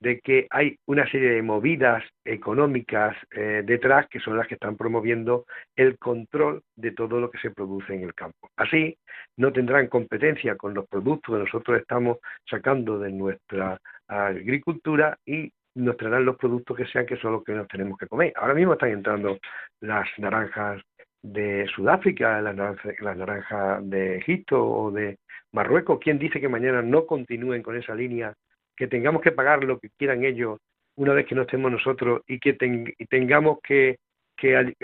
de 0.00 0.20
que 0.20 0.46
hay 0.50 0.76
una 0.86 1.10
serie 1.10 1.30
de 1.30 1.42
movidas 1.42 2.04
económicas 2.24 3.16
eh, 3.30 3.62
detrás 3.64 4.06
que 4.08 4.20
son 4.20 4.36
las 4.36 4.46
que 4.46 4.54
están 4.54 4.76
promoviendo 4.76 5.46
el 5.76 5.98
control 5.98 6.62
de 6.76 6.90
todo 6.90 7.20
lo 7.20 7.30
que 7.30 7.38
se 7.38 7.50
produce 7.50 7.94
en 7.94 8.02
el 8.02 8.14
campo. 8.14 8.50
Así, 8.56 8.98
no 9.36 9.52
tendrán 9.52 9.86
competencia 9.88 10.56
con 10.56 10.74
los 10.74 10.86
productos 10.88 11.34
que 11.34 11.44
nosotros 11.44 11.80
estamos 11.80 12.18
sacando 12.48 12.98
de 12.98 13.12
nuestra 13.12 13.78
agricultura 14.06 15.16
y 15.24 15.50
nos 15.74 15.96
traerán 15.96 16.24
los 16.24 16.36
productos 16.36 16.76
que 16.76 16.86
sean 16.86 17.06
que 17.06 17.16
son 17.16 17.32
los 17.32 17.44
que 17.44 17.52
nos 17.52 17.68
tenemos 17.68 17.98
que 17.98 18.06
comer. 18.06 18.32
Ahora 18.36 18.54
mismo 18.54 18.74
están 18.74 18.90
entrando 18.90 19.38
las 19.80 20.06
naranjas 20.18 20.82
de 21.22 21.66
Sudáfrica, 21.74 22.40
las 22.40 22.54
naranjas, 22.54 23.88
de 23.88 24.18
Egipto 24.18 24.62
o 24.62 24.90
de 24.90 25.18
Marruecos. 25.52 25.98
¿Quién 26.00 26.18
dice 26.18 26.40
que 26.40 26.48
mañana 26.48 26.82
no 26.82 27.06
continúen 27.06 27.62
con 27.62 27.76
esa 27.76 27.94
línea 27.94 28.34
que 28.76 28.88
tengamos 28.88 29.22
que 29.22 29.32
pagar 29.32 29.64
lo 29.64 29.78
que 29.78 29.88
quieran 29.96 30.24
ellos 30.24 30.58
una 30.96 31.12
vez 31.12 31.26
que 31.26 31.34
no 31.34 31.42
estemos 31.42 31.72
nosotros 31.72 32.22
y 32.26 32.38
que 32.38 32.52
tengamos 32.52 33.58
que, 33.62 33.98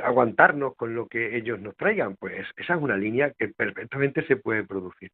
aguantarnos 0.02 0.74
con 0.74 0.94
lo 0.94 1.06
que 1.06 1.36
ellos 1.36 1.60
nos 1.60 1.76
traigan, 1.76 2.16
pues 2.16 2.46
esa 2.56 2.74
es 2.74 2.80
una 2.80 2.96
línea 2.96 3.32
que 3.38 3.48
perfectamente 3.48 4.26
se 4.26 4.36
puede 4.36 4.64
producir. 4.64 5.10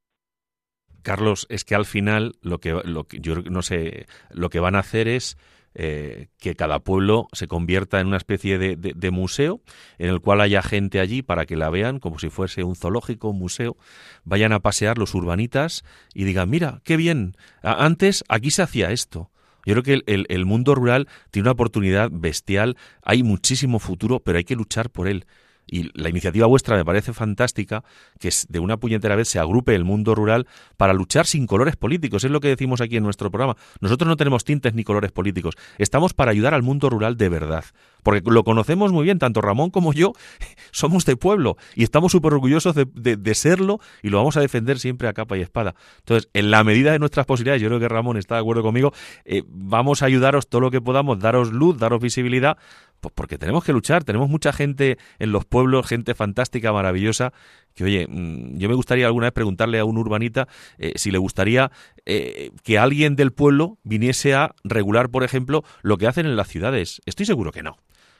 Carlos, 1.03 1.47
es 1.51 1.65
que 1.65 1.75
al 1.75 1.85
final 1.85 2.35
lo 2.43 2.59
que, 2.59 2.73
lo 2.85 3.05
que 3.05 3.19
yo 3.19 3.37
no 3.51 3.63
sé, 3.63 4.07
lo 4.31 4.49
que 4.49 4.61
van 4.61 4.77
a 4.77 4.81
hacer 4.81 5.09
es 5.09 5.37
eh, 5.79 6.29
que 6.39 6.55
cada 6.55 6.79
pueblo 6.79 7.29
se 7.35 7.49
convierta 7.49 8.01
en 8.01 8.07
una 8.07 8.17
especie 8.17 8.57
de, 8.59 9.11
museo 9.11 9.61
en 9.99 10.09
el 10.09 10.21
cual 10.21 10.41
haya 10.41 10.63
gente 10.63 11.01
allí 11.01 11.21
para 11.21 11.45
que 11.45 11.55
la 11.55 11.69
vean 11.69 12.01
como 12.01 12.19
si 12.19 12.31
fuese 12.31 12.65
un 12.65 12.77
zoológico, 12.77 13.29
un 13.29 13.39
museo, 13.39 13.77
vayan 14.25 14.53
a 14.53 14.61
pasear 14.61 14.97
los 14.97 15.15
urbanitas 15.15 15.85
y 16.15 16.25
digan, 16.25 16.49
mira, 16.49 16.81
qué 16.83 16.97
bien, 16.97 17.37
antes 17.63 18.25
aquí 18.29 18.51
se 18.51 18.63
hacía 18.63 18.91
esto. 18.91 19.31
Yo 19.67 19.75
creo 19.75 19.83
que 19.83 20.03
el 20.07 20.47
mundo 20.47 20.75
rural 20.75 21.09
tiene 21.31 21.45
una 21.45 21.53
oportunidad 21.53 22.09
bestial, 22.11 22.79
hay 23.03 23.23
muchísimo 23.23 23.79
futuro, 23.79 24.21
pero 24.21 24.39
hay 24.39 24.45
que 24.45 24.57
luchar 24.57 24.89
por 24.89 25.09
él. 25.09 25.27
Y 25.67 25.91
la 26.01 26.09
iniciativa 26.09 26.47
vuestra 26.47 26.77
me 26.77 26.85
parece 26.85 27.13
fantástica, 27.13 27.83
que 28.21 28.31
de 28.49 28.59
una 28.61 28.77
puñetera 28.77 29.17
vez 29.17 29.29
se 29.29 29.39
agrupe 29.39 29.75
el 29.75 29.85
mundo 29.85 30.15
rural 30.15 30.47
para 30.77 30.93
luchar 30.93 31.27
sin 31.27 31.47
colores 31.47 31.77
políticos. 31.77 32.25
Es 32.25 32.31
lo 32.31 32.41
que 32.41 32.49
decimos 32.49 32.81
aquí 32.81 32.97
en 32.97 33.03
nuestro 33.03 33.31
programa. 33.31 33.57
Nosotros 33.81 34.09
no 34.09 34.17
tenemos 34.17 34.45
tintes 34.45 34.75
ni 34.75 34.85
colores 34.85 35.13
políticos. 35.13 35.55
Estamos 35.79 36.15
para 36.15 36.31
ayudar 36.31 36.55
al 36.55 36.63
mundo 36.63 36.89
rural 36.89 37.17
de 37.17 37.29
verdad. 37.29 37.65
Porque 38.07 38.23
lo 38.31 38.45
conocemos 38.45 38.93
muy 38.93 39.03
bien, 39.03 39.19
tanto 39.19 39.41
Ramón 39.41 39.71
como 39.71 39.93
yo 39.93 40.13
somos 40.71 41.05
de 41.07 41.17
pueblo 41.17 41.57
y 41.75 41.83
estamos 41.83 42.13
súper 42.13 42.35
orgullosos 42.35 42.77
de, 42.77 43.35
serlo 43.35 43.81
y 44.01 44.11
lo 44.11 44.19
vamos 44.19 44.37
a 44.37 44.41
defender 44.41 44.79
siempre 44.79 45.09
a 45.09 45.13
capa 45.13 45.37
y 45.37 45.41
espada. 45.41 45.75
Entonces, 45.99 46.31
en 46.33 46.53
la 46.53 46.63
medida 46.63 46.93
de 46.93 47.01
nuestras 47.01 47.27
posibilidades, 47.27 47.63
yo 47.63 47.67
creo 47.67 47.81
que 47.81 47.89
Ramón 47.89 48.17
está 48.17 48.37
de 48.37 48.43
acuerdo 48.43 48.63
conmigo, 48.63 48.93
eh, 49.25 49.43
vamos 49.49 50.03
a 50.03 50.07
ayudaros 50.07 50.47
todo 50.47 50.61
lo 50.61 50.71
que 50.71 50.81
podamos, 50.81 51.19
daros 51.19 51.51
luz, 51.51 51.79
daros 51.79 52.01
visibilidad 52.01 52.59
pues 53.01 53.13
porque 53.13 53.39
tenemos 53.39 53.65
que 53.65 53.73
luchar, 53.73 54.05
tenemos 54.05 54.31
mucha 54.31 54.53
gente 54.53 54.99
en 55.19 55.33
los 55.33 55.45
pueblos, 55.45 55.87
gente 55.87 56.15
fantástica, 56.15 56.73
maravillosa, 56.73 57.33
que 57.75 57.85
oye, 57.85 58.07
mm, 58.09 58.57
yo 58.57 58.69
me 58.69 58.77
gustaría 58.77 59.07
alguna 59.07 59.27
vez 59.27 59.33
preguntarle 59.33 59.81
a 59.81 59.85
un 59.85 59.99
urbanita 59.99 60.47
eh, 60.79 60.93
si 60.95 61.11
le 61.11 61.19
gustaría 61.19 61.73
eh, 62.07 62.53
que 62.63 62.79
alguien 62.79 63.17
del 63.17 63.33
pueblo 63.33 63.79
viniese 63.83 64.35
a 64.35 64.55
regular, 64.63 65.11
por 65.11 65.25
ejemplo, 65.25 65.65
lo 65.83 65.99
que 65.99 66.07
hacen 66.07 66.25
en 66.25 66.37
las 66.37 66.47
ciudades. 66.47 67.03
Estoy 67.05 67.27
seguro 67.27 67.51
que 67.51 67.65
no. 67.65 67.77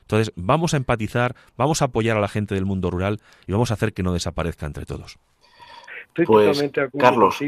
Entonces, 0.07 0.33
vamos 0.37 0.75
a 0.75 0.77
empatizar, 0.77 1.35
vamos 1.57 1.83
a 1.83 1.87
apoyar 1.87 2.17
a 2.17 2.21
la 2.21 2.29
gente 2.29 2.55
del 2.55 2.65
mundo 2.65 2.91
rural 2.91 3.21
y 3.47 3.53
vamos 3.53 3.71
a 3.71 3.75
hacer 3.75 3.93
que 3.93 4.03
no 4.03 4.13
desaparezca 4.13 4.67
entre 4.67 4.87
todos. 4.87 5.19
Estoy 6.09 6.27
pues, 6.27 6.47
totalmente 6.47 6.81
de 6.81 6.87
acuerdo 6.87 7.09
Carlos, 7.09 7.39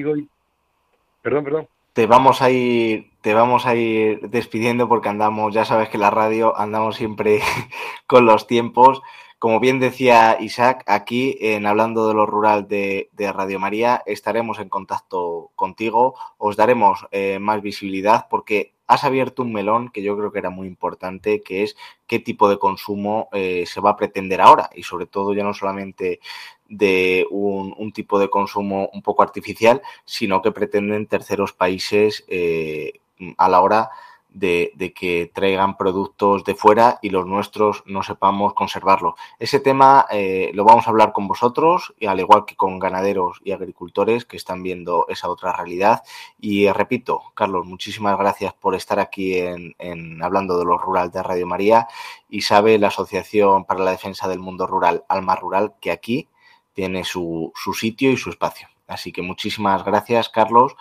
Perdón, 1.22 1.44
perdón 1.44 1.68
te 1.98 2.06
vamos 2.06 2.42
a 2.42 2.50
ir 2.52 3.11
te 3.22 3.34
vamos 3.34 3.66
a 3.66 3.74
ir 3.74 4.20
despidiendo 4.30 4.88
porque 4.88 5.09
andamos, 5.09 5.52
ya 5.52 5.64
sabes 5.64 5.88
que 5.88 5.98
la 5.98 6.11
radio 6.11 6.56
andamos 6.56 6.94
siempre 6.94 7.40
con 8.06 8.24
los 8.24 8.46
tiempos. 8.46 9.02
Como 9.40 9.59
bien 9.59 9.80
decía 9.80 10.36
Isaac, 10.38 10.84
aquí 10.86 11.36
en 11.40 11.66
Hablando 11.66 12.06
de 12.06 12.14
lo 12.14 12.24
Rural 12.24 12.68
de, 12.68 13.09
Radio 13.34 13.59
María 13.59 14.00
estaremos 14.06 14.61
en 14.61 14.68
contacto 14.68 15.50
contigo, 15.56 16.14
os 16.38 16.54
daremos 16.54 17.09
eh, 17.11 17.40
más 17.40 17.62
visibilidad 17.62 18.28
porque 18.30 18.74
has 18.89 19.05
abierto 19.05 19.43
un 19.43 19.53
melón 19.53 19.91
que 19.91 20.03
yo 20.03 20.16
creo 20.16 20.32
que 20.32 20.39
era 20.39 20.51
muy 20.51 20.66
importante, 20.66 21.43
que 21.43 21.62
es 21.62 21.76
qué 22.07 22.18
tipo 22.18 22.49
de 22.49 22.59
consumo 22.59 23.28
eh, 23.32 23.64
se 23.66 23.80
va 23.80 23.91
a 23.91 23.97
pretender 23.97 24.41
ahora. 24.41 24.70
Y 24.74 24.82
sobre 24.82 25.07
todo 25.07 25.34
ya 25.34 25.45
no 25.45 25.55
solamente 25.55 26.20
de 26.68 27.26
un, 27.30 27.93
tipo 27.93 28.18
de 28.18 28.30
consumo 28.30 28.91
un 28.93 29.03
poco 29.03 29.22
artificial, 29.22 29.82
sino 30.05 30.43
que 30.43 30.53
pretenden 30.53 31.07
terceros 31.07 31.53
países 31.53 32.24
eh, 32.28 33.01
a 33.36 33.49
la 33.49 33.61
hora 33.61 33.91
de, 33.91 33.91
que 34.39 35.30
traigan 35.34 35.76
productos 35.76 36.45
de 36.45 36.55
fuera 36.55 36.99
y 37.03 37.11
los 37.11 37.26
nuestros 37.26 37.82
no 37.86 38.03
sepamos 38.03 38.55
conservarlos. 38.55 39.14
Ese 39.39 39.61
tema 39.61 40.07
eh, 40.11 40.51
lo 40.55 40.64
vamos 40.64 40.86
a 40.86 40.91
hablar 40.91 41.12
con 41.12 41.28
vosotros, 41.28 41.95
y 41.99 42.07
al 42.07 42.20
igual 42.20 42.45
que 42.45 42.57
con 42.57 42.78
ganaderos 42.78 43.41
y 43.45 43.53
agricultores 43.53 44.24
que 44.24 44.36
están 44.36 44.62
viendo 44.62 45.07
esa 45.09 45.28
otra 45.28 45.53
realidad. 45.53 46.03
Y 46.41 46.68
repito, 46.70 47.22
Carlos, 47.34 47.66
muchísimas 47.66 48.18
gracias 48.18 48.55
por 48.55 48.74
estar 48.74 48.99
aquí 48.99 49.36
en, 49.39 49.74
en 49.78 50.22
Hablando 50.22 50.59
de 50.59 50.64
lo 50.64 50.78
Rural 50.78 51.11
de 51.11 51.22
Radio 51.22 51.47
María 51.47 51.89
y 52.28 52.43
sabe 52.43 52.78
la 52.78 52.89
Asociación 52.89 53.64
para 53.64 53.84
la 53.84 53.91
Defensa 53.91 54.28
del 54.28 54.39
Mundo 54.39 54.66
Rural, 54.66 55.05
Alma 55.09 55.36
Rural, 55.36 55.74
que 55.80 55.91
aquí 55.91 56.28
tiene 56.72 57.05
su, 57.05 57.53
su 57.55 57.74
sitio 57.74 58.12
y 58.12 58.16
su 58.16 58.30
espacio. 58.30 58.68
Así 58.86 59.12
que 59.12 59.20
muchísimas 59.20 59.84
gracias, 59.84 60.28
Carlos, 60.28 60.76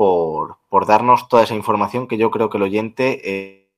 por, 0.00 0.56
por 0.70 0.86
darnos 0.86 1.28
toda 1.28 1.42
esa 1.42 1.54
información 1.54 2.08
que 2.08 2.16
yo 2.16 2.30
creo 2.30 2.48
que 2.48 2.56
el 2.56 2.62
oyente 2.62 3.20
eh, 3.22 3.68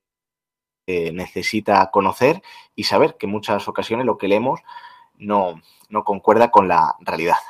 eh, 0.87 1.11
necesita 1.11 1.91
conocer 1.91 2.43
y 2.77 2.85
saber 2.85 3.17
que 3.19 3.27
en 3.27 3.33
muchas 3.33 3.67
ocasiones 3.67 4.07
lo 4.07 4.19
que 4.19 4.29
leemos 4.29 4.61
no, 5.19 5.61
no 5.91 6.05
concuerda 6.05 6.53
con 6.53 6.69
la 6.69 6.95
realidad. 7.01 7.43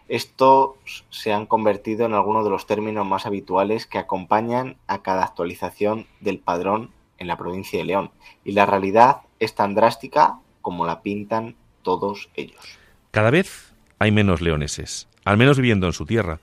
estos 0.07 0.75
se 1.09 1.33
han 1.33 1.47
convertido 1.47 2.05
en 2.05 2.13
algunos 2.13 2.43
de 2.43 2.51
los 2.51 2.67
términos 2.67 3.07
más 3.07 3.25
habituales 3.25 3.87
que 3.87 3.97
acompañan 3.97 4.77
a 4.87 5.01
cada 5.01 5.23
actualización 5.23 6.05
del 6.19 6.37
padrón 6.37 6.91
en 7.17 7.27
la 7.27 7.37
provincia 7.37 7.79
de 7.79 7.85
León. 7.85 8.11
Y 8.43 8.51
la 8.51 8.67
realidad 8.67 9.21
es 9.39 9.55
tan 9.55 9.73
drástica 9.73 10.39
como 10.61 10.85
la 10.85 11.01
pintan 11.01 11.55
todos 11.81 12.29
ellos. 12.35 12.77
Cada 13.11 13.31
vez 13.31 13.73
hay 13.97 14.11
menos 14.11 14.41
leoneses, 14.41 15.07
al 15.23 15.37
menos 15.37 15.57
viviendo 15.57 15.87
en 15.87 15.93
su 15.93 16.05
tierra, 16.05 16.39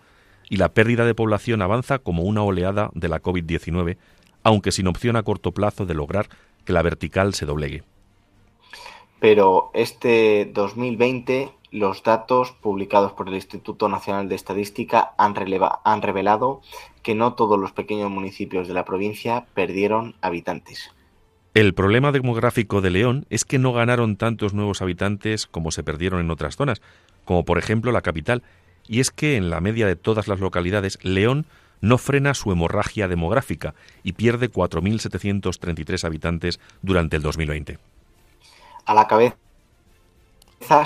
y 0.49 0.57
la 0.57 0.71
pérdida 0.71 1.05
de 1.05 1.15
población 1.15 1.63
avanza 1.63 1.99
como 1.99 2.25
una 2.25 2.43
oleada 2.43 2.91
de 2.95 3.09
la 3.09 3.23
COVID-19, 3.23 3.97
aunque 4.43 4.73
sin 4.73 4.89
opción 4.89 5.17
a 5.17 5.23
corto 5.23 5.53
plazo 5.53 5.87
de 5.87 5.95
lograr 5.95 6.29
que 6.65 6.73
la 6.73 6.83
vertical 6.83 7.35
se 7.35 7.47
doblegue. 7.47 7.85
Pero 9.23 9.71
este 9.73 10.51
2020 10.53 11.53
los 11.71 12.03
datos 12.03 12.51
publicados 12.51 13.13
por 13.13 13.29
el 13.29 13.37
Instituto 13.37 13.89
Nacional 13.89 14.29
de 14.29 14.35
Estadística 14.35 15.13
han, 15.17 15.37
revelado 15.37 16.61
que 17.05 17.15
no 17.15 17.35
todos 17.35 17.57
los 17.57 17.71
pequeños 17.71 18.11
municipios 18.11 18.67
de 18.67 18.75
la 18.75 18.85
provincia 18.85 19.47
perdieron 19.55 20.17
habitantes. 20.23 20.91
El 21.55 21.73
problema 21.73 22.11
demográfico 22.11 22.81
de 22.81 22.91
León 22.91 23.25
es 23.31 23.45
que 23.45 23.61
no 23.61 23.73
ganaron 23.73 24.17
tantos 24.17 24.55
nuevos 24.55 24.83
habitantes 24.83 25.47
como 25.47 25.71
se 25.71 25.85
perdieron 25.85 26.19
en 26.19 26.33
otras 26.33 26.57
zonas, 26.57 26.83
como 27.25 27.45
por 27.45 27.59
ejemplo 27.59 27.93
la 27.93 28.03
capital, 28.03 28.43
y 28.89 28.99
es 28.99 29.13
que 29.13 29.37
en 29.37 29.51
la 29.51 29.61
media 29.61 29.87
de 29.87 29.95
todas 29.95 30.27
las 30.27 30.41
localidades, 30.41 30.99
León 31.05 31.47
no 31.81 31.97
frena 31.97 32.35
su 32.35 32.51
hemorragia 32.51 33.07
demográfica 33.07 33.77
y 34.03 34.15
pierde 34.15 34.51
4.733 34.51 36.03
habitantes 36.03 36.59
durante 36.83 37.19
el 37.19 37.23
2020. 37.23 37.79
A 38.85 38.95
la 38.95 39.07
cabeza 39.07 39.37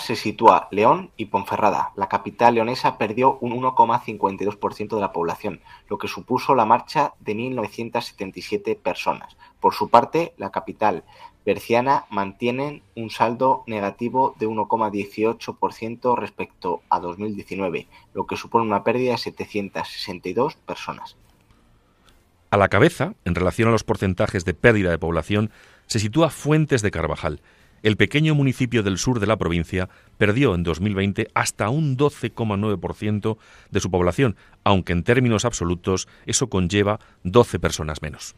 se 0.01 0.17
sitúa 0.17 0.69
León 0.71 1.11
y 1.17 1.27
Ponferrada. 1.27 1.93
La 1.97 2.09
capital 2.09 2.55
leonesa 2.55 2.99
perdió 2.99 3.39
un 3.41 3.53
1,52% 3.53 4.95
de 4.95 5.01
la 5.01 5.13
población, 5.13 5.61
lo 5.89 5.99
que 5.99 6.09
supuso 6.09 6.55
la 6.55 6.65
marcha 6.65 7.15
de 7.21 7.35
1.977 7.35 8.77
personas. 8.77 9.37
Por 9.61 9.75
su 9.75 9.89
parte, 9.89 10.35
la 10.37 10.51
capital 10.51 11.05
berciana 11.45 12.07
mantiene 12.11 12.83
un 12.97 13.11
saldo 13.11 13.63
negativo 13.67 14.35
de 14.39 14.49
1,18% 14.49 16.19
respecto 16.19 16.83
a 16.91 16.99
2019, 16.99 17.87
lo 18.13 18.27
que 18.27 18.37
supone 18.37 18.67
una 18.67 18.83
pérdida 18.83 19.13
de 19.13 19.19
762 19.19 20.57
personas. 20.57 21.17
A 22.51 22.57
la 22.57 22.69
cabeza, 22.69 23.15
en 23.25 23.35
relación 23.35 23.69
a 23.69 23.73
los 23.73 23.85
porcentajes 23.85 24.45
de 24.45 24.55
pérdida 24.55 24.91
de 24.91 24.99
población, 24.99 25.51
se 25.87 26.01
sitúa 26.01 26.31
Fuentes 26.31 26.83
de 26.83 26.91
Carvajal, 26.91 27.41
el 27.87 27.97
pequeño 27.97 28.35
municipio 28.35 28.83
del 28.83 28.99
sur 28.99 29.21
de 29.21 29.29
la 29.29 29.37
provincia 29.37 29.89
perdió 30.19 30.57
en 30.57 30.65
2020 30.65 31.29
hasta 31.35 31.69
un 31.69 31.97
12,9% 31.97 33.37
de 33.71 33.81
su 33.81 33.93
población, 33.93 34.35
aunque 34.65 34.93
en 34.93 35.05
términos 35.05 35.45
absolutos 35.45 36.09
eso 36.27 36.49
conlleva 36.49 36.99
12 37.23 37.61
personas 37.61 38.03
menos. 38.03 38.35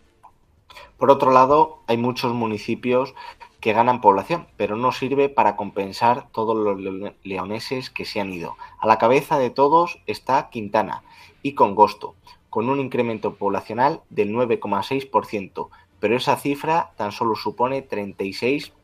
Por 0.99 1.11
otro 1.11 1.33
lado, 1.33 1.83
hay 1.87 1.97
muchos 1.97 2.35
municipios 2.35 3.15
que 3.61 3.73
ganan 3.73 4.03
población, 4.03 4.49
pero 4.59 4.77
no 4.77 4.93
sirve 4.93 5.31
para 5.31 5.57
compensar 5.57 6.29
todos 6.31 6.55
los 6.55 6.79
leoneses 7.25 7.89
que 7.89 8.05
se 8.05 8.21
han 8.21 8.35
ido. 8.35 8.55
A 8.79 8.87
la 8.87 8.99
cabeza 8.99 9.39
de 9.39 9.49
todos 9.49 9.99
está 10.07 10.51
Quintana 10.51 11.05
y 11.43 11.55
Congosto, 11.55 12.17
con 12.51 12.69
un 12.69 12.81
incremento 12.81 13.37
poblacional 13.37 14.03
del 14.11 14.31
9,6%, 14.31 15.69
pero 16.01 16.17
esa 16.17 16.37
cifra 16.37 16.91
tan 16.97 17.13
solo 17.13 17.35
supone 17.35 17.81
36 17.81 18.75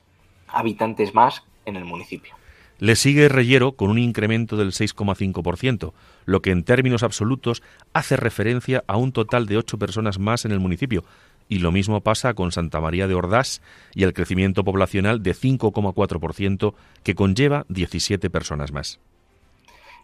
habitantes 0.55 1.14
más 1.14 1.42
en 1.66 1.76
el 1.76 1.84
municipio. 1.84 2.34
Le 2.78 2.96
sigue 2.96 3.28
Reyero 3.28 3.72
con 3.72 3.90
un 3.90 3.98
incremento 3.98 4.57
del 4.57 4.72
6,5%, 4.72 5.92
lo 6.24 6.42
que 6.42 6.50
en 6.50 6.64
términos 6.64 7.02
absolutos 7.02 7.62
hace 7.92 8.16
referencia 8.16 8.82
a 8.86 8.96
un 8.96 9.12
total 9.12 9.46
de 9.46 9.57
ocho 9.57 9.78
personas 9.78 10.18
más 10.18 10.44
en 10.44 10.50
el 10.50 10.61
municipio, 10.61 11.05
y 11.48 11.59
lo 11.59 11.72
mismo 11.72 12.00
pasa 12.00 12.34
con 12.34 12.52
Santa 12.52 12.80
María 12.80 13.07
de 13.07 13.14
Ordaz 13.14 13.61
y 13.94 14.02
el 14.02 14.12
crecimiento 14.12 14.64
poblacional 14.64 15.22
de 15.22 15.34
5,4% 15.34 16.74
que 17.02 17.14
conlleva 17.14 17.64
17 17.68 18.28
personas 18.30 18.72
más. 18.72 18.98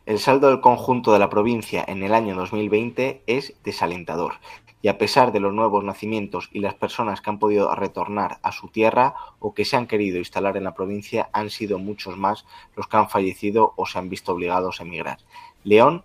El 0.06 0.18
saldo 0.18 0.48
del 0.48 0.60
conjunto 0.60 1.12
de 1.12 1.18
la 1.18 1.30
provincia 1.30 1.84
en 1.86 2.02
el 2.02 2.14
año 2.14 2.34
2020 2.34 3.22
es 3.26 3.54
desalentador 3.64 4.34
y 4.82 4.88
a 4.88 4.98
pesar 4.98 5.32
de 5.32 5.40
los 5.40 5.52
nuevos 5.52 5.84
nacimientos 5.84 6.48
y 6.52 6.60
las 6.60 6.74
personas 6.74 7.20
que 7.20 7.30
han 7.30 7.38
podido 7.38 7.74
retornar 7.74 8.38
a 8.42 8.52
su 8.52 8.68
tierra 8.68 9.14
o 9.38 9.54
que 9.54 9.64
se 9.64 9.76
han 9.76 9.86
querido 9.86 10.18
instalar 10.18 10.56
en 10.56 10.64
la 10.64 10.74
provincia, 10.74 11.28
han 11.32 11.50
sido 11.50 11.78
muchos 11.78 12.16
más 12.16 12.46
los 12.76 12.86
que 12.86 12.96
han 12.96 13.10
fallecido 13.10 13.74
o 13.76 13.86
se 13.86 13.98
han 13.98 14.08
visto 14.08 14.32
obligados 14.32 14.80
a 14.80 14.84
emigrar. 14.84 15.18
León 15.64 16.04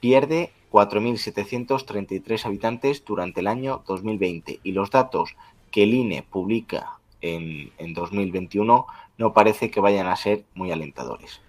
pierde 0.00 0.52
4.733 0.70 2.46
habitantes 2.46 3.04
durante 3.04 3.40
el 3.40 3.46
año 3.46 3.82
2020 3.86 4.60
y 4.62 4.72
los 4.72 4.90
datos 4.90 5.36
que 5.70 5.82
el 5.82 5.94
INE 5.94 6.22
publica 6.22 6.98
en, 7.20 7.72
en 7.78 7.94
2021 7.94 8.86
no 9.18 9.32
parece 9.32 9.70
que 9.70 9.80
vayan 9.80 10.06
a 10.06 10.16
ser 10.16 10.44
muy 10.54 10.72
alentadores. 10.72 11.40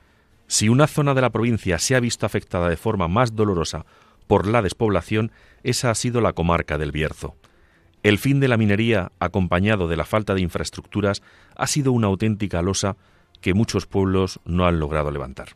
Si 0.48 0.70
una 0.70 0.88
zona 0.88 1.14
de 1.14 1.22
la 1.22 1.32
provincia 1.32 1.80
se 1.80 1.96
ha 1.96 2.00
visto 2.00 2.26
afectada 2.26 2.70
de 2.70 2.78
forma 2.78 3.08
más 3.08 3.36
dolorosa 3.36 3.86
por 4.28 4.48
la 4.48 4.62
despoblación, 4.62 5.32
esa 5.64 5.90
ha 5.90 5.96
sido 5.96 6.22
la 6.22 6.34
comarca 6.34 6.78
del 6.78 6.92
Bierzo. 6.92 7.36
El 8.04 8.20
fin 8.20 8.40
de 8.40 8.48
la 8.48 8.58
minería, 8.58 9.12
acompañado 9.20 9.88
de 9.88 9.98
la 9.98 10.06
falta 10.06 10.36
de 10.36 10.42
infraestructuras, 10.42 11.24
ha 11.56 11.68
sido 11.68 11.92
una 11.92 12.08
auténtica 12.08 12.62
losa 12.62 12.98
que 13.42 13.54
muchos 13.54 13.88
pueblos 13.88 14.40
no 14.46 14.66
han 14.66 14.80
logrado 14.80 15.12
levantar. 15.12 15.50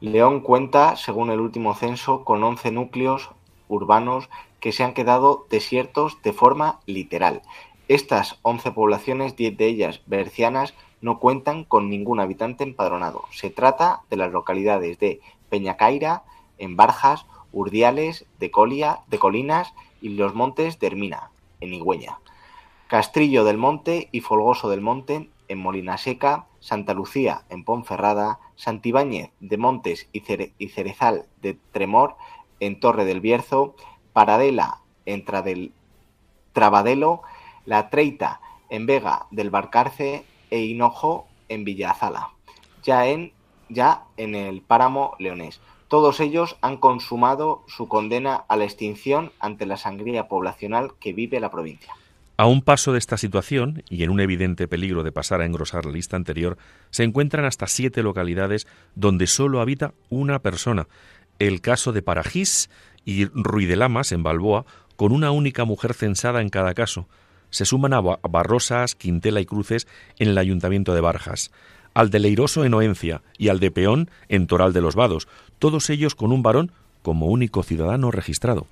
León 0.00 0.40
cuenta, 0.40 0.96
según 0.96 1.30
el 1.30 1.40
último 1.40 1.74
censo, 1.74 2.24
con 2.24 2.44
11 2.44 2.70
núcleos 2.72 3.30
urbanos 3.68 4.28
que 4.60 4.72
se 4.72 4.84
han 4.84 4.92
quedado 4.92 5.46
desiertos 5.50 6.20
de 6.22 6.32
forma 6.32 6.80
literal. 6.86 7.42
Estas 7.88 8.38
11 8.42 8.72
poblaciones, 8.72 9.36
10 9.36 9.56
de 9.56 9.66
ellas 9.66 10.02
bercianas, 10.06 10.74
no 11.00 11.18
cuentan 11.18 11.64
con 11.64 11.90
ningún 11.90 12.20
habitante 12.20 12.64
empadronado. 12.64 13.24
Se 13.30 13.50
trata 13.50 14.00
de 14.10 14.16
las 14.16 14.32
localidades 14.32 14.98
de 14.98 15.20
Peñacaira, 15.50 16.24
en 16.58 16.76
Barjas, 16.76 17.26
Urdiales, 17.54 18.26
de 18.38 18.50
Colia, 18.50 19.00
de 19.06 19.18
Colinas 19.18 19.72
y 20.02 20.10
los 20.10 20.34
montes 20.34 20.78
de 20.78 20.88
Hermina, 20.88 21.30
en 21.60 21.72
Higüeña. 21.72 22.18
Castrillo 22.88 23.44
del 23.44 23.56
Monte 23.56 24.08
y 24.12 24.20
Folgoso 24.20 24.68
del 24.68 24.82
Monte, 24.82 25.30
en 25.48 25.58
Molina 25.58 25.96
Seca, 25.96 26.46
Santa 26.60 26.92
Lucía, 26.92 27.44
en 27.48 27.64
Ponferrada, 27.64 28.40
Santibáñez 28.56 29.30
de 29.40 29.56
Montes 29.56 30.08
y, 30.12 30.20
Cerezal 30.68 31.24
de 31.40 31.58
Tremor, 31.72 32.16
en 32.60 32.78
Torre 32.80 33.06
del 33.06 33.20
Bierzo, 33.20 33.74
Paradela, 34.12 34.80
en 35.06 35.24
Trabadelo, 36.52 37.22
La 37.64 37.88
Treita, 37.88 38.40
en 38.68 38.86
Vega 38.86 39.26
del 39.30 39.50
Barcarce. 39.50 40.24
E 40.54 40.60
Hinojo, 40.60 41.26
en 41.48 41.64
Villazala, 41.64 42.30
ya 42.84 43.08
en, 43.08 43.32
ya 43.68 44.04
en 44.16 44.36
el 44.36 44.62
páramo 44.62 45.16
leonés. 45.18 45.60
Todos 45.94 46.18
ellos 46.18 46.56
han 46.60 46.78
consumado 46.78 47.62
su 47.68 47.86
condena 47.86 48.34
a 48.48 48.56
la 48.56 48.64
extinción 48.64 49.30
ante 49.38 49.64
la 49.64 49.76
sangría 49.76 50.26
poblacional 50.26 50.94
que 50.98 51.12
vive 51.12 51.38
la 51.38 51.52
provincia. 51.52 51.92
A 52.36 52.46
un 52.46 52.62
paso 52.62 52.90
de 52.90 52.98
esta 52.98 53.16
situación, 53.16 53.84
y 53.88 54.02
en 54.02 54.10
un 54.10 54.18
evidente 54.18 54.66
peligro 54.66 55.04
de 55.04 55.12
pasar 55.12 55.40
a 55.40 55.46
engrosar 55.46 55.86
la 55.86 55.92
lista 55.92 56.16
anterior, 56.16 56.58
se 56.90 57.04
encuentran 57.04 57.44
hasta 57.44 57.68
siete 57.68 58.02
localidades 58.02 58.66
donde 58.96 59.28
solo 59.28 59.60
habita 59.60 59.94
una 60.10 60.40
persona. 60.40 60.88
El 61.38 61.60
caso 61.60 61.92
de 61.92 62.02
Parajís 62.02 62.70
y 63.04 63.26
Ruidelamas, 63.26 64.10
en 64.10 64.24
Balboa, 64.24 64.66
con 64.96 65.12
una 65.12 65.30
única 65.30 65.64
mujer 65.64 65.94
censada 65.94 66.40
en 66.40 66.48
cada 66.48 66.74
caso. 66.74 67.06
Se 67.50 67.64
suman 67.64 67.92
a 67.92 68.00
Barrosas, 68.00 68.96
Quintela 68.96 69.40
y 69.40 69.46
Cruces 69.46 69.86
en 70.18 70.26
el 70.26 70.38
Ayuntamiento 70.38 70.92
de 70.92 71.02
Barjas 71.02 71.52
al 71.94 72.10
de 72.10 72.18
Leiroso 72.18 72.64
en 72.64 72.74
Oencia 72.74 73.22
y 73.38 73.48
al 73.48 73.60
de 73.60 73.70
Peón 73.70 74.10
en 74.28 74.46
Toral 74.46 74.72
de 74.72 74.80
los 74.80 74.96
Vados, 74.96 75.28
todos 75.64 75.88
ellos 75.88 76.14
con 76.14 76.30
un 76.30 76.42
varón 76.42 76.72
como 77.00 77.24
único 77.28 77.62
ciudadano 77.62 78.10
registrado. 78.10 78.66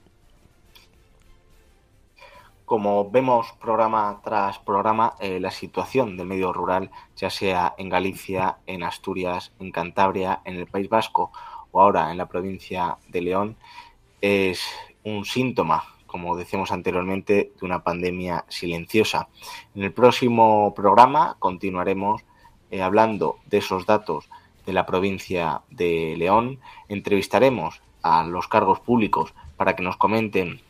Como 2.66 3.10
vemos 3.10 3.46
programa 3.58 4.20
tras 4.22 4.58
programa, 4.58 5.14
eh, 5.18 5.40
la 5.40 5.50
situación 5.50 6.18
del 6.18 6.26
medio 6.26 6.52
rural, 6.52 6.90
ya 7.16 7.30
sea 7.30 7.74
en 7.78 7.88
Galicia, 7.88 8.58
en 8.66 8.82
Asturias, 8.82 9.52
en 9.58 9.70
Cantabria, 9.70 10.42
en 10.44 10.56
el 10.56 10.66
País 10.66 10.90
Vasco 10.90 11.32
o 11.70 11.80
ahora 11.80 12.10
en 12.10 12.18
la 12.18 12.26
provincia 12.26 12.98
de 13.08 13.22
León, 13.22 13.56
es 14.20 14.60
un 15.02 15.24
síntoma, 15.24 15.84
como 16.06 16.36
decíamos 16.36 16.72
anteriormente, 16.72 17.52
de 17.58 17.64
una 17.64 17.82
pandemia 17.82 18.44
silenciosa. 18.48 19.28
En 19.74 19.82
el 19.82 19.94
próximo 19.94 20.74
programa 20.74 21.36
continuaremos 21.38 22.20
eh, 22.70 22.82
hablando 22.82 23.38
de 23.46 23.56
esos 23.56 23.86
datos 23.86 24.28
de 24.66 24.72
la 24.72 24.86
provincia 24.86 25.62
de 25.70 26.14
León. 26.16 26.58
Entrevistaremos 26.88 27.80
a 28.02 28.24
los 28.24 28.48
cargos 28.48 28.80
públicos 28.80 29.34
para 29.56 29.76
que 29.76 29.82
nos 29.82 29.96
comenten 29.96 30.60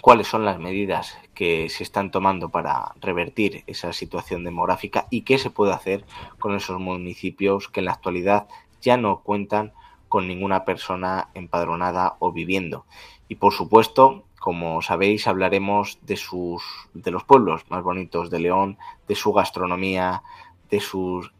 cuáles 0.00 0.26
son 0.26 0.44
las 0.44 0.58
medidas 0.58 1.16
que 1.32 1.68
se 1.68 1.84
están 1.84 2.10
tomando 2.10 2.48
para 2.48 2.92
revertir 3.00 3.62
esa 3.66 3.92
situación 3.92 4.42
demográfica 4.42 5.06
y 5.10 5.22
qué 5.22 5.38
se 5.38 5.50
puede 5.50 5.72
hacer 5.72 6.04
con 6.38 6.56
esos 6.56 6.80
municipios 6.80 7.68
que 7.68 7.80
en 7.80 7.86
la 7.86 7.92
actualidad 7.92 8.48
ya 8.80 8.96
no 8.96 9.20
cuentan 9.20 9.72
con 10.08 10.26
ninguna 10.26 10.64
persona 10.64 11.28
empadronada 11.34 12.16
o 12.18 12.32
viviendo. 12.32 12.84
Y 13.28 13.36
por 13.36 13.54
supuesto, 13.54 14.24
como 14.40 14.82
sabéis, 14.82 15.28
hablaremos 15.28 15.98
de 16.02 16.16
sus 16.16 16.62
de 16.92 17.12
los 17.12 17.22
pueblos 17.22 17.62
más 17.70 17.84
bonitos 17.84 18.28
de 18.28 18.40
León, 18.40 18.78
de 19.06 19.14
su 19.14 19.32
gastronomía, 19.32 20.24
de 20.68 20.80
sus 20.80 21.32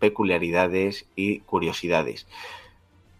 peculiaridades 0.00 1.06
y 1.14 1.40
curiosidades. 1.40 2.26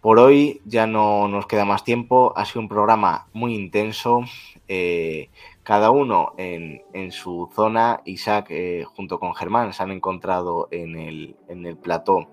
Por 0.01 0.19
hoy 0.19 0.61
ya 0.65 0.87
no 0.87 1.27
nos 1.27 1.45
queda 1.45 1.63
más 1.63 1.83
tiempo, 1.83 2.33
ha 2.35 2.43
sido 2.45 2.61
un 2.61 2.67
programa 2.67 3.27
muy 3.33 3.53
intenso, 3.53 4.23
eh, 4.67 5.29
cada 5.63 5.91
uno 5.91 6.33
en, 6.37 7.11
su 7.11 7.49
zona, 7.53 8.01
Isaac 8.05 8.47
eh, 8.49 8.83
junto 8.95 9.19
con 9.19 9.35
Germán 9.35 9.73
se 9.73 9.83
han 9.83 9.91
encontrado 9.91 10.67
en 10.71 10.97
el, 10.97 11.35
en 11.47 11.67
el 11.67 11.77
plató 11.77 12.27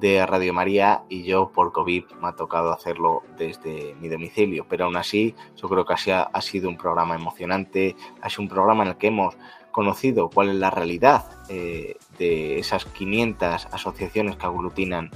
de 0.00 0.24
Radio 0.26 0.54
María 0.54 1.02
y 1.08 1.24
yo 1.24 1.50
por 1.50 1.72
COVID 1.72 2.04
me 2.20 2.28
ha 2.28 2.36
tocado 2.36 2.72
hacerlo 2.72 3.22
desde 3.36 3.94
mi 4.00 4.08
domicilio, 4.08 4.66
pero 4.68 4.84
aún 4.84 4.96
así 4.96 5.34
yo 5.56 5.68
creo 5.68 5.84
que 5.84 5.94
ha 6.12 6.40
sido 6.40 6.68
un 6.68 6.76
programa 6.76 7.16
emocionante, 7.16 7.96
ha 8.22 8.30
sido 8.30 8.42
un 8.42 8.48
programa 8.48 8.84
en 8.84 8.90
el 8.90 8.96
que 8.96 9.08
hemos 9.08 9.36
conocido 9.70 10.30
cuál 10.30 10.50
es 10.50 10.56
la 10.56 10.70
realidad 10.70 11.24
eh, 11.48 11.96
de 12.18 12.58
esas 12.58 12.84
500 12.84 13.66
asociaciones 13.66 14.36
que 14.36 14.46
aglutinan 14.46 15.10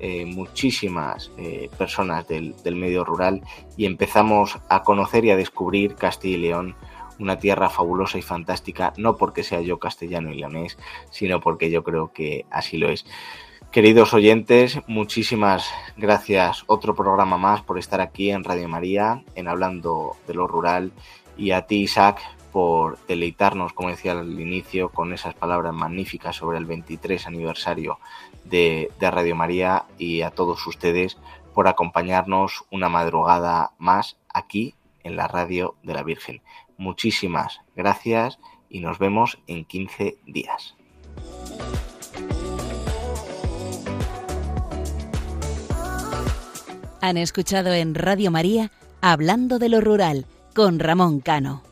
eh, 0.00 0.24
muchísimas 0.24 1.30
eh, 1.38 1.70
personas 1.78 2.26
del, 2.26 2.56
del, 2.64 2.74
medio 2.74 3.04
rural 3.04 3.40
y 3.76 3.86
empezamos 3.86 4.58
a 4.68 4.82
conocer 4.82 5.24
y 5.24 5.30
a 5.30 5.36
descubrir 5.36 5.94
Castilla 5.94 6.36
y 6.36 6.40
León, 6.40 6.74
una 7.20 7.38
tierra 7.38 7.70
fabulosa 7.70 8.18
y 8.18 8.22
fantástica, 8.22 8.92
no 8.96 9.16
porque 9.16 9.44
sea 9.44 9.60
yo 9.60 9.78
castellano 9.78 10.32
y 10.32 10.38
leonés, 10.38 10.76
sino 11.10 11.40
porque 11.40 11.70
yo 11.70 11.84
creo 11.84 12.12
que 12.12 12.46
así 12.50 12.78
lo 12.78 12.90
es. 12.90 13.06
Queridos 13.70 14.12
oyentes, 14.12 14.80
muchísimas 14.86 15.70
gracias 15.96 16.64
otro 16.66 16.94
programa 16.94 17.38
más 17.38 17.62
por 17.62 17.78
estar 17.78 18.00
aquí 18.00 18.30
en 18.30 18.44
Radio 18.44 18.68
María, 18.68 19.22
en 19.34 19.48
Hablando 19.48 20.16
de 20.26 20.34
lo 20.34 20.46
Rural, 20.46 20.92
y 21.38 21.52
a 21.52 21.62
ti 21.62 21.82
Isaac 21.82 22.20
por 22.52 22.98
deleitarnos, 23.06 23.72
como 23.72 23.88
decía 23.88 24.12
al 24.12 24.38
inicio, 24.38 24.90
con 24.90 25.12
esas 25.12 25.34
palabras 25.34 25.72
magníficas 25.72 26.36
sobre 26.36 26.58
el 26.58 26.66
23 26.66 27.26
aniversario 27.26 27.98
de, 28.44 28.90
Radio 29.00 29.34
María 29.34 29.86
y 29.98 30.22
a 30.22 30.30
todos 30.30 30.66
ustedes 30.66 31.16
por 31.54 31.66
acompañarnos 31.66 32.64
una 32.70 32.88
madrugada 32.88 33.72
más 33.78 34.16
aquí 34.32 34.74
en 35.02 35.16
la 35.16 35.28
radio 35.28 35.74
de 35.82 35.94
la 35.94 36.02
Virgen. 36.02 36.42
Muchísimas 36.76 37.60
gracias 37.74 38.38
y 38.68 38.80
nos 38.80 38.98
vemos 38.98 39.38
en 39.46 39.64
15 39.64 40.18
días. 40.26 40.74
Han 47.00 47.16
escuchado 47.16 47.72
en 47.72 47.94
Radio 47.94 48.30
María 48.30 48.70
Hablando 49.00 49.58
de 49.58 49.68
lo 49.68 49.80
Rural 49.80 50.26
con 50.54 50.78
Ramón 50.78 51.18
Cano. 51.18 51.71